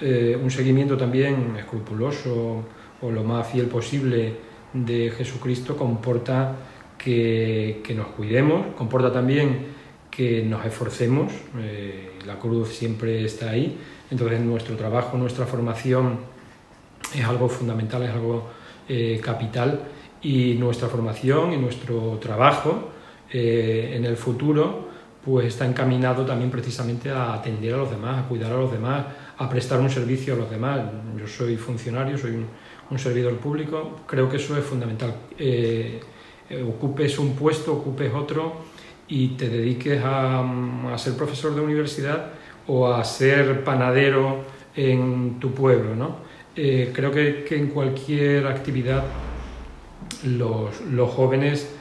un 0.00 0.50
seguimiento 0.50 0.96
también 0.96 1.54
escrupuloso 1.56 2.64
o 3.00 3.10
lo 3.12 3.22
más 3.22 3.46
fiel 3.46 3.66
posible 3.66 4.47
de 4.84 5.10
Jesucristo 5.10 5.76
comporta 5.76 6.56
que, 6.96 7.82
nos 7.96 8.08
cuidemos, 8.08 8.74
comporta 8.76 9.12
también 9.12 9.78
que 10.10 10.42
nos 10.42 10.64
esforcemos, 10.64 11.32
eh, 11.58 12.18
la 12.26 12.38
cruz 12.38 12.70
siempre 12.70 13.24
está 13.24 13.50
ahí, 13.50 13.78
entonces 14.10 14.40
nuestro 14.40 14.76
trabajo, 14.76 15.16
nuestra 15.16 15.46
formación 15.46 16.18
es 17.14 17.24
algo 17.24 17.48
fundamental, 17.48 18.02
es 18.02 18.10
algo 18.10 18.48
eh, 18.88 19.20
capital 19.22 19.80
y 20.22 20.54
nuestra 20.54 20.88
formación 20.88 21.52
y 21.52 21.56
nuestro 21.56 22.18
trabajo 22.20 22.90
eh, 23.30 23.94
en 23.94 24.04
el 24.04 24.16
futuro 24.16 24.88
pues 25.24 25.48
está 25.48 25.66
encaminado 25.66 26.24
también 26.24 26.50
precisamente 26.50 27.10
a 27.10 27.34
atender 27.34 27.74
a 27.74 27.76
los 27.76 27.90
demás, 27.90 28.24
a 28.24 28.28
cuidar 28.28 28.52
a 28.52 28.56
los 28.56 28.72
demás, 28.72 29.04
a 29.36 29.48
prestar 29.48 29.78
un 29.78 29.90
servicio 29.90 30.34
a 30.34 30.36
los 30.38 30.50
demás. 30.50 30.80
Yo 31.18 31.26
soy 31.26 31.56
funcionario, 31.56 32.16
soy 32.16 32.30
un, 32.30 32.46
un 32.90 32.98
servidor 32.98 33.36
público, 33.36 34.00
creo 34.06 34.28
que 34.28 34.36
eso 34.36 34.56
es 34.56 34.64
fundamental. 34.64 35.14
Eh, 35.38 36.00
eh, 36.48 36.62
ocupes 36.62 37.18
un 37.18 37.34
puesto, 37.34 37.74
ocupes 37.74 38.12
otro 38.14 38.56
y 39.08 39.28
te 39.28 39.48
dediques 39.48 40.00
a, 40.04 40.44
ser 40.96 41.14
profesor 41.14 41.54
de 41.54 41.60
universidad 41.60 42.32
o 42.66 42.90
a 42.90 43.04
ser 43.04 43.62
panadero 43.64 44.44
en 44.74 45.38
tu 45.38 45.52
pueblo. 45.52 45.94
¿no? 45.94 46.16
Eh, 46.56 46.90
creo 46.94 47.10
que, 47.10 47.46
en 47.50 47.68
cualquier 47.68 48.46
actividad 48.46 49.04
los, 50.24 50.74
jóvenes 51.10 51.74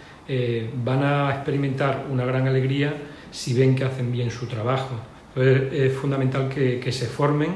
van 0.84 1.04
a 1.04 1.34
experimentar 1.34 2.06
una 2.12 2.26
gran 2.26 2.48
alegría 2.48 2.94
si 3.32 3.54
ven 3.54 3.76
que 3.76 3.86
hacen 3.86 4.12
bien 4.12 4.30
su 4.30 4.46
trabajo. 4.46 4.96
Es 5.36 5.94
fundamental 5.94 6.50
que, 6.50 6.92
se 6.92 7.06
formen 7.06 7.52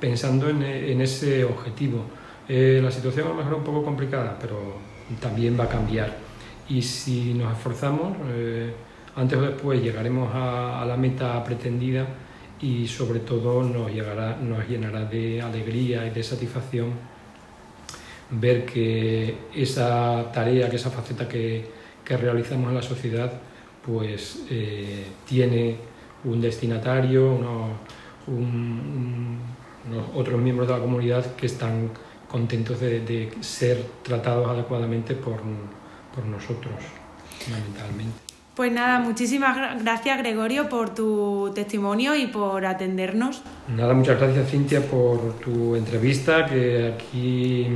pensando 0.00 0.48
en, 0.48 0.62
en 0.62 1.00
ese 1.00 1.44
objetivo. 1.44 2.04
Eh, 2.48 2.80
la 2.82 2.90
situación 2.90 3.26
a 3.26 3.30
lo 3.30 3.34
mejor 3.36 3.52
es 3.52 3.58
un 3.58 3.64
poco 3.64 3.82
complicada, 3.82 4.36
pero 4.40 4.76
también 5.20 5.58
va 5.58 5.64
a 5.64 5.68
cambiar. 5.68 6.16
Y 6.68 6.82
si 6.82 7.34
nos 7.34 7.52
esforzamos, 7.52 8.16
eh, 8.28 8.72
antes 9.16 9.38
o 9.38 9.42
después 9.42 9.82
llegaremos 9.82 10.30
a, 10.32 10.84
la 10.86 10.96
meta 10.96 11.42
pretendida 11.42 12.06
y 12.60 12.86
sobre 12.86 13.20
todo 13.20 13.62
nos, 13.62 13.90
llegará, 13.92 14.36
nos 14.36 14.66
llenará 14.68 15.04
de 15.04 15.42
alegría 15.42 16.06
y 16.06 16.10
de 16.10 16.22
satisfacción 16.22 16.90
ver 18.30 18.64
que 18.64 19.36
esa 19.54 20.30
tarea, 20.32 20.68
que 20.68 20.76
esa 20.76 20.90
faceta 20.90 21.28
que, 21.28 21.64
que 22.04 22.16
realizamos 22.16 22.68
en 22.70 22.74
la 22.74 22.82
sociedad, 22.82 23.32
pues 23.84 24.44
eh, 24.50 25.06
tiene 25.26 25.76
un 26.24 26.40
destinatario, 26.40 27.32
unos, 27.32 27.70
unos 28.26 30.04
otros 30.14 30.40
miembros 30.40 30.68
de 30.68 30.74
la 30.74 30.80
comunidad 30.80 31.36
que 31.36 31.46
están 31.46 31.90
contentos 32.28 32.80
de, 32.80 33.32
ser 33.40 33.84
tratados 34.02 34.48
adecuadamente 34.48 35.14
por, 35.14 35.40
por 36.14 36.24
nosotros, 36.24 36.74
fundamentalmente. 37.38 38.26
Pues 38.56 38.72
nada, 38.72 39.00
muchísimas 39.00 39.82
gracias 39.82 40.16
Gregorio 40.16 40.70
por 40.70 40.94
tu 40.94 41.52
testimonio 41.54 42.14
y 42.16 42.26
por 42.28 42.64
atendernos. 42.64 43.42
Nada, 43.68 43.92
muchas 43.92 44.18
gracias 44.18 44.50
Cintia 44.50 44.80
por 44.80 45.34
tu 45.40 45.76
entrevista, 45.76 46.46
que 46.46 46.94
aquí 46.94 47.66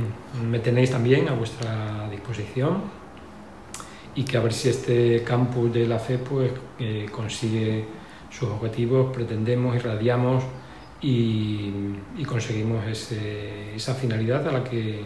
me 0.43 0.57
tenéis 0.57 0.89
también 0.89 1.29
a 1.29 1.33
vuestra 1.33 2.09
disposición 2.09 2.81
y 4.15 4.23
que 4.23 4.37
a 4.37 4.39
ver 4.41 4.53
si 4.53 4.69
este 4.69 5.23
campus 5.23 5.71
de 5.71 5.87
la 5.87 5.99
fe 5.99 6.17
pues, 6.17 6.51
eh, 6.79 7.05
consigue 7.11 7.85
sus 8.31 8.49
objetivos, 8.49 9.13
pretendemos, 9.13 9.75
irradiamos 9.75 10.43
y, 11.01 11.71
conseguimos 12.25 12.85
esa 12.85 13.95
finalidad 13.95 14.47
a 14.47 14.51
la, 14.51 14.63
que, 14.63 15.01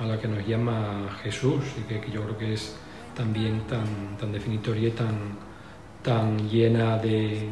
a 0.00 0.06
la 0.06 0.18
que 0.18 0.28
nos 0.28 0.46
llama 0.46 1.08
Jesús 1.22 1.62
y 1.78 1.82
que, 1.82 2.10
yo 2.10 2.22
creo 2.24 2.38
que 2.38 2.54
es 2.54 2.76
también 3.14 3.60
tan, 3.66 4.16
tan 4.18 4.32
definitoria 4.32 4.88
y 4.88 4.92
tan, 4.92 5.38
tan 6.02 6.48
llena 6.48 6.98
de, 6.98 7.48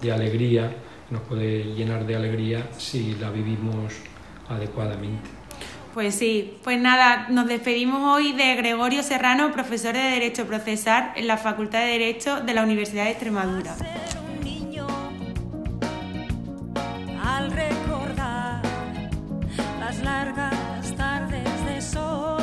de 0.00 0.12
alegría, 0.12 0.74
nos 1.10 1.22
puede 1.22 1.64
llenar 1.74 2.06
de 2.06 2.16
alegría 2.16 2.68
si 2.76 3.14
la 3.16 3.30
vivimos 3.30 3.94
adecuadamente. 4.48 5.28
Pues 5.94 6.14
sí, 6.14 6.56
pues 6.64 6.80
nada, 6.80 7.28
nos 7.28 7.46
despedimos 7.46 8.16
hoy 8.16 8.32
de 8.32 8.54
Gregorio 8.56 9.02
Serrano, 9.02 9.52
profesor 9.52 9.92
de 9.92 10.00
Derecho 10.00 10.46
Procesal 10.46 11.12
en 11.16 11.26
la 11.26 11.36
Facultad 11.36 11.80
de 11.80 11.86
Derecho 11.98 12.40
de 12.40 12.54
la 12.54 12.62
Universidad 12.62 13.04
de 13.04 13.10
Extremadura. 13.10 13.76
Largas 20.02 20.94
tardes 20.96 21.66
de 21.66 21.80
sol. 21.80 22.42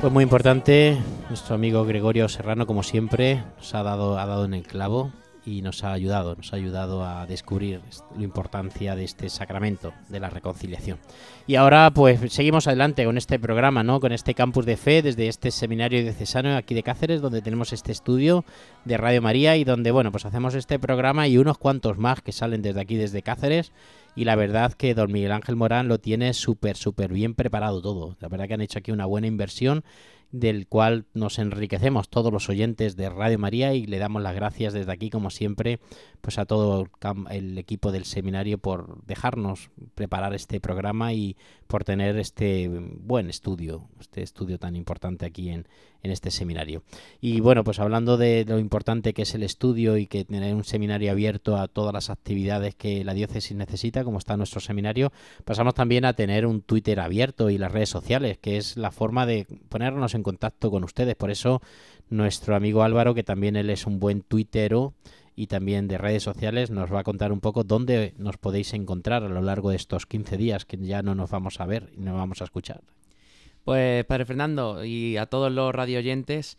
Pues 0.00 0.12
muy 0.12 0.22
importante, 0.22 0.98
nuestro 1.28 1.54
amigo 1.54 1.84
Gregorio 1.84 2.28
Serrano, 2.28 2.66
como 2.66 2.82
siempre, 2.82 3.42
nos 3.56 3.74
ha 3.74 3.82
dado, 3.82 4.18
ha 4.18 4.26
dado 4.26 4.44
en 4.44 4.54
el 4.54 4.62
clavo 4.64 5.10
y 5.46 5.62
nos 5.62 5.84
ha 5.84 5.92
ayudado, 5.92 6.34
nos 6.36 6.52
ha 6.52 6.56
ayudado 6.56 7.04
a 7.04 7.26
descubrir 7.26 7.80
la 8.16 8.22
importancia 8.22 8.96
de 8.96 9.04
este 9.04 9.28
sacramento 9.28 9.92
de 10.08 10.20
la 10.20 10.30
reconciliación. 10.30 10.98
Y 11.46 11.56
ahora 11.56 11.90
pues 11.90 12.32
seguimos 12.32 12.66
adelante 12.66 13.04
con 13.04 13.18
este 13.18 13.38
programa, 13.38 13.82
¿no? 13.82 14.00
Con 14.00 14.12
este 14.12 14.34
campus 14.34 14.64
de 14.66 14.76
fe 14.76 15.02
desde 15.02 15.28
este 15.28 15.50
seminario 15.50 16.02
diocesano 16.02 16.56
aquí 16.56 16.74
de 16.74 16.82
Cáceres 16.82 17.20
donde 17.20 17.42
tenemos 17.42 17.72
este 17.72 17.92
estudio 17.92 18.44
de 18.84 18.96
Radio 18.96 19.20
María 19.20 19.56
y 19.56 19.64
donde 19.64 19.90
bueno, 19.90 20.10
pues 20.10 20.24
hacemos 20.24 20.54
este 20.54 20.78
programa 20.78 21.28
y 21.28 21.38
unos 21.38 21.58
cuantos 21.58 21.98
más 21.98 22.22
que 22.22 22.32
salen 22.32 22.62
desde 22.62 22.80
aquí 22.80 22.96
desde 22.96 23.22
Cáceres 23.22 23.72
y 24.16 24.24
la 24.24 24.36
verdad 24.36 24.72
que 24.72 24.94
don 24.94 25.12
Miguel 25.12 25.32
Ángel 25.32 25.56
Morán 25.56 25.88
lo 25.88 25.98
tiene 25.98 26.32
súper 26.34 26.76
súper 26.76 27.12
bien 27.12 27.34
preparado 27.34 27.82
todo. 27.82 28.16
La 28.20 28.28
verdad 28.28 28.48
que 28.48 28.54
han 28.54 28.60
hecho 28.60 28.78
aquí 28.78 28.92
una 28.92 29.06
buena 29.06 29.26
inversión 29.26 29.84
del 30.34 30.66
cual 30.66 31.06
nos 31.14 31.38
enriquecemos 31.38 32.08
todos 32.08 32.32
los 32.32 32.48
oyentes 32.48 32.96
de 32.96 33.08
Radio 33.08 33.38
María 33.38 33.72
y 33.74 33.86
le 33.86 33.98
damos 33.98 34.20
las 34.20 34.34
gracias 34.34 34.72
desde 34.72 34.90
aquí, 34.90 35.08
como 35.08 35.30
siempre, 35.30 35.78
pues 36.24 36.38
a 36.38 36.46
todo 36.46 36.88
el 37.30 37.58
equipo 37.58 37.92
del 37.92 38.06
seminario 38.06 38.56
por 38.56 39.04
dejarnos 39.04 39.68
preparar 39.94 40.32
este 40.32 40.58
programa 40.58 41.12
y 41.12 41.36
por 41.66 41.84
tener 41.84 42.16
este 42.16 42.66
buen 42.70 43.28
estudio, 43.28 43.88
este 44.00 44.22
estudio 44.22 44.58
tan 44.58 44.74
importante 44.74 45.26
aquí 45.26 45.50
en, 45.50 45.68
en 46.02 46.10
este 46.10 46.30
seminario. 46.30 46.82
Y 47.20 47.40
bueno, 47.40 47.62
pues 47.62 47.78
hablando 47.78 48.16
de 48.16 48.46
lo 48.48 48.58
importante 48.58 49.12
que 49.12 49.20
es 49.20 49.34
el 49.34 49.42
estudio 49.42 49.98
y 49.98 50.06
que 50.06 50.24
tener 50.24 50.54
un 50.54 50.64
seminario 50.64 51.10
abierto 51.10 51.58
a 51.58 51.68
todas 51.68 51.92
las 51.92 52.08
actividades 52.08 52.74
que 52.74 53.04
la 53.04 53.12
diócesis 53.12 53.54
necesita, 53.54 54.02
como 54.02 54.16
está 54.16 54.38
nuestro 54.38 54.62
seminario, 54.62 55.12
pasamos 55.44 55.74
también 55.74 56.06
a 56.06 56.14
tener 56.14 56.46
un 56.46 56.62
Twitter 56.62 57.00
abierto 57.00 57.50
y 57.50 57.58
las 57.58 57.70
redes 57.70 57.90
sociales, 57.90 58.38
que 58.38 58.56
es 58.56 58.78
la 58.78 58.92
forma 58.92 59.26
de 59.26 59.46
ponernos 59.68 60.14
en 60.14 60.22
contacto 60.22 60.70
con 60.70 60.84
ustedes. 60.84 61.16
Por 61.16 61.30
eso 61.30 61.60
nuestro 62.08 62.56
amigo 62.56 62.82
Álvaro, 62.82 63.12
que 63.12 63.24
también 63.24 63.56
él 63.56 63.68
es 63.68 63.86
un 63.86 64.00
buen 64.00 64.22
tuitero, 64.22 64.94
y 65.36 65.48
también 65.48 65.88
de 65.88 65.98
redes 65.98 66.22
sociales 66.22 66.70
nos 66.70 66.92
va 66.92 67.00
a 67.00 67.04
contar 67.04 67.32
un 67.32 67.40
poco 67.40 67.64
dónde 67.64 68.14
nos 68.18 68.36
podéis 68.36 68.72
encontrar 68.72 69.24
a 69.24 69.28
lo 69.28 69.42
largo 69.42 69.70
de 69.70 69.76
estos 69.76 70.06
15 70.06 70.36
días 70.36 70.64
que 70.64 70.78
ya 70.78 71.02
no 71.02 71.14
nos 71.14 71.30
vamos 71.30 71.60
a 71.60 71.66
ver 71.66 71.90
y 71.96 72.00
no 72.00 72.14
vamos 72.14 72.40
a 72.40 72.44
escuchar. 72.44 72.82
Pues, 73.64 74.04
Padre 74.04 74.26
Fernando, 74.26 74.84
y 74.84 75.16
a 75.16 75.26
todos 75.26 75.50
los 75.50 75.74
radioyentes, 75.74 76.58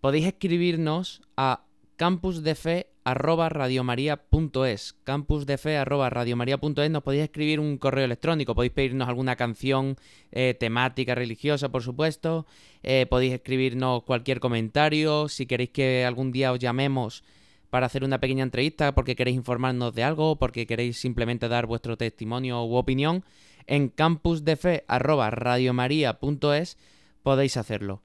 podéis 0.00 0.26
escribirnos 0.26 1.22
a 1.36 1.64
campusdefe@radiomaria.es. 1.96 4.96
Campusdefe@radiomaria.es 5.04 6.90
nos 6.90 7.02
podéis 7.02 7.24
escribir 7.24 7.60
un 7.60 7.78
correo 7.78 8.04
electrónico, 8.04 8.54
podéis 8.54 8.72
pedirnos 8.72 9.08
alguna 9.08 9.36
canción 9.36 9.96
eh, 10.32 10.54
temática 10.58 11.14
religiosa, 11.14 11.68
por 11.68 11.82
supuesto, 11.82 12.46
eh, 12.82 13.06
podéis 13.08 13.34
escribirnos 13.34 14.02
cualquier 14.02 14.40
comentario, 14.40 15.28
si 15.28 15.46
queréis 15.46 15.70
que 15.70 16.04
algún 16.04 16.32
día 16.32 16.52
os 16.52 16.58
llamemos 16.58 17.22
para 17.70 17.86
hacer 17.86 18.04
una 18.04 18.20
pequeña 18.20 18.42
entrevista 18.42 18.94
porque 18.94 19.16
queréis 19.16 19.36
informarnos 19.36 19.94
de 19.94 20.04
algo, 20.04 20.36
porque 20.36 20.66
queréis 20.66 21.00
simplemente 21.00 21.48
dar 21.48 21.64
vuestro 21.66 21.96
testimonio 21.96 22.62
u 22.64 22.76
opinión, 22.76 23.24
en 23.66 23.88
campusdefe@radiomaria.es 23.88 26.76
podéis 27.22 27.56
hacerlo. 27.56 28.02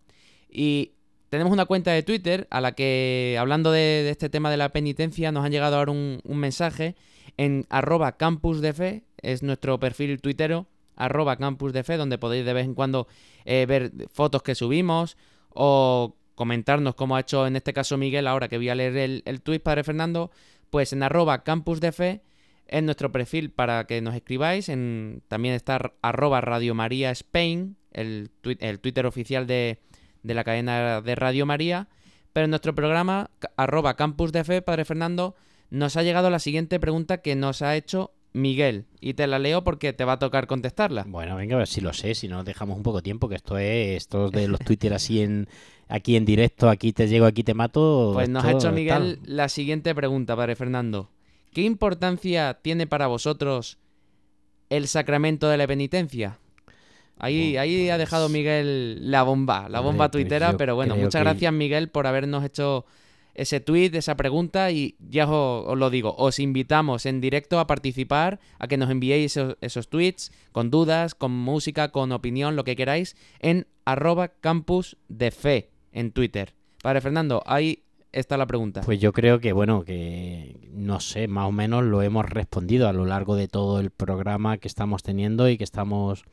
Y 0.50 0.92
tenemos 1.30 1.52
una 1.52 1.66
cuenta 1.66 1.92
de 1.92 2.04
Twitter 2.04 2.48
a 2.52 2.62
la 2.62 2.74
que, 2.74 3.36
hablando 3.40 3.72
de, 3.72 4.08
este 4.10 4.30
tema 4.30 4.52
de 4.52 4.58
la 4.58 4.70
penitencia, 4.70 5.32
nos 5.32 5.44
han 5.44 5.52
llegado 5.52 5.78
ahora 5.78 5.92
un, 5.92 6.22
mensaje 6.24 6.96
en 7.38 7.66
arroba 7.70 8.18
campusdefe, 8.18 9.04
es 9.22 9.44
nuestro 9.44 9.80
perfil 9.80 10.22
tuitero, 10.22 10.68
arroba 10.96 11.36
campusdefe, 11.36 11.98
donde 11.98 12.18
podéis 12.18 12.46
de 12.46 12.54
vez 12.54 12.66
en 12.66 12.76
cuando 12.76 13.08
eh, 13.44 13.66
ver 13.68 13.92
fotos 14.14 14.44
que 14.44 14.56
subimos 14.56 15.18
o 15.50 16.16
comentarnos 16.36 16.96
como 16.96 17.16
ha 17.16 17.22
hecho 17.22 17.48
en 17.48 17.56
este 17.56 17.74
caso 17.74 17.98
Miguel 17.98 18.28
ahora 18.28 18.48
que 18.48 18.58
voy 18.58 18.70
a 18.70 18.76
leer 18.76 18.98
el, 18.98 19.24
el 19.26 19.42
tuit, 19.42 19.64
Padre 19.64 19.84
Fernando, 19.84 20.32
pues 20.70 20.94
en 20.94 21.04
arroba 21.04 21.44
campusdefe 21.44 22.22
es 22.68 22.84
nuestro 22.84 23.12
perfil 23.12 23.52
para 23.52 23.86
que 23.86 24.02
nos 24.02 24.16
escribáis, 24.16 24.70
en, 24.70 25.22
también 25.28 25.56
está 25.56 25.94
arroba 26.02 26.42
Radio 26.42 26.76
María 26.76 27.12
Spain, 27.12 27.78
el, 27.92 28.32
el 28.60 28.80
Twitter 28.80 29.06
oficial 29.06 29.48
de, 29.48 29.80
de 30.24 30.34
la 30.34 30.44
cadena 30.44 31.02
de 31.02 31.16
Radio 31.16 31.46
María. 31.46 31.88
Pero 32.34 32.46
en 32.46 32.50
nuestro 32.50 32.76
programa, 32.76 33.30
arroba 33.56 33.96
campus 33.96 34.32
de 34.34 34.44
fe, 34.44 34.62
Padre 34.62 34.84
Fernando, 34.84 35.36
nos 35.70 35.96
ha 35.96 36.04
llegado 36.04 36.30
la 36.30 36.40
siguiente 36.40 36.80
pregunta 36.80 37.20
que 37.22 37.36
nos 37.36 37.62
ha 37.62 37.76
hecho 37.76 38.12
Miguel. 38.36 38.86
Y 39.00 39.14
te 39.14 39.28
la 39.28 39.40
leo 39.40 39.64
porque 39.64 39.94
te 39.94 40.04
va 40.04 40.14
a 40.14 40.20
tocar 40.20 40.46
contestarla. 40.46 41.06
Bueno, 41.08 41.36
venga, 41.36 41.56
a 41.56 41.60
ver 41.60 41.68
si 41.68 41.82
lo 41.82 41.94
sé, 41.94 42.16
si 42.16 42.28
no 42.28 42.44
dejamos 42.44 42.78
un 42.78 42.84
poco 42.84 43.02
tiempo, 43.02 43.30
que 43.30 43.36
esto 43.36 43.58
es, 43.58 43.98
esto 43.98 44.30
de 44.30 44.48
los 44.48 44.60
Twitter 44.60 44.94
así 44.94 45.22
en 45.22 45.48
aquí 45.88 46.16
en 46.16 46.26
directo, 46.26 46.70
aquí 46.70 46.92
te 46.92 47.08
llego, 47.08 47.26
aquí 47.26 47.44
te 47.44 47.54
mato. 47.54 48.12
Pues 48.14 48.30
nos 48.30 48.44
ha 48.44 48.52
hecho 48.52 48.72
Miguel 48.72 49.20
la 49.24 49.50
siguiente 49.50 49.96
pregunta, 49.96 50.36
Padre 50.36 50.56
Fernando. 50.56 51.10
¿Qué 51.54 51.62
importancia 51.62 52.60
tiene 52.62 52.88
para 52.88 53.08
vosotros 53.08 53.78
el 54.70 54.88
sacramento 54.88 55.48
de 55.48 55.58
la 55.58 55.68
penitencia? 55.68 56.40
Ahí, 57.18 57.56
ahí 57.56 57.90
ha 57.90 57.98
dejado 57.98 58.28
Miguel 58.28 59.10
la 59.10 59.24
bomba, 59.24 59.70
la 59.70 59.80
bomba 59.80 60.12
tuitera, 60.12 60.58
pero 60.58 60.76
bueno, 60.76 60.98
muchas 60.98 61.22
gracias 61.22 61.54
Miguel 61.54 61.88
por 61.88 62.08
habernos 62.08 62.44
hecho 62.44 62.86
ese 63.36 63.60
tweet, 63.60 63.92
esa 63.94 64.16
pregunta 64.18 64.72
y 64.72 64.96
ya 65.00 65.30
os, 65.30 65.78
lo 65.78 65.90
digo, 65.90 66.16
os 66.18 66.40
invitamos 66.40 67.06
en 67.06 67.22
directo 67.22 67.60
a 67.60 67.68
participar, 67.68 68.40
a 68.60 68.68
que 68.68 68.78
nos 68.78 68.90
enviéis 68.90 69.38
esos, 69.38 69.58
esos, 69.62 69.90
tweets 69.90 70.32
con 70.52 70.72
dudas, 70.72 71.16
con 71.16 71.32
música, 71.32 71.90
con 71.90 72.12
opinión, 72.12 72.56
lo 72.56 72.64
que 72.64 72.76
queráis, 72.76 73.16
en 73.40 73.68
arroba 73.86 74.30
campus 74.30 74.98
de 75.08 75.32
fe 75.32 75.70
en 75.92 76.12
Twitter. 76.12 76.56
Padre 76.82 77.02
Fernando, 77.02 77.44
ahí 77.46 77.84
está 78.12 78.38
la 78.38 78.46
pregunta. 78.46 78.82
Pues 78.82 79.00
yo 79.00 79.12
creo 79.12 79.40
que, 79.40 79.54
bueno, 79.54 79.84
que 79.84 80.70
no 80.72 81.00
sé, 81.00 81.28
más 81.28 81.48
o 81.48 81.52
menos 81.52 81.84
lo 81.84 82.02
hemos 82.02 82.26
respondido 82.26 82.88
a 82.88 82.94
lo 82.94 83.06
largo 83.06 83.36
de 83.36 83.48
todo 83.48 83.80
el 83.80 83.92
programa 83.92 84.58
que 84.58 84.68
estamos 84.68 85.04
teniendo 85.04 85.50
y 85.50 85.58
que 85.58 85.64
estamos 85.64 86.24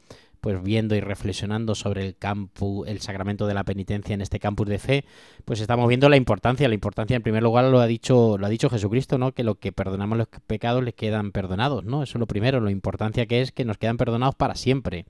pues 0.43 0.61
viendo 0.61 0.97
y 0.97 1.01
reflexionando 1.01 1.76
sobre 1.76 2.05
el 2.05 2.16
campo, 2.16 2.84
el 2.84 3.01
sacramento 3.01 3.47
de 3.47 3.55
la 3.55 3.62
penitencia 3.62 4.12
en 4.12 4.20
este 4.20 4.40
campus 4.40 4.66
de 4.66 4.80
fe, 4.80 5.05
pues 5.45 5.61
estamos 5.61 5.86
viendo 5.86 6.09
la 6.09 6.16
importancia, 6.16 6.66
la 6.66 6.74
importancia 6.74 7.14
en 7.14 7.22
primer 7.22 7.45
lugar 7.45 7.66
lo 7.66 7.78
ha 7.78 7.86
dicho, 7.86 8.36
lo 8.36 8.45
ha 8.45 8.49
dicho 8.49 8.68
Jesucristo, 8.68 9.18
¿no? 9.18 9.30
Que 9.30 9.45
lo 9.45 9.55
que 9.55 9.70
perdonamos 9.70 10.18
los 10.18 10.26
pecados 10.49 10.82
les 10.82 10.95
quedan 10.95 11.30
perdonados, 11.30 11.84
¿no? 11.84 12.03
Eso 12.03 12.18
es 12.18 12.20
lo 12.20 12.26
primero, 12.26 12.61
la 12.61 12.72
importancia 12.72 13.26
que 13.26 13.40
es 13.40 13.53
que 13.53 13.64
nos 13.64 13.78
quedan 13.78 13.97
perdonados 13.99 14.34
para 14.34 14.57
siempre. 14.57 15.07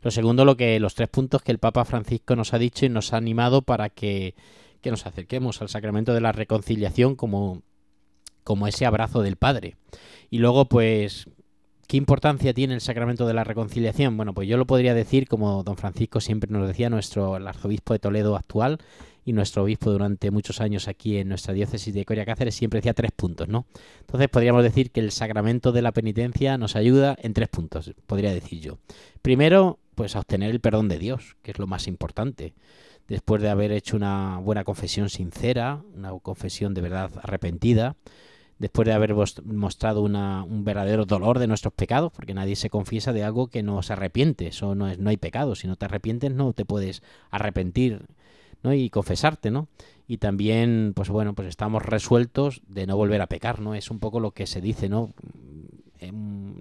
Lo 0.00 0.12
segundo, 0.12 0.44
lo 0.44 0.56
que 0.56 0.78
los 0.78 0.94
tres 0.94 1.08
puntos 1.08 1.42
que 1.42 1.50
el 1.50 1.58
Papa 1.58 1.84
Francisco 1.84 2.36
nos 2.36 2.54
ha 2.54 2.58
dicho 2.58 2.86
y 2.86 2.88
nos 2.88 3.12
ha 3.12 3.16
animado 3.16 3.62
para 3.62 3.90
que, 3.90 4.36
que 4.80 4.92
nos 4.92 5.06
acerquemos 5.06 5.60
al 5.60 5.70
sacramento 5.70 6.14
de 6.14 6.20
la 6.20 6.30
reconciliación 6.30 7.16
como 7.16 7.62
como 8.44 8.66
ese 8.66 8.86
abrazo 8.86 9.20
del 9.20 9.36
Padre. 9.36 9.76
Y 10.30 10.38
luego, 10.38 10.70
pues, 10.70 11.28
¿Qué 11.88 11.96
importancia 11.96 12.52
tiene 12.52 12.74
el 12.74 12.82
sacramento 12.82 13.26
de 13.26 13.32
la 13.32 13.44
reconciliación? 13.44 14.14
Bueno, 14.18 14.34
pues 14.34 14.46
yo 14.46 14.58
lo 14.58 14.66
podría 14.66 14.92
decir, 14.92 15.26
como 15.26 15.62
don 15.64 15.78
Francisco 15.78 16.20
siempre 16.20 16.50
nos 16.52 16.68
decía, 16.68 16.90
nuestro 16.90 17.36
arzobispo 17.36 17.94
de 17.94 17.98
Toledo 17.98 18.36
actual 18.36 18.76
y 19.24 19.32
nuestro 19.32 19.62
obispo 19.62 19.90
durante 19.90 20.30
muchos 20.30 20.60
años 20.60 20.86
aquí 20.86 21.16
en 21.16 21.30
nuestra 21.30 21.54
diócesis 21.54 21.94
de 21.94 22.04
Coria 22.04 22.26
Cáceres 22.26 22.54
siempre 22.54 22.80
decía 22.80 22.92
tres 22.92 23.10
puntos, 23.12 23.48
¿no? 23.48 23.64
Entonces 24.00 24.28
podríamos 24.28 24.62
decir 24.64 24.90
que 24.90 25.00
el 25.00 25.10
sacramento 25.12 25.72
de 25.72 25.80
la 25.80 25.92
penitencia 25.92 26.58
nos 26.58 26.76
ayuda 26.76 27.16
en 27.22 27.32
tres 27.32 27.48
puntos, 27.48 27.94
podría 28.06 28.34
decir 28.34 28.60
yo. 28.60 28.76
Primero, 29.22 29.78
pues 29.94 30.14
a 30.14 30.18
obtener 30.18 30.50
el 30.50 30.60
perdón 30.60 30.88
de 30.88 30.98
Dios, 30.98 31.36
que 31.40 31.52
es 31.52 31.58
lo 31.58 31.66
más 31.66 31.86
importante. 31.86 32.52
Después 33.06 33.40
de 33.40 33.48
haber 33.48 33.72
hecho 33.72 33.96
una 33.96 34.36
buena 34.40 34.62
confesión 34.62 35.08
sincera, 35.08 35.82
una 35.94 36.10
confesión 36.18 36.74
de 36.74 36.82
verdad 36.82 37.10
arrepentida, 37.22 37.96
después 38.58 38.86
de 38.86 38.92
haber 38.92 39.14
mostrado 39.44 40.02
un 40.02 40.64
verdadero 40.64 41.04
dolor 41.04 41.38
de 41.38 41.46
nuestros 41.46 41.72
pecados, 41.72 42.12
porque 42.12 42.34
nadie 42.34 42.56
se 42.56 42.70
confiesa 42.70 43.12
de 43.12 43.22
algo 43.22 43.48
que 43.48 43.62
no 43.62 43.82
se 43.82 43.92
arrepiente, 43.92 44.48
eso 44.48 44.74
no, 44.74 44.88
es, 44.88 44.98
no 44.98 45.10
hay 45.10 45.16
pecado, 45.16 45.54
si 45.54 45.66
no 45.66 45.76
te 45.76 45.84
arrepientes 45.84 46.32
no 46.32 46.52
te 46.52 46.64
puedes 46.64 47.02
arrepentir 47.30 48.06
¿no? 48.62 48.72
y 48.72 48.90
confesarte, 48.90 49.50
¿no? 49.50 49.68
Y 50.06 50.18
también, 50.18 50.92
pues 50.96 51.10
bueno, 51.10 51.34
pues 51.34 51.48
estamos 51.48 51.82
resueltos 51.84 52.62
de 52.66 52.86
no 52.86 52.96
volver 52.96 53.20
a 53.20 53.26
pecar, 53.26 53.60
¿no? 53.60 53.74
Es 53.74 53.90
un 53.90 53.98
poco 53.98 54.20
lo 54.20 54.30
que 54.30 54.46
se 54.46 54.60
dice, 54.60 54.88
¿no? 54.88 55.12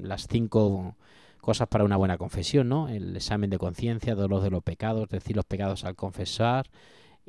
las 0.02 0.28
cinco 0.28 0.95
cosas 1.41 1.68
para 1.68 1.86
una 1.86 1.95
buena 1.95 2.18
confesión, 2.18 2.68
¿no? 2.68 2.89
El 2.89 3.16
examen 3.16 3.50
de 3.50 3.58
conciencia, 3.58 4.16
dolor 4.16 4.41
de 4.41 4.50
los 4.50 4.64
pecados, 4.64 5.08
decir 5.10 5.36
los 5.36 5.45
pecados 5.45 5.86
al 5.86 5.95
confesar, 5.95 6.68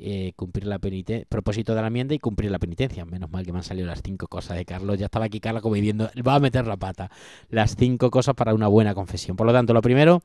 eh, 0.01 0.33
cumplir 0.37 0.67
la 0.67 0.79
penitencia, 0.79 1.27
propósito 1.29 1.75
de 1.75 1.81
la 1.81 1.89
enmienda 1.89 2.15
y 2.15 2.19
cumplir 2.19 2.51
la 2.51 2.59
penitencia. 2.59 3.05
Menos 3.05 3.31
mal 3.31 3.45
que 3.45 3.53
me 3.53 3.59
han 3.59 3.65
salido 3.65 3.87
las 3.87 4.01
cinco 4.03 4.29
cosas 4.29 4.57
de 4.57 4.65
Carlos. 4.65 4.99
Ya 4.99 5.07
estaba 5.07 5.25
aquí 5.25 5.41
Carlos 5.41 5.63
como 5.63 5.75
diciendo, 5.75 6.09
va 6.27 6.37
a 6.37 6.41
meter 6.41 6.67
la 6.67 6.77
pata. 6.77 7.11
Las 7.51 7.75
cinco 7.77 8.11
cosas 8.11 8.35
para 8.35 8.55
una 8.55 8.69
buena 8.69 8.95
confesión. 8.95 9.37
Por 9.37 9.47
lo 9.47 9.53
tanto, 9.53 9.75
lo 9.75 9.83
primero, 9.83 10.23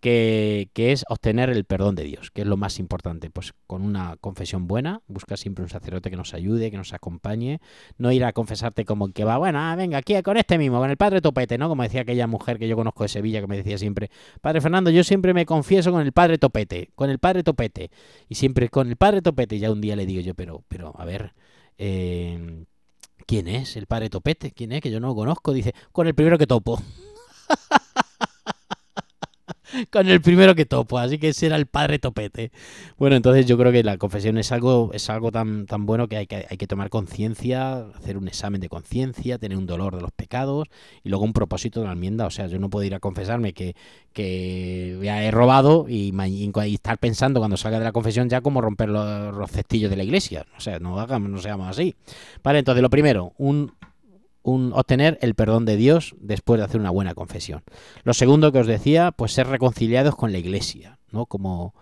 que, 0.00 0.68
es 0.74 1.04
obtener 1.08 1.50
el 1.50 1.64
perdón 1.64 1.94
de 1.94 2.04
Dios, 2.04 2.30
que 2.30 2.42
es 2.42 2.46
lo 2.46 2.56
más 2.56 2.78
importante. 2.78 3.30
Pues 3.30 3.54
con 3.66 3.82
una 3.82 4.16
confesión 4.20 4.66
buena, 4.66 5.00
busca 5.06 5.36
siempre 5.36 5.62
un 5.64 5.68
sacerdote 5.68 6.10
que 6.10 6.16
nos 6.16 6.34
ayude, 6.34 6.70
que 6.70 6.76
nos 6.76 6.92
acompañe, 6.92 7.60
no 7.98 8.12
ir 8.12 8.24
a 8.24 8.32
confesarte 8.32 8.84
como 8.84 9.12
que 9.12 9.24
va, 9.24 9.38
bueno, 9.38 9.58
ah, 9.60 9.74
venga, 9.76 9.98
aquí 9.98 10.20
con 10.22 10.36
este 10.36 10.58
mismo, 10.58 10.78
con 10.78 10.90
el 10.90 10.96
padre 10.96 11.20
Topete, 11.20 11.58
¿no? 11.58 11.68
Como 11.68 11.82
decía 11.82 12.02
aquella 12.02 12.26
mujer 12.26 12.58
que 12.58 12.68
yo 12.68 12.76
conozco 12.76 13.04
de 13.04 13.08
Sevilla 13.08 13.40
que 13.40 13.46
me 13.46 13.56
decía 13.56 13.78
siempre, 13.78 14.10
Padre 14.40 14.60
Fernando, 14.60 14.90
yo 14.90 15.04
siempre 15.04 15.34
me 15.34 15.46
confieso 15.46 15.90
con 15.92 16.02
el 16.02 16.12
padre 16.12 16.38
Topete, 16.38 16.90
con 16.94 17.10
el 17.10 17.18
padre 17.18 17.42
Topete, 17.42 17.90
y 18.28 18.34
siempre 18.36 18.68
con 18.68 18.88
el 18.88 18.96
padre 18.96 19.22
Topete, 19.22 19.58
ya 19.58 19.70
un 19.70 19.80
día 19.80 19.96
le 19.96 20.06
digo 20.06 20.20
yo, 20.20 20.34
pero, 20.34 20.62
pero, 20.68 20.94
a 20.98 21.04
ver, 21.04 21.34
eh, 21.78 22.64
¿quién 23.26 23.48
es 23.48 23.76
el 23.76 23.86
padre 23.86 24.10
Topete? 24.10 24.52
¿Quién 24.52 24.72
es? 24.72 24.80
Que 24.80 24.90
yo 24.90 25.00
no 25.00 25.08
lo 25.08 25.14
conozco, 25.14 25.52
dice, 25.52 25.74
con 25.92 26.06
el 26.06 26.14
primero 26.14 26.38
que 26.38 26.46
topo. 26.46 26.80
con 29.90 30.08
el 30.08 30.20
primero 30.20 30.54
que 30.54 30.66
topo, 30.66 30.98
así 30.98 31.18
que 31.18 31.28
ese 31.28 31.46
era 31.46 31.56
el 31.56 31.66
padre 31.66 31.98
topete. 31.98 32.50
Bueno, 32.98 33.16
entonces 33.16 33.46
yo 33.46 33.58
creo 33.58 33.72
que 33.72 33.82
la 33.82 33.98
confesión 33.98 34.38
es 34.38 34.52
algo, 34.52 34.90
es 34.92 35.10
algo 35.10 35.32
tan, 35.32 35.66
tan 35.66 35.86
bueno 35.86 36.08
que 36.08 36.16
hay 36.16 36.26
que, 36.26 36.46
hay 36.48 36.56
que 36.56 36.66
tomar 36.66 36.90
conciencia, 36.90 37.86
hacer 37.94 38.16
un 38.16 38.28
examen 38.28 38.60
de 38.60 38.68
conciencia, 38.68 39.38
tener 39.38 39.58
un 39.58 39.66
dolor 39.66 39.96
de 39.96 40.02
los 40.02 40.12
pecados 40.12 40.68
y 41.02 41.08
luego 41.08 41.24
un 41.24 41.32
propósito 41.32 41.80
de 41.80 41.86
la 41.86 41.92
enmienda. 41.92 42.26
O 42.26 42.30
sea, 42.30 42.46
yo 42.46 42.58
no 42.58 42.70
puedo 42.70 42.84
ir 42.84 42.94
a 42.94 43.00
confesarme 43.00 43.52
que, 43.52 43.74
que 44.12 44.98
he 45.02 45.30
robado 45.30 45.86
y, 45.88 46.14
estar 46.74 46.98
pensando 46.98 47.40
cuando 47.40 47.56
salga 47.56 47.78
de 47.78 47.84
la 47.84 47.92
confesión 47.92 48.28
ya 48.28 48.40
como 48.40 48.60
romper 48.60 48.88
los, 48.88 49.34
los 49.34 49.50
cestillos 49.50 49.90
de 49.90 49.96
la 49.96 50.04
iglesia. 50.04 50.46
O 50.56 50.60
sea, 50.60 50.78
no 50.78 50.98
hagamos, 51.00 51.30
no 51.30 51.38
seamos 51.38 51.68
así. 51.68 51.94
Vale, 52.42 52.60
entonces 52.60 52.82
lo 52.82 52.90
primero, 52.90 53.32
un 53.38 53.72
obtener 54.46 55.18
el 55.20 55.34
perdón 55.34 55.64
de 55.64 55.76
Dios 55.76 56.14
después 56.20 56.58
de 56.58 56.64
hacer 56.64 56.80
una 56.80 56.90
buena 56.90 57.14
confesión. 57.14 57.62
Lo 58.04 58.14
segundo 58.14 58.52
que 58.52 58.60
os 58.60 58.66
decía, 58.66 59.12
pues 59.12 59.32
ser 59.32 59.48
reconciliados 59.48 60.14
con 60.14 60.32
la 60.32 60.38
Iglesia, 60.38 60.98
¿no? 61.10 61.26
Como, 61.26 61.74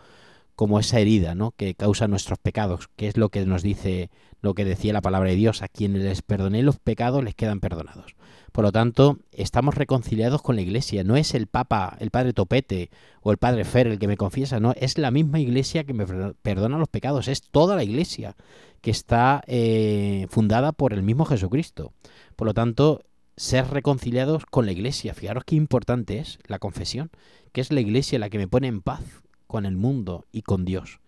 como 0.54 0.78
esa 0.78 0.98
herida, 0.98 1.34
¿no? 1.34 1.52
Que 1.52 1.74
causa 1.74 2.08
nuestros 2.08 2.38
pecados, 2.38 2.88
que 2.96 3.08
es 3.08 3.16
lo 3.16 3.28
que 3.28 3.44
nos 3.44 3.62
dice, 3.62 4.10
lo 4.40 4.54
que 4.54 4.64
decía 4.64 4.92
la 4.92 5.02
palabra 5.02 5.30
de 5.30 5.36
Dios, 5.36 5.62
a 5.62 5.68
quienes 5.68 6.02
les 6.02 6.22
perdoné 6.22 6.62
los 6.62 6.78
pecados 6.78 7.22
les 7.22 7.34
quedan 7.34 7.60
perdonados. 7.60 8.16
Por 8.52 8.64
lo 8.64 8.70
tanto, 8.70 9.18
estamos 9.32 9.74
reconciliados 9.74 10.40
con 10.40 10.54
la 10.54 10.62
Iglesia. 10.62 11.02
No 11.02 11.16
es 11.16 11.34
el 11.34 11.48
Papa, 11.48 11.96
el 11.98 12.12
Padre 12.12 12.32
Topete 12.32 12.88
o 13.20 13.32
el 13.32 13.36
Padre 13.36 13.64
Fer 13.64 13.88
el 13.88 13.98
que 13.98 14.06
me 14.06 14.16
confiesa, 14.16 14.60
no, 14.60 14.74
es 14.76 14.96
la 14.96 15.10
misma 15.10 15.40
Iglesia 15.40 15.82
que 15.82 15.92
me 15.92 16.06
perdona 16.06 16.78
los 16.78 16.88
pecados, 16.88 17.26
es 17.26 17.42
toda 17.42 17.74
la 17.74 17.82
Iglesia 17.82 18.36
que 18.80 18.92
está 18.92 19.42
eh, 19.46 20.26
fundada 20.30 20.70
por 20.70 20.92
el 20.92 21.02
mismo 21.02 21.24
Jesucristo. 21.24 21.92
Por 22.36 22.46
lo 22.46 22.54
tanto, 22.54 23.02
ser 23.36 23.68
reconciliados 23.68 24.46
con 24.46 24.66
la 24.66 24.72
iglesia. 24.72 25.14
Fijaros 25.14 25.44
qué 25.44 25.56
importante 25.56 26.18
es 26.18 26.38
la 26.46 26.58
confesión, 26.58 27.10
que 27.52 27.60
es 27.60 27.72
la 27.72 27.80
iglesia 27.80 28.18
la 28.18 28.30
que 28.30 28.38
me 28.38 28.48
pone 28.48 28.68
en 28.68 28.80
paz 28.80 29.02
con 29.46 29.66
el 29.66 29.76
mundo 29.76 30.24
y 30.32 30.42
con 30.42 30.64
Dios. 30.64 31.00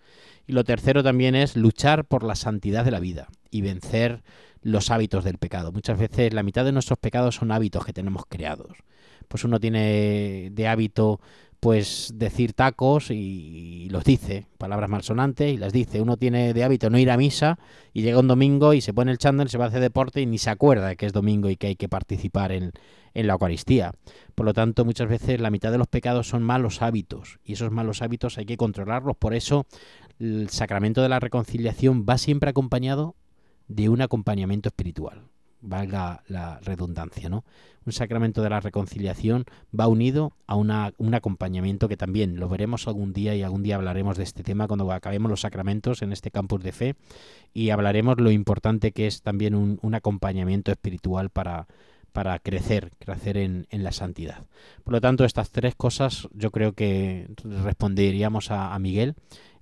Y 0.46 0.52
lo 0.52 0.64
tercero 0.64 1.02
también 1.02 1.34
es 1.34 1.56
luchar 1.56 2.04
por 2.04 2.22
la 2.22 2.36
santidad 2.36 2.84
de 2.84 2.90
la 2.90 3.00
vida. 3.00 3.28
y 3.48 3.62
vencer 3.62 4.22
los 4.60 4.90
hábitos 4.90 5.24
del 5.24 5.38
pecado. 5.38 5.72
Muchas 5.72 5.98
veces 5.98 6.34
la 6.34 6.42
mitad 6.42 6.64
de 6.64 6.72
nuestros 6.72 6.98
pecados 6.98 7.36
son 7.36 7.52
hábitos 7.52 7.86
que 7.86 7.92
tenemos 7.92 8.24
creados. 8.28 8.76
Pues 9.28 9.44
uno 9.44 9.60
tiene 9.60 10.50
de 10.52 10.68
hábito 10.68 11.20
pues 11.66 12.12
decir 12.14 12.52
tacos 12.52 13.10
y, 13.10 13.88
los 13.90 14.04
dice, 14.04 14.46
palabras 14.56 14.88
malsonantes 14.88 15.52
y 15.52 15.56
las 15.56 15.72
dice. 15.72 16.00
Uno 16.00 16.16
tiene 16.16 16.54
de 16.54 16.62
hábito 16.62 16.90
no 16.90 16.96
ir 16.96 17.10
a 17.10 17.16
misa 17.16 17.58
y 17.92 18.02
llega 18.02 18.20
un 18.20 18.28
domingo 18.28 18.72
y 18.72 18.80
se 18.80 18.94
pone 18.94 19.10
el 19.10 19.18
chándal, 19.18 19.48
se 19.48 19.58
va 19.58 19.64
a 19.64 19.68
hacer 19.68 19.80
deporte 19.80 20.20
y 20.20 20.26
ni 20.26 20.38
se 20.38 20.48
acuerda 20.48 20.94
que 20.94 21.06
es 21.06 21.12
domingo 21.12 21.50
y 21.50 21.56
que 21.56 21.66
hay 21.66 21.74
que 21.74 21.88
participar 21.88 22.52
en, 22.52 22.70
en 23.14 23.26
la 23.26 23.32
Eucaristía. 23.32 23.94
Por 24.36 24.46
lo 24.46 24.52
tanto, 24.52 24.84
muchas 24.84 25.08
veces 25.08 25.40
la 25.40 25.50
mitad 25.50 25.72
de 25.72 25.78
los 25.78 25.88
pecados 25.88 26.28
son 26.28 26.44
malos 26.44 26.82
hábitos 26.82 27.40
y 27.42 27.54
esos 27.54 27.72
malos 27.72 28.00
hábitos 28.00 28.38
hay 28.38 28.46
que 28.46 28.56
controlarlos. 28.56 29.16
Por 29.16 29.34
eso 29.34 29.66
el 30.20 30.48
sacramento 30.50 31.02
de 31.02 31.08
la 31.08 31.18
reconciliación 31.18 32.06
va 32.08 32.16
siempre 32.16 32.50
acompañado 32.50 33.16
de 33.66 33.88
un 33.88 34.02
acompañamiento 34.02 34.68
espiritual 34.68 35.24
valga 35.66 36.22
la 36.28 36.60
redundancia, 36.60 37.28
¿no? 37.28 37.44
Un 37.84 37.92
sacramento 37.92 38.42
de 38.42 38.50
la 38.50 38.58
reconciliación 38.58 39.44
va 39.78 39.86
unido 39.86 40.32
a 40.48 40.56
una, 40.56 40.92
un 40.98 41.14
acompañamiento 41.14 41.88
que 41.88 41.96
también 41.96 42.40
lo 42.40 42.48
veremos 42.48 42.88
algún 42.88 43.12
día 43.12 43.36
y 43.36 43.42
algún 43.42 43.62
día 43.62 43.76
hablaremos 43.76 44.16
de 44.16 44.24
este 44.24 44.42
tema 44.42 44.66
cuando 44.66 44.90
acabemos 44.90 45.30
los 45.30 45.42
sacramentos 45.42 46.02
en 46.02 46.12
este 46.12 46.32
campus 46.32 46.64
de 46.64 46.72
fe 46.72 46.96
y 47.54 47.70
hablaremos 47.70 48.20
lo 48.20 48.32
importante 48.32 48.90
que 48.90 49.06
es 49.06 49.22
también 49.22 49.54
un, 49.54 49.78
un 49.82 49.94
acompañamiento 49.94 50.72
espiritual 50.72 51.30
para, 51.30 51.68
para 52.12 52.38
crecer, 52.40 52.90
crecer 52.98 53.36
en, 53.36 53.68
en, 53.70 53.84
la 53.84 53.92
santidad. 53.92 54.46
Por 54.82 54.94
lo 54.94 55.00
tanto, 55.00 55.24
estas 55.24 55.50
tres 55.50 55.76
cosas 55.76 56.28
yo 56.32 56.50
creo 56.50 56.72
que 56.72 57.28
responderíamos 57.44 58.50
a, 58.50 58.74
a 58.74 58.78
Miguel 58.80 59.14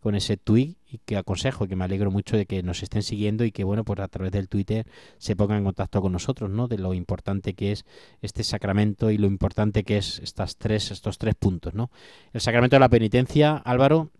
con 0.04 0.14
ese 0.14 0.36
tweet 0.36 0.74
y 0.86 0.98
que 0.98 1.16
aconsejo, 1.16 1.66
que 1.66 1.76
me 1.76 1.84
alegro 1.84 2.10
mucho 2.10 2.36
de 2.36 2.44
que 2.44 2.62
nos 2.62 2.82
estén 2.82 3.02
siguiendo 3.02 3.46
y 3.46 3.52
que 3.52 3.64
bueno, 3.64 3.84
pues 3.84 4.00
a 4.00 4.08
través 4.08 4.32
del 4.32 4.50
Twitter 4.50 4.86
se 5.16 5.34
pongan 5.34 5.56
en 5.56 5.64
contacto 5.64 6.02
con 6.02 6.12
nosotros, 6.12 6.50
¿no? 6.50 6.68
De 6.68 6.76
lo 6.76 6.92
importante 6.92 7.54
que 7.54 7.72
es 7.72 7.86
este 8.20 8.44
sacramento 8.44 9.10
y 9.10 9.16
lo 9.16 9.26
importante 9.26 9.82
que 9.82 9.96
es 9.96 10.18
estas 10.18 10.58
tres, 10.58 10.90
estos 10.90 11.16
tres 11.16 11.34
puntos, 11.36 11.72
¿no? 11.72 11.90
El 12.34 12.42
sacramento 12.42 12.76
de 12.76 12.80
la 12.80 12.90
penitencia, 12.90 13.56
Álvaro, 13.56 14.10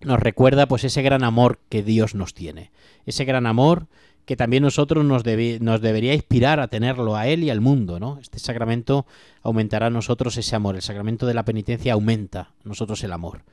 nos 0.00 0.18
recuerda 0.18 0.66
pues 0.66 0.82
ese 0.82 1.02
gran 1.02 1.22
amor 1.22 1.60
que 1.68 1.84
Dios 1.84 2.16
nos 2.16 2.34
tiene. 2.34 2.72
Ese 3.06 3.24
gran 3.24 3.46
amor 3.46 3.86
que 4.24 4.36
también 4.36 4.64
nosotros 4.64 5.04
nos, 5.04 5.22
debe, 5.22 5.58
nos 5.60 5.80
debería 5.80 6.14
inspirar 6.14 6.58
a 6.58 6.66
tenerlo 6.66 7.14
a 7.14 7.28
Él 7.28 7.44
y 7.44 7.50
al 7.50 7.60
mundo, 7.60 8.00
¿no? 8.00 8.18
Este 8.20 8.40
sacramento 8.40 9.06
aumentará 9.42 9.86
a 9.86 9.90
nosotros 9.90 10.36
ese 10.36 10.56
amor. 10.56 10.74
El 10.74 10.82
sacramento 10.82 11.26
de 11.26 11.34
la 11.34 11.44
penitencia 11.44 11.92
aumenta 11.92 12.40
a 12.40 12.54
nosotros 12.64 13.04
el 13.04 13.12
amor 13.12 13.44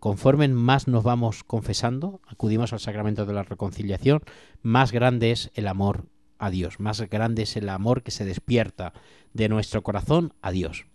conforme 0.00 0.48
más 0.48 0.88
nos 0.88 1.04
vamos 1.04 1.44
confesando, 1.44 2.20
acudimos 2.26 2.72
al 2.72 2.80
sacramento 2.80 3.26
de 3.26 3.34
la 3.34 3.42
reconciliación, 3.42 4.22
más 4.62 4.92
grande 4.92 5.32
es 5.32 5.50
el 5.54 5.68
amor 5.68 6.06
a 6.38 6.50
Dios, 6.50 6.80
más 6.80 7.00
grande 7.02 7.42
es 7.42 7.56
el 7.56 7.68
amor 7.68 8.02
que 8.02 8.10
se 8.10 8.24
despierta 8.24 8.92
de 9.32 9.48
nuestro 9.48 9.82
corazón 9.82 10.34
a 10.42 10.50
Dios. 10.50 10.86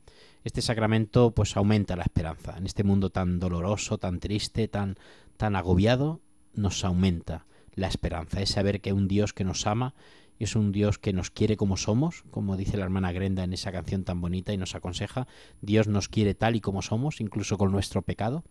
Este 0.44 0.62
sacramento 0.62 1.32
pues 1.32 1.56
aumenta 1.56 1.96
la 1.96 2.04
esperanza. 2.04 2.58
En 2.58 2.66
este 2.66 2.84
mundo 2.84 3.12
tan 3.12 3.40
doloroso, 3.40 4.00
tan 4.00 4.20
triste, 4.20 4.68
tan 4.68 4.98
tan 5.42 5.56
agobiado, 5.56 6.22
nos 6.54 6.86
aumenta 6.86 7.48
la 7.74 7.88
esperanza, 7.88 8.42
es 8.42 8.52
saber 8.52 8.80
que 8.80 8.94
un 8.94 9.08
Dios 9.08 9.34
que 9.34 9.44
nos 9.44 9.66
ama 9.66 9.96
es 10.44 10.56
un 10.56 10.72
Dios 10.72 11.00
que 11.00 11.14
nos 11.14 11.32
quiere 11.32 11.58
como 11.58 11.78
somos, 11.78 12.24
como 12.32 12.58
dice 12.58 12.78
la 12.78 12.84
hermana 12.84 13.12
Grenda 13.12 13.44
en 13.44 13.54
esa 13.54 13.72
canción 13.72 14.04
tan 14.04 14.22
bonita 14.22 14.54
y 14.54 14.58
nos 14.58 14.76
aconseja, 14.76 15.28
Dios 15.62 15.88
nos 15.88 16.10
quiere 16.10 16.34
tal 16.34 16.56
y 16.56 16.62
como 16.62 16.82
somos, 16.82 17.22
incluso 17.22 17.58
con 17.58 17.72
nuestro 17.72 18.02
pecado, 18.02 18.44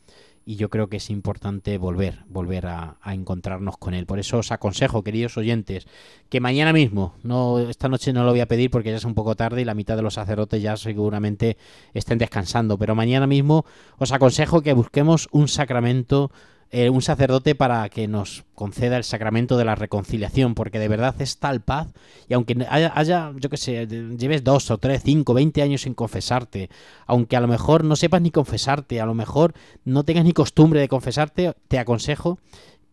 y 0.44 0.56
yo 0.56 0.68
creo 0.70 0.88
que 0.88 0.96
es 0.96 1.10
importante 1.10 1.78
volver, 1.78 2.24
volver 2.28 2.66
a, 2.66 2.96
encontrarnos 3.06 3.76
con 3.76 3.94
Él. 3.94 4.06
Por 4.06 4.18
eso 4.18 4.38
os 4.38 4.52
aconsejo, 4.52 5.04
queridos 5.04 5.36
oyentes, 5.36 5.86
que 6.28 6.40
mañana 6.40 6.72
mismo, 6.72 7.14
no 7.22 7.58
esta 7.58 7.88
noche 7.88 8.12
no 8.12 8.24
lo 8.24 8.30
voy 8.30 8.40
a 8.40 8.46
pedir 8.46 8.70
porque 8.70 8.90
ya 8.90 8.96
es 8.96 9.04
un 9.04 9.14
poco 9.14 9.36
tarde 9.36 9.62
y 9.62 9.64
la 9.64 9.74
mitad 9.74 9.96
de 9.96 10.02
los 10.02 10.14
sacerdotes 10.14 10.62
ya 10.62 10.76
seguramente 10.76 11.56
estén 11.94 12.18
descansando, 12.18 12.78
pero 12.78 12.94
mañana 12.94 13.26
mismo 13.26 13.64
os 13.98 14.12
aconsejo 14.12 14.62
que 14.62 14.72
busquemos 14.72 15.28
un 15.32 15.48
sacramento 15.48 16.30
eh, 16.72 16.88
un 16.88 17.02
sacerdote 17.02 17.54
para 17.54 17.88
que 17.88 18.06
nos 18.06 18.44
conceda 18.54 18.96
el 18.96 19.04
sacramento 19.04 19.56
de 19.56 19.64
la 19.64 19.74
reconciliación, 19.74 20.54
porque 20.54 20.78
de 20.78 20.86
verdad 20.86 21.14
es 21.20 21.38
tal 21.38 21.60
paz, 21.60 21.88
y 22.28 22.34
aunque 22.34 22.66
haya, 22.68 22.92
haya 22.94 23.32
yo 23.36 23.50
que 23.50 23.56
sé, 23.56 23.86
lleves 23.86 24.44
dos 24.44 24.70
o 24.70 24.78
tres, 24.78 25.02
cinco, 25.04 25.34
veinte 25.34 25.62
años 25.62 25.82
sin 25.82 25.94
confesarte, 25.94 26.70
aunque 27.06 27.36
a 27.36 27.40
lo 27.40 27.48
mejor 27.48 27.82
no 27.82 27.96
sepas 27.96 28.22
ni 28.22 28.30
confesarte, 28.30 29.00
a 29.00 29.06
lo 29.06 29.14
mejor 29.14 29.54
no 29.84 30.04
tengas 30.04 30.24
ni 30.24 30.32
costumbre 30.32 30.80
de 30.80 30.88
confesarte, 30.88 31.54
te 31.66 31.78
aconsejo 31.78 32.38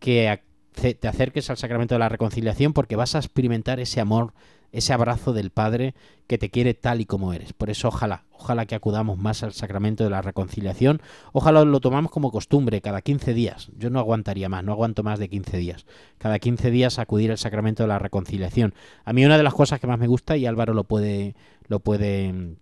que 0.00 0.40
te 0.72 1.08
acerques 1.08 1.50
al 1.50 1.56
sacramento 1.56 1.94
de 1.94 2.00
la 2.00 2.08
reconciliación 2.08 2.72
porque 2.72 2.96
vas 2.96 3.14
a 3.14 3.18
experimentar 3.18 3.80
ese 3.80 4.00
amor 4.00 4.32
ese 4.72 4.92
abrazo 4.92 5.32
del 5.32 5.50
Padre 5.50 5.94
que 6.26 6.38
te 6.38 6.50
quiere 6.50 6.74
tal 6.74 7.00
y 7.00 7.06
como 7.06 7.32
eres. 7.32 7.52
Por 7.52 7.70
eso 7.70 7.88
ojalá, 7.88 8.24
ojalá 8.32 8.66
que 8.66 8.74
acudamos 8.74 9.18
más 9.18 9.42
al 9.42 9.52
sacramento 9.52 10.04
de 10.04 10.10
la 10.10 10.20
reconciliación, 10.20 11.00
ojalá 11.32 11.64
lo 11.64 11.80
tomamos 11.80 12.10
como 12.10 12.30
costumbre 12.30 12.80
cada 12.80 13.00
15 13.00 13.32
días. 13.34 13.70
Yo 13.76 13.90
no 13.90 13.98
aguantaría 13.98 14.48
más, 14.48 14.62
no 14.64 14.72
aguanto 14.72 15.02
más 15.02 15.18
de 15.18 15.28
15 15.28 15.56
días. 15.56 15.86
Cada 16.18 16.38
15 16.38 16.70
días 16.70 16.98
acudir 16.98 17.30
al 17.30 17.38
sacramento 17.38 17.82
de 17.82 17.88
la 17.88 17.98
reconciliación. 17.98 18.74
A 19.04 19.12
mí 19.12 19.24
una 19.24 19.38
de 19.38 19.42
las 19.42 19.54
cosas 19.54 19.80
que 19.80 19.86
más 19.86 19.98
me 19.98 20.06
gusta, 20.06 20.36
y 20.36 20.46
Álvaro 20.46 20.74
lo 20.74 20.84
puede, 20.84 21.34
lo 21.66 21.80
puede 21.80 22.56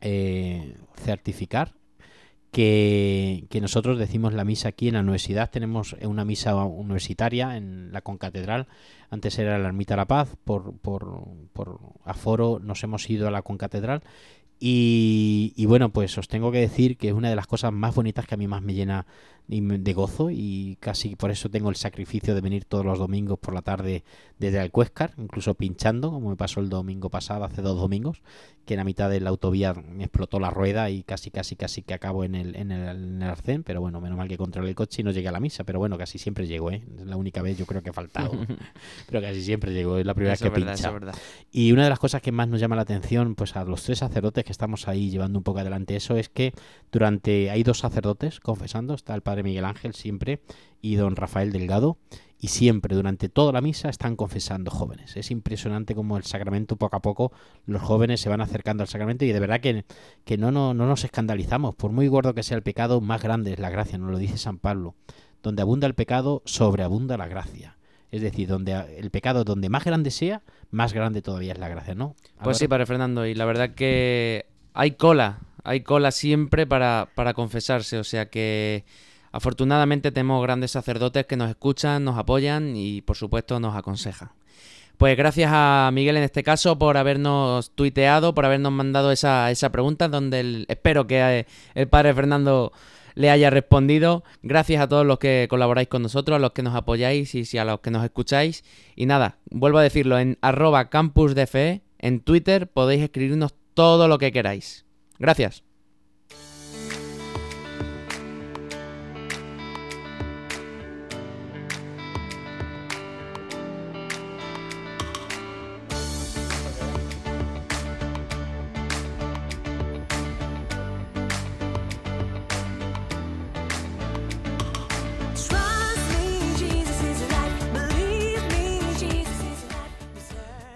eh, 0.00 0.76
certificar, 0.96 1.74
que, 2.54 3.58
nosotros 3.60 3.98
decimos 3.98 4.32
la 4.32 4.44
misa 4.44 4.68
aquí 4.68 4.86
en 4.86 4.94
la 4.94 5.00
universidad. 5.00 5.50
Tenemos 5.50 5.96
una 6.02 6.24
misa 6.24 6.54
universitaria 6.54 7.56
en 7.56 7.92
la 7.92 8.00
concatedral. 8.00 8.68
Antes 9.10 9.38
era 9.38 9.58
la 9.58 9.68
Ermita 9.68 9.96
La 9.96 10.06
Paz, 10.06 10.36
por, 10.44 10.76
por, 10.78 11.24
por 11.52 11.80
aforo 12.04 12.60
nos 12.62 12.82
hemos 12.84 13.10
ido 13.10 13.26
a 13.26 13.32
la 13.32 13.42
concatedral. 13.42 14.02
Y, 14.60 15.52
y, 15.56 15.66
bueno, 15.66 15.90
pues 15.90 16.16
os 16.16 16.28
tengo 16.28 16.52
que 16.52 16.60
decir 16.60 16.96
que 16.96 17.08
es 17.08 17.14
una 17.14 17.28
de 17.28 17.36
las 17.36 17.48
cosas 17.48 17.72
más 17.72 17.94
bonitas 17.94 18.24
que 18.24 18.34
a 18.34 18.38
mí 18.38 18.46
más 18.46 18.62
me 18.62 18.72
llena 18.72 19.04
de 19.48 19.92
gozo. 19.92 20.30
Y 20.30 20.76
casi 20.78 21.16
por 21.16 21.32
eso 21.32 21.50
tengo 21.50 21.70
el 21.70 21.76
sacrificio 21.76 22.36
de 22.36 22.40
venir 22.40 22.64
todos 22.64 22.86
los 22.86 23.00
domingos 23.00 23.38
por 23.40 23.52
la 23.52 23.62
tarde 23.62 24.04
desde 24.38 24.60
Alcuéscar, 24.60 25.12
incluso 25.18 25.54
pinchando, 25.54 26.12
como 26.12 26.30
me 26.30 26.36
pasó 26.36 26.60
el 26.60 26.68
domingo 26.68 27.10
pasado, 27.10 27.44
hace 27.44 27.62
dos 27.62 27.76
domingos, 27.76 28.22
que 28.64 28.74
en 28.74 28.78
la 28.78 28.84
mitad 28.84 29.10
de 29.10 29.20
la 29.20 29.30
autovía 29.30 29.74
me 29.74 30.04
explotó 30.04 30.40
la 30.40 30.50
rueda 30.50 30.90
y 30.90 31.02
casi, 31.02 31.30
casi, 31.30 31.56
casi 31.56 31.82
que 31.82 31.94
acabo 31.94 32.24
en 32.24 32.34
el, 32.34 32.56
en 32.56 32.70
el, 32.70 32.88
en 32.88 33.22
el 33.22 33.30
arcén, 33.30 33.62
pero 33.62 33.80
bueno, 33.80 34.00
menos 34.00 34.16
mal 34.16 34.28
que 34.28 34.36
controlé 34.36 34.70
el 34.70 34.74
coche 34.74 35.02
y 35.02 35.04
no 35.04 35.10
llegué 35.10 35.28
a 35.28 35.32
la 35.32 35.40
misa, 35.40 35.64
pero 35.64 35.78
bueno, 35.78 35.98
casi 35.98 36.18
siempre 36.18 36.46
llego, 36.46 36.70
¿eh? 36.70 36.82
Es 36.98 37.06
la 37.06 37.16
única 37.16 37.42
vez 37.42 37.58
yo 37.58 37.66
creo 37.66 37.82
que 37.82 37.90
he 37.90 37.92
faltado, 37.92 38.32
pero 39.06 39.20
casi 39.20 39.42
siempre 39.42 39.72
llego, 39.72 39.98
es 39.98 40.06
la 40.06 40.14
primera 40.14 40.32
vez 40.32 40.42
que 40.42 40.50
pincha. 40.50 40.92
Y 41.52 41.72
una 41.72 41.84
de 41.84 41.90
las 41.90 41.98
cosas 41.98 42.22
que 42.22 42.32
más 42.32 42.48
nos 42.48 42.60
llama 42.60 42.76
la 42.76 42.82
atención, 42.82 43.34
pues 43.34 43.56
a 43.56 43.64
los 43.64 43.82
tres 43.82 43.98
sacerdotes 43.98 44.44
que 44.44 44.52
estamos 44.52 44.88
ahí 44.88 45.10
llevando 45.10 45.38
un 45.38 45.44
poco 45.44 45.60
adelante 45.60 45.96
eso, 45.96 46.16
es 46.16 46.28
que 46.28 46.52
durante, 46.90 47.50
hay 47.50 47.62
dos 47.62 47.78
sacerdotes 47.78 48.40
confesando, 48.40 48.94
está 48.94 49.14
el 49.14 49.22
padre 49.22 49.42
Miguel 49.42 49.64
Ángel 49.64 49.94
siempre 49.94 50.40
y 50.80 50.96
don 50.96 51.16
Rafael 51.16 51.52
Delgado 51.52 51.98
y 52.44 52.48
siempre 52.48 52.94
durante 52.94 53.30
toda 53.30 53.52
la 53.52 53.62
misa 53.62 53.88
están 53.88 54.16
confesando 54.16 54.70
jóvenes. 54.70 55.16
Es 55.16 55.30
impresionante 55.30 55.94
como 55.94 56.18
el 56.18 56.24
sacramento 56.24 56.76
poco 56.76 56.96
a 56.96 57.00
poco 57.00 57.32
los 57.64 57.80
jóvenes 57.80 58.20
se 58.20 58.28
van 58.28 58.42
acercando 58.42 58.82
al 58.82 58.88
sacramento 58.88 59.24
y 59.24 59.32
de 59.32 59.40
verdad 59.40 59.60
que, 59.60 59.86
que 60.26 60.36
no, 60.36 60.50
no, 60.50 60.74
no 60.74 60.86
nos 60.86 61.04
escandalizamos. 61.04 61.74
Por 61.74 61.90
muy 61.90 62.06
gordo 62.06 62.34
que 62.34 62.42
sea 62.42 62.58
el 62.58 62.62
pecado, 62.62 63.00
más 63.00 63.22
grande 63.22 63.54
es 63.54 63.58
la 63.58 63.70
gracia, 63.70 63.96
nos 63.96 64.10
lo 64.10 64.18
dice 64.18 64.36
San 64.36 64.58
Pablo. 64.58 64.94
Donde 65.42 65.62
abunda 65.62 65.86
el 65.86 65.94
pecado, 65.94 66.42
sobreabunda 66.44 67.16
la 67.16 67.28
gracia. 67.28 67.78
Es 68.10 68.20
decir, 68.20 68.46
donde 68.46 68.74
el 68.98 69.10
pecado, 69.10 69.44
donde 69.44 69.70
más 69.70 69.84
grande 69.84 70.10
sea, 70.10 70.42
más 70.70 70.92
grande 70.92 71.22
todavía 71.22 71.54
es 71.54 71.58
la 71.58 71.70
gracia, 71.70 71.94
¿no? 71.94 72.14
Pues 72.42 72.58
sí, 72.58 72.68
Padre 72.68 72.84
Fernando, 72.84 73.24
y 73.24 73.34
la 73.34 73.46
verdad 73.46 73.70
que 73.70 74.44
hay 74.74 74.90
cola, 74.90 75.38
hay 75.62 75.80
cola 75.80 76.10
siempre 76.10 76.66
para, 76.66 77.08
para 77.14 77.32
confesarse, 77.32 77.96
o 77.96 78.04
sea 78.04 78.28
que 78.28 78.84
Afortunadamente 79.34 80.12
tenemos 80.12 80.40
grandes 80.44 80.70
sacerdotes 80.70 81.26
que 81.26 81.36
nos 81.36 81.50
escuchan, 81.50 82.04
nos 82.04 82.16
apoyan 82.16 82.76
y 82.76 83.00
por 83.00 83.16
supuesto 83.16 83.58
nos 83.58 83.74
aconsejan. 83.74 84.30
Pues 84.96 85.16
gracias 85.16 85.50
a 85.52 85.90
Miguel 85.92 86.18
en 86.18 86.22
este 86.22 86.44
caso 86.44 86.78
por 86.78 86.96
habernos 86.96 87.72
tuiteado, 87.72 88.32
por 88.32 88.44
habernos 88.44 88.70
mandado 88.70 89.10
esa, 89.10 89.50
esa 89.50 89.72
pregunta, 89.72 90.06
donde 90.06 90.64
espero 90.68 91.08
que 91.08 91.46
el 91.74 91.88
padre 91.88 92.14
Fernando 92.14 92.70
le 93.16 93.28
haya 93.28 93.50
respondido. 93.50 94.22
Gracias 94.44 94.80
a 94.80 94.88
todos 94.88 95.04
los 95.04 95.18
que 95.18 95.48
colaboráis 95.50 95.88
con 95.88 96.02
nosotros, 96.02 96.36
a 96.36 96.38
los 96.38 96.52
que 96.52 96.62
nos 96.62 96.76
apoyáis 96.76 97.34
y, 97.34 97.58
a 97.58 97.64
los 97.64 97.80
que 97.80 97.90
nos 97.90 98.04
escucháis. 98.04 98.62
Y 98.94 99.06
nada, 99.06 99.38
vuelvo 99.50 99.78
a 99.78 99.82
decirlo, 99.82 100.16
en 100.16 100.38
arroba 100.42 100.90
campusdfe, 100.90 101.82
en 101.98 102.20
Twitter 102.20 102.68
podéis 102.68 103.02
escribirnos 103.02 103.52
todo 103.74 104.06
lo 104.06 104.18
que 104.18 104.30
queráis. 104.30 104.84
Gracias. 105.18 105.64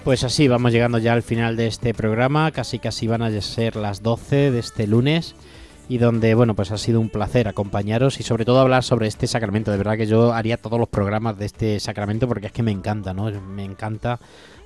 Pues 0.08 0.24
así, 0.24 0.48
vamos 0.48 0.72
llegando 0.72 0.96
ya 0.96 1.12
al 1.12 1.22
final 1.22 1.54
de 1.54 1.66
este 1.66 1.92
programa, 1.92 2.50
casi 2.50 2.78
casi 2.78 3.06
van 3.06 3.20
a 3.20 3.40
ser 3.42 3.76
las 3.76 4.02
12 4.02 4.50
de 4.50 4.58
este 4.58 4.86
lunes 4.86 5.34
y 5.86 5.98
donde, 5.98 6.34
bueno, 6.34 6.54
pues 6.54 6.70
ha 6.70 6.78
sido 6.78 6.98
un 6.98 7.10
placer 7.10 7.46
acompañaros 7.46 8.18
y 8.18 8.22
sobre 8.22 8.46
todo 8.46 8.58
hablar 8.58 8.84
sobre 8.84 9.06
este 9.06 9.26
sacramento. 9.26 9.70
De 9.70 9.76
verdad 9.76 9.98
que 9.98 10.06
yo 10.06 10.32
haría 10.32 10.56
todos 10.56 10.78
los 10.78 10.88
programas 10.88 11.36
de 11.36 11.44
este 11.44 11.78
sacramento 11.78 12.26
porque 12.26 12.46
es 12.46 12.52
que 12.52 12.62
me 12.62 12.70
encanta, 12.72 13.12
¿no? 13.12 13.30
Me 13.30 13.64
encanta 13.64 14.18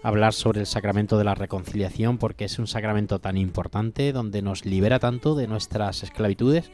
hablar 0.04 0.32
sobre 0.32 0.60
el 0.60 0.66
sacramento 0.66 1.18
de 1.18 1.24
la 1.24 1.34
reconciliación 1.34 2.18
porque 2.18 2.44
es 2.44 2.60
un 2.60 2.68
sacramento 2.68 3.18
tan 3.18 3.36
importante 3.36 4.12
donde 4.12 4.42
nos 4.42 4.64
libera 4.64 5.00
tanto 5.00 5.34
de 5.34 5.48
nuestras 5.48 6.04
esclavitudes 6.04 6.70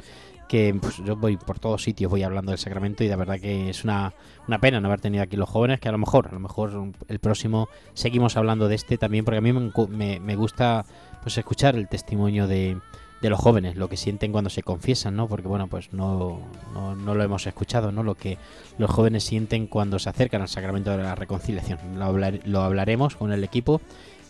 que 0.49 0.77
pues, 0.81 0.97
yo 1.05 1.17
voy 1.17 1.37
por 1.37 1.59
todos 1.59 1.83
sitios, 1.83 2.11
voy 2.11 2.23
hablando 2.23 2.51
del 2.51 2.59
sacramento 2.59 3.05
y 3.05 3.09
de 3.09 3.17
verdad 3.17 3.39
que 3.39 3.71
es 3.71 3.85
una, 3.85 4.15
una, 4.47 4.59
pena 4.59 4.81
no 4.81 4.89
haber 4.89 5.01
tenido 5.01 5.23
aquí 5.23 5.37
los 5.37 5.49
jóvenes, 5.49 5.81
que 5.81 5.89
a 5.89 5.93
lo 5.93 5.99
mejor, 5.99 6.29
a 6.29 6.33
lo 6.33 6.41
mejor 6.41 6.93
el 7.09 7.19
próximo 7.19 7.69
seguimos 7.95 8.37
hablando 8.37 8.69
de 8.69 8.75
este 8.75 8.99
también, 8.99 9.25
porque 9.25 9.39
a 9.39 9.41
mí 9.41 9.53
me, 9.53 10.21
me 10.21 10.37
gusta 10.37 10.85
pues 11.23 11.37
escuchar 11.39 11.77
el 11.77 11.89
testimonio 11.89 12.47
de, 12.47 12.79
de 13.21 13.31
los 13.31 13.41
jóvenes, 13.41 13.77
lo 13.77 13.89
que 13.89 13.97
sienten 13.97 14.33
cuando 14.33 14.51
se 14.51 14.63
confiesan, 14.63 15.17
¿no? 15.17 15.29
Porque 15.29 15.49
bueno, 15.49 15.67
pues 15.67 15.93
no, 15.93 16.41
no, 16.73 17.15
lo 17.15 17.23
hemos 17.23 17.47
escuchado, 17.47 17.91
¿no? 17.91 18.03
Lo 18.03 18.15
que 18.15 18.39
los 18.79 18.91
jóvenes 18.91 19.25
sienten 19.25 19.67
cuando 19.67 19.99
se 19.99 20.09
acercan 20.09 20.43
al 20.43 20.49
sacramento 20.49 20.91
de 20.91 21.03
la 21.03 21.15
reconciliación. 21.15 21.79
Lo, 21.99 22.17
lo 22.45 22.63
hablaremos 22.63 23.17
con 23.17 23.33
el 23.33 23.43
equipo 23.43 23.81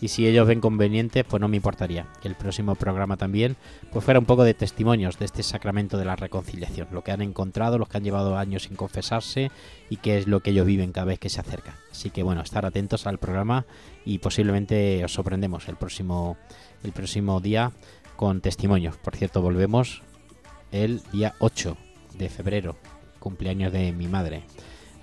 y 0.01 0.07
si 0.09 0.27
ellos 0.27 0.47
ven 0.47 0.61
conveniente, 0.61 1.23
pues 1.23 1.41
no 1.41 1.47
me 1.47 1.57
importaría 1.57 2.07
que 2.21 2.27
el 2.27 2.35
próximo 2.35 2.75
programa 2.75 3.17
también 3.17 3.57
pues 3.91 4.03
fuera 4.05 4.19
un 4.19 4.25
poco 4.25 4.43
de 4.43 4.53
testimonios 4.53 5.19
de 5.19 5.25
este 5.25 5.43
sacramento 5.43 5.97
de 5.97 6.05
la 6.05 6.15
reconciliación, 6.15 6.87
lo 6.91 7.03
que 7.03 7.11
han 7.11 7.21
encontrado, 7.21 7.77
los 7.77 7.89
que 7.89 7.97
han 7.97 8.03
llevado 8.03 8.37
años 8.37 8.63
sin 8.63 8.75
confesarse 8.75 9.51
y 9.89 9.97
qué 9.97 10.17
es 10.17 10.27
lo 10.27 10.41
que 10.41 10.51
ellos 10.51 10.65
viven 10.65 10.91
cada 10.91 11.05
vez 11.05 11.19
que 11.19 11.29
se 11.29 11.39
acercan. 11.39 11.75
Así 11.91 12.09
que 12.09 12.23
bueno, 12.23 12.41
estar 12.41 12.65
atentos 12.65 13.07
al 13.07 13.17
programa 13.17 13.65
y 14.05 14.19
posiblemente 14.19 15.03
os 15.03 15.13
sorprendemos 15.13 15.67
el 15.67 15.75
próximo 15.75 16.37
el 16.83 16.91
próximo 16.91 17.41
día 17.41 17.71
con 18.15 18.41
testimonios. 18.41 18.97
Por 18.97 19.15
cierto, 19.15 19.41
volvemos 19.41 20.01
el 20.71 21.01
día 21.11 21.35
8 21.39 21.77
de 22.17 22.29
febrero, 22.29 22.75
cumpleaños 23.19 23.71
de 23.73 23.91
mi 23.91 24.07
madre. 24.07 24.43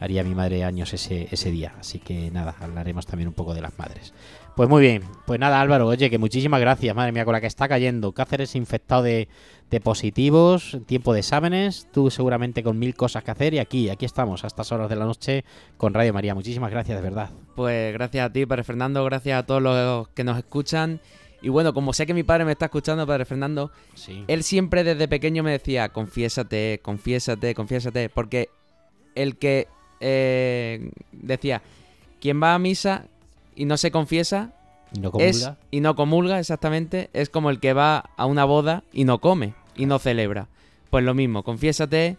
Haría 0.00 0.22
mi 0.22 0.34
madre 0.34 0.64
años 0.64 0.92
ese, 0.92 1.28
ese 1.30 1.50
día, 1.50 1.74
así 1.80 1.98
que 1.98 2.30
nada, 2.30 2.54
hablaremos 2.60 3.06
también 3.06 3.28
un 3.28 3.34
poco 3.34 3.54
de 3.54 3.62
las 3.62 3.78
madres. 3.78 4.12
Pues 4.56 4.70
muy 4.70 4.80
bien, 4.80 5.02
pues 5.26 5.38
nada 5.38 5.60
Álvaro, 5.60 5.86
oye, 5.86 6.08
que 6.08 6.16
muchísimas 6.16 6.62
gracias, 6.62 6.96
madre 6.96 7.12
mía, 7.12 7.26
con 7.26 7.34
la 7.34 7.42
que 7.42 7.46
está 7.46 7.68
cayendo. 7.68 8.12
Cáceres 8.12 8.56
infectado 8.56 9.02
de, 9.02 9.28
de 9.70 9.80
positivos, 9.82 10.78
tiempo 10.86 11.12
de 11.12 11.20
exámenes, 11.20 11.88
tú 11.92 12.10
seguramente 12.10 12.62
con 12.62 12.78
mil 12.78 12.94
cosas 12.94 13.22
que 13.22 13.30
hacer 13.30 13.52
y 13.52 13.58
aquí, 13.58 13.90
aquí 13.90 14.06
estamos 14.06 14.44
a 14.44 14.46
estas 14.46 14.72
horas 14.72 14.88
de 14.88 14.96
la 14.96 15.04
noche 15.04 15.44
con 15.76 15.92
Radio 15.92 16.14
María. 16.14 16.34
Muchísimas 16.34 16.70
gracias, 16.70 16.96
de 16.96 17.02
verdad. 17.02 17.28
Pues 17.54 17.92
gracias 17.92 18.24
a 18.24 18.32
ti, 18.32 18.46
Padre 18.46 18.64
Fernando, 18.64 19.04
gracias 19.04 19.38
a 19.38 19.44
todos 19.44 19.60
los 19.60 20.08
que 20.08 20.24
nos 20.24 20.38
escuchan 20.38 21.02
y 21.42 21.50
bueno, 21.50 21.74
como 21.74 21.92
sé 21.92 22.06
que 22.06 22.14
mi 22.14 22.22
padre 22.22 22.46
me 22.46 22.52
está 22.52 22.64
escuchando, 22.64 23.06
padre 23.06 23.26
Fernando, 23.26 23.70
él 24.26 24.42
siempre 24.42 24.84
desde 24.84 25.06
pequeño 25.06 25.42
me 25.42 25.50
decía, 25.50 25.90
confiésate, 25.90 26.80
confiésate, 26.82 27.54
confiésate, 27.54 28.08
porque 28.08 28.48
el 29.14 29.36
que 29.36 29.68
eh, 30.00 30.90
decía, 31.12 31.60
quien 32.20 32.42
va 32.42 32.54
a 32.54 32.58
misa 32.58 33.04
y 33.56 33.64
no 33.64 33.76
se 33.76 33.90
confiesa, 33.90 34.52
y 34.94 35.00
no 35.00 35.10
comulga. 35.10 35.56
y 35.70 35.80
no 35.80 35.96
comulga, 35.96 36.38
exactamente, 36.38 37.10
es 37.12 37.28
como 37.28 37.50
el 37.50 37.58
que 37.58 37.72
va 37.72 38.10
a 38.16 38.26
una 38.26 38.44
boda 38.44 38.84
y 38.92 39.04
no 39.04 39.18
come 39.20 39.54
y 39.74 39.86
no 39.86 39.98
celebra. 39.98 40.48
Pues 40.90 41.04
lo 41.04 41.14
mismo, 41.14 41.42
confiésate 41.42 42.16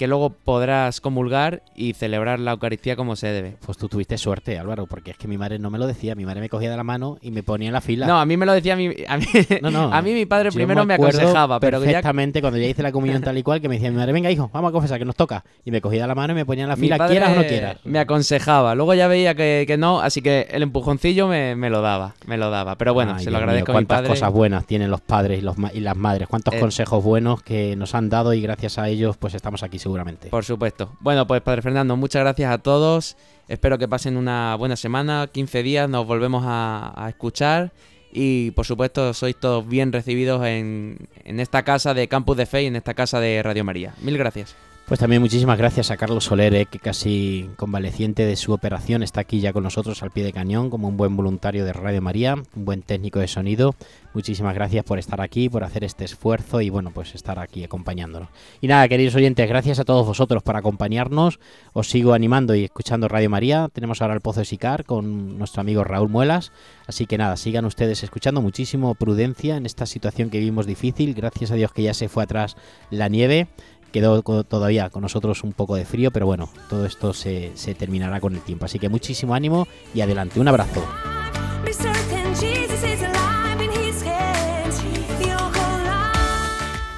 que 0.00 0.06
luego 0.06 0.30
podrás 0.30 1.02
comulgar 1.02 1.62
y 1.76 1.92
celebrar 1.92 2.40
la 2.40 2.52
Eucaristía 2.52 2.96
como 2.96 3.16
se 3.16 3.26
debe. 3.26 3.56
Pues 3.66 3.76
tú 3.76 3.86
tuviste 3.86 4.16
suerte, 4.16 4.58
Álvaro, 4.58 4.86
porque 4.86 5.10
es 5.10 5.18
que 5.18 5.28
mi 5.28 5.36
madre 5.36 5.58
no 5.58 5.68
me 5.68 5.76
lo 5.76 5.86
decía. 5.86 6.14
Mi 6.14 6.24
madre 6.24 6.40
me 6.40 6.48
cogía 6.48 6.70
de 6.70 6.76
la 6.78 6.84
mano 6.84 7.18
y 7.20 7.30
me 7.30 7.42
ponía 7.42 7.66
en 7.66 7.74
la 7.74 7.82
fila. 7.82 8.06
No, 8.06 8.18
a 8.18 8.24
mí 8.24 8.38
me 8.38 8.46
lo 8.46 8.54
decía 8.54 8.76
mi, 8.76 8.86
a 9.06 9.18
mí, 9.18 9.26
a 9.62 10.00
mí 10.00 10.14
mi 10.14 10.24
padre 10.24 10.52
primero 10.52 10.86
me, 10.86 10.94
aconsejaba, 10.94 11.60
pero 11.60 11.80
perfectamente 11.80 12.40
cuando 12.40 12.58
ya 12.58 12.66
hice 12.66 12.82
la 12.82 12.92
comunión 12.92 13.20
tal 13.20 13.36
y 13.36 13.42
cual 13.42 13.60
que 13.60 13.68
me 13.68 13.74
decía 13.74 13.90
mi 13.90 13.98
madre, 13.98 14.14
venga 14.14 14.30
hijo, 14.30 14.48
vamos 14.54 14.70
a 14.70 14.72
confesar 14.72 14.98
que 14.98 15.04
nos 15.04 15.16
toca. 15.16 15.44
Y 15.66 15.70
me 15.70 15.82
cogía 15.82 16.00
de 16.00 16.08
la 16.08 16.14
mano 16.14 16.32
y 16.32 16.36
me 16.36 16.46
ponía 16.46 16.64
en 16.64 16.70
la 16.70 16.78
fila, 16.78 17.06
quieras 17.06 17.32
o 17.32 17.34
no 17.34 17.46
quieras. 17.46 17.76
Me 17.84 17.98
aconsejaba, 17.98 18.74
luego 18.74 18.94
ya 18.94 19.06
veía 19.06 19.34
que, 19.34 19.76
no, 19.78 20.00
así 20.00 20.22
que 20.22 20.48
el 20.50 20.62
empujoncillo 20.62 21.28
me, 21.28 21.68
lo 21.68 21.82
daba, 21.82 22.14
me 22.24 22.38
lo 22.38 22.48
daba. 22.48 22.76
Pero 22.76 22.94
bueno, 22.94 23.18
se 23.18 23.30
lo 23.30 23.36
agradezco 23.36 23.72
a 23.72 23.80
mi 23.80 23.84
padre. 23.84 24.08
cosas 24.08 24.32
buenas 24.32 24.66
tienen 24.66 24.90
los 24.90 25.02
padres 25.02 25.40
y, 25.40 25.42
los, 25.42 25.56
y 25.74 25.80
las 25.80 25.94
madres, 25.94 26.26
cuántos 26.26 26.54
eh. 26.54 26.58
consejos 26.58 27.04
buenos 27.04 27.42
que 27.42 27.76
nos 27.76 27.94
han 27.94 28.08
dado 28.08 28.32
y 28.32 28.40
gracias 28.40 28.78
a 28.78 28.88
ellos 28.88 29.18
pues 29.18 29.34
estamos 29.34 29.62
aquí 29.62 29.78
seguramente. 29.90 30.28
Por 30.28 30.44
supuesto. 30.44 30.92
Bueno, 31.00 31.26
pues 31.26 31.42
Padre 31.42 31.62
Fernando, 31.62 31.96
muchas 31.96 32.22
gracias 32.22 32.52
a 32.52 32.58
todos. 32.58 33.16
Espero 33.48 33.78
que 33.78 33.88
pasen 33.88 34.16
una 34.16 34.54
buena 34.54 34.76
semana, 34.76 35.28
15 35.32 35.62
días, 35.62 35.88
nos 35.88 36.06
volvemos 36.06 36.44
a, 36.46 37.06
escuchar 37.08 37.72
y 38.12 38.52
por 38.52 38.64
supuesto 38.64 39.12
sois 39.14 39.36
todos 39.36 39.68
bien 39.68 39.92
recibidos 39.92 40.44
en, 40.46 41.08
en 41.24 41.40
esta 41.40 41.64
casa 41.64 41.94
de 41.94 42.08
Campus 42.08 42.36
de 42.36 42.46
Fe 42.46 42.62
y 42.62 42.66
en 42.66 42.76
esta 42.76 42.94
casa 42.94 43.18
de 43.18 43.42
Radio 43.42 43.64
María. 43.64 43.94
Mil 44.02 44.16
gracias. 44.16 44.69
Pues 44.90 44.98
también 44.98 45.22
muchísimas 45.22 45.56
gracias 45.56 45.92
a 45.92 45.96
Carlos 45.96 46.24
Soler, 46.24 46.52
eh, 46.52 46.66
que 46.66 46.80
casi 46.80 47.48
convaleciente 47.54 48.26
de 48.26 48.34
su 48.34 48.52
operación 48.52 49.04
está 49.04 49.20
aquí 49.20 49.38
ya 49.38 49.52
con 49.52 49.62
nosotros 49.62 50.02
al 50.02 50.10
pie 50.10 50.24
de 50.24 50.32
cañón 50.32 50.68
como 50.68 50.88
un 50.88 50.96
buen 50.96 51.16
voluntario 51.16 51.64
de 51.64 51.72
Radio 51.72 52.02
María, 52.02 52.34
un 52.34 52.64
buen 52.64 52.82
técnico 52.82 53.20
de 53.20 53.28
sonido. 53.28 53.76
Muchísimas 54.14 54.52
gracias 54.52 54.84
por 54.84 54.98
estar 54.98 55.20
aquí, 55.20 55.48
por 55.48 55.62
hacer 55.62 55.84
este 55.84 56.04
esfuerzo 56.04 56.60
y 56.60 56.70
bueno, 56.70 56.90
pues 56.92 57.14
estar 57.14 57.38
aquí 57.38 57.62
acompañándonos. 57.62 58.30
Y 58.60 58.66
nada, 58.66 58.88
queridos 58.88 59.14
oyentes, 59.14 59.48
gracias 59.48 59.78
a 59.78 59.84
todos 59.84 60.04
vosotros 60.04 60.42
por 60.42 60.56
acompañarnos. 60.56 61.38
Os 61.72 61.88
sigo 61.88 62.12
animando 62.12 62.56
y 62.56 62.64
escuchando 62.64 63.06
Radio 63.06 63.30
María. 63.30 63.68
Tenemos 63.72 64.02
ahora 64.02 64.14
el 64.14 64.20
Pozo 64.20 64.40
de 64.40 64.46
Sicar 64.46 64.84
con 64.84 65.38
nuestro 65.38 65.60
amigo 65.60 65.84
Raúl 65.84 66.08
Muelas. 66.08 66.50
Así 66.88 67.06
que 67.06 67.16
nada, 67.16 67.36
sigan 67.36 67.64
ustedes 67.64 68.02
escuchando 68.02 68.42
muchísimo 68.42 68.96
prudencia 68.96 69.56
en 69.56 69.66
esta 69.66 69.86
situación 69.86 70.30
que 70.30 70.40
vivimos 70.40 70.66
difícil. 70.66 71.14
Gracias 71.14 71.52
a 71.52 71.54
Dios 71.54 71.72
que 71.72 71.84
ya 71.84 71.94
se 71.94 72.08
fue 72.08 72.24
atrás 72.24 72.56
la 72.90 73.06
nieve 73.06 73.46
quedó 73.92 74.22
todavía 74.22 74.90
con 74.90 75.02
nosotros 75.02 75.42
un 75.44 75.52
poco 75.52 75.76
de 75.76 75.84
frío, 75.84 76.10
pero 76.10 76.26
bueno, 76.26 76.50
todo 76.68 76.86
esto 76.86 77.12
se, 77.12 77.52
se 77.54 77.74
terminará 77.74 78.20
con 78.20 78.34
el 78.34 78.40
tiempo. 78.40 78.64
Así 78.64 78.78
que 78.78 78.88
muchísimo 78.88 79.34
ánimo 79.34 79.66
y 79.94 80.00
adelante. 80.00 80.40
Un 80.40 80.48
abrazo. 80.48 80.82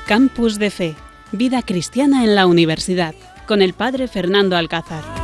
Campus 0.07 0.59
de 0.59 0.71
Fe, 0.71 0.95
vida 1.31 1.63
cristiana 1.63 2.25
en 2.25 2.35
la 2.35 2.47
universidad, 2.47 3.15
con 3.47 3.63
el 3.63 3.73
padre 3.73 4.09
Fernando 4.09 4.57
Alcázar. 4.57 5.22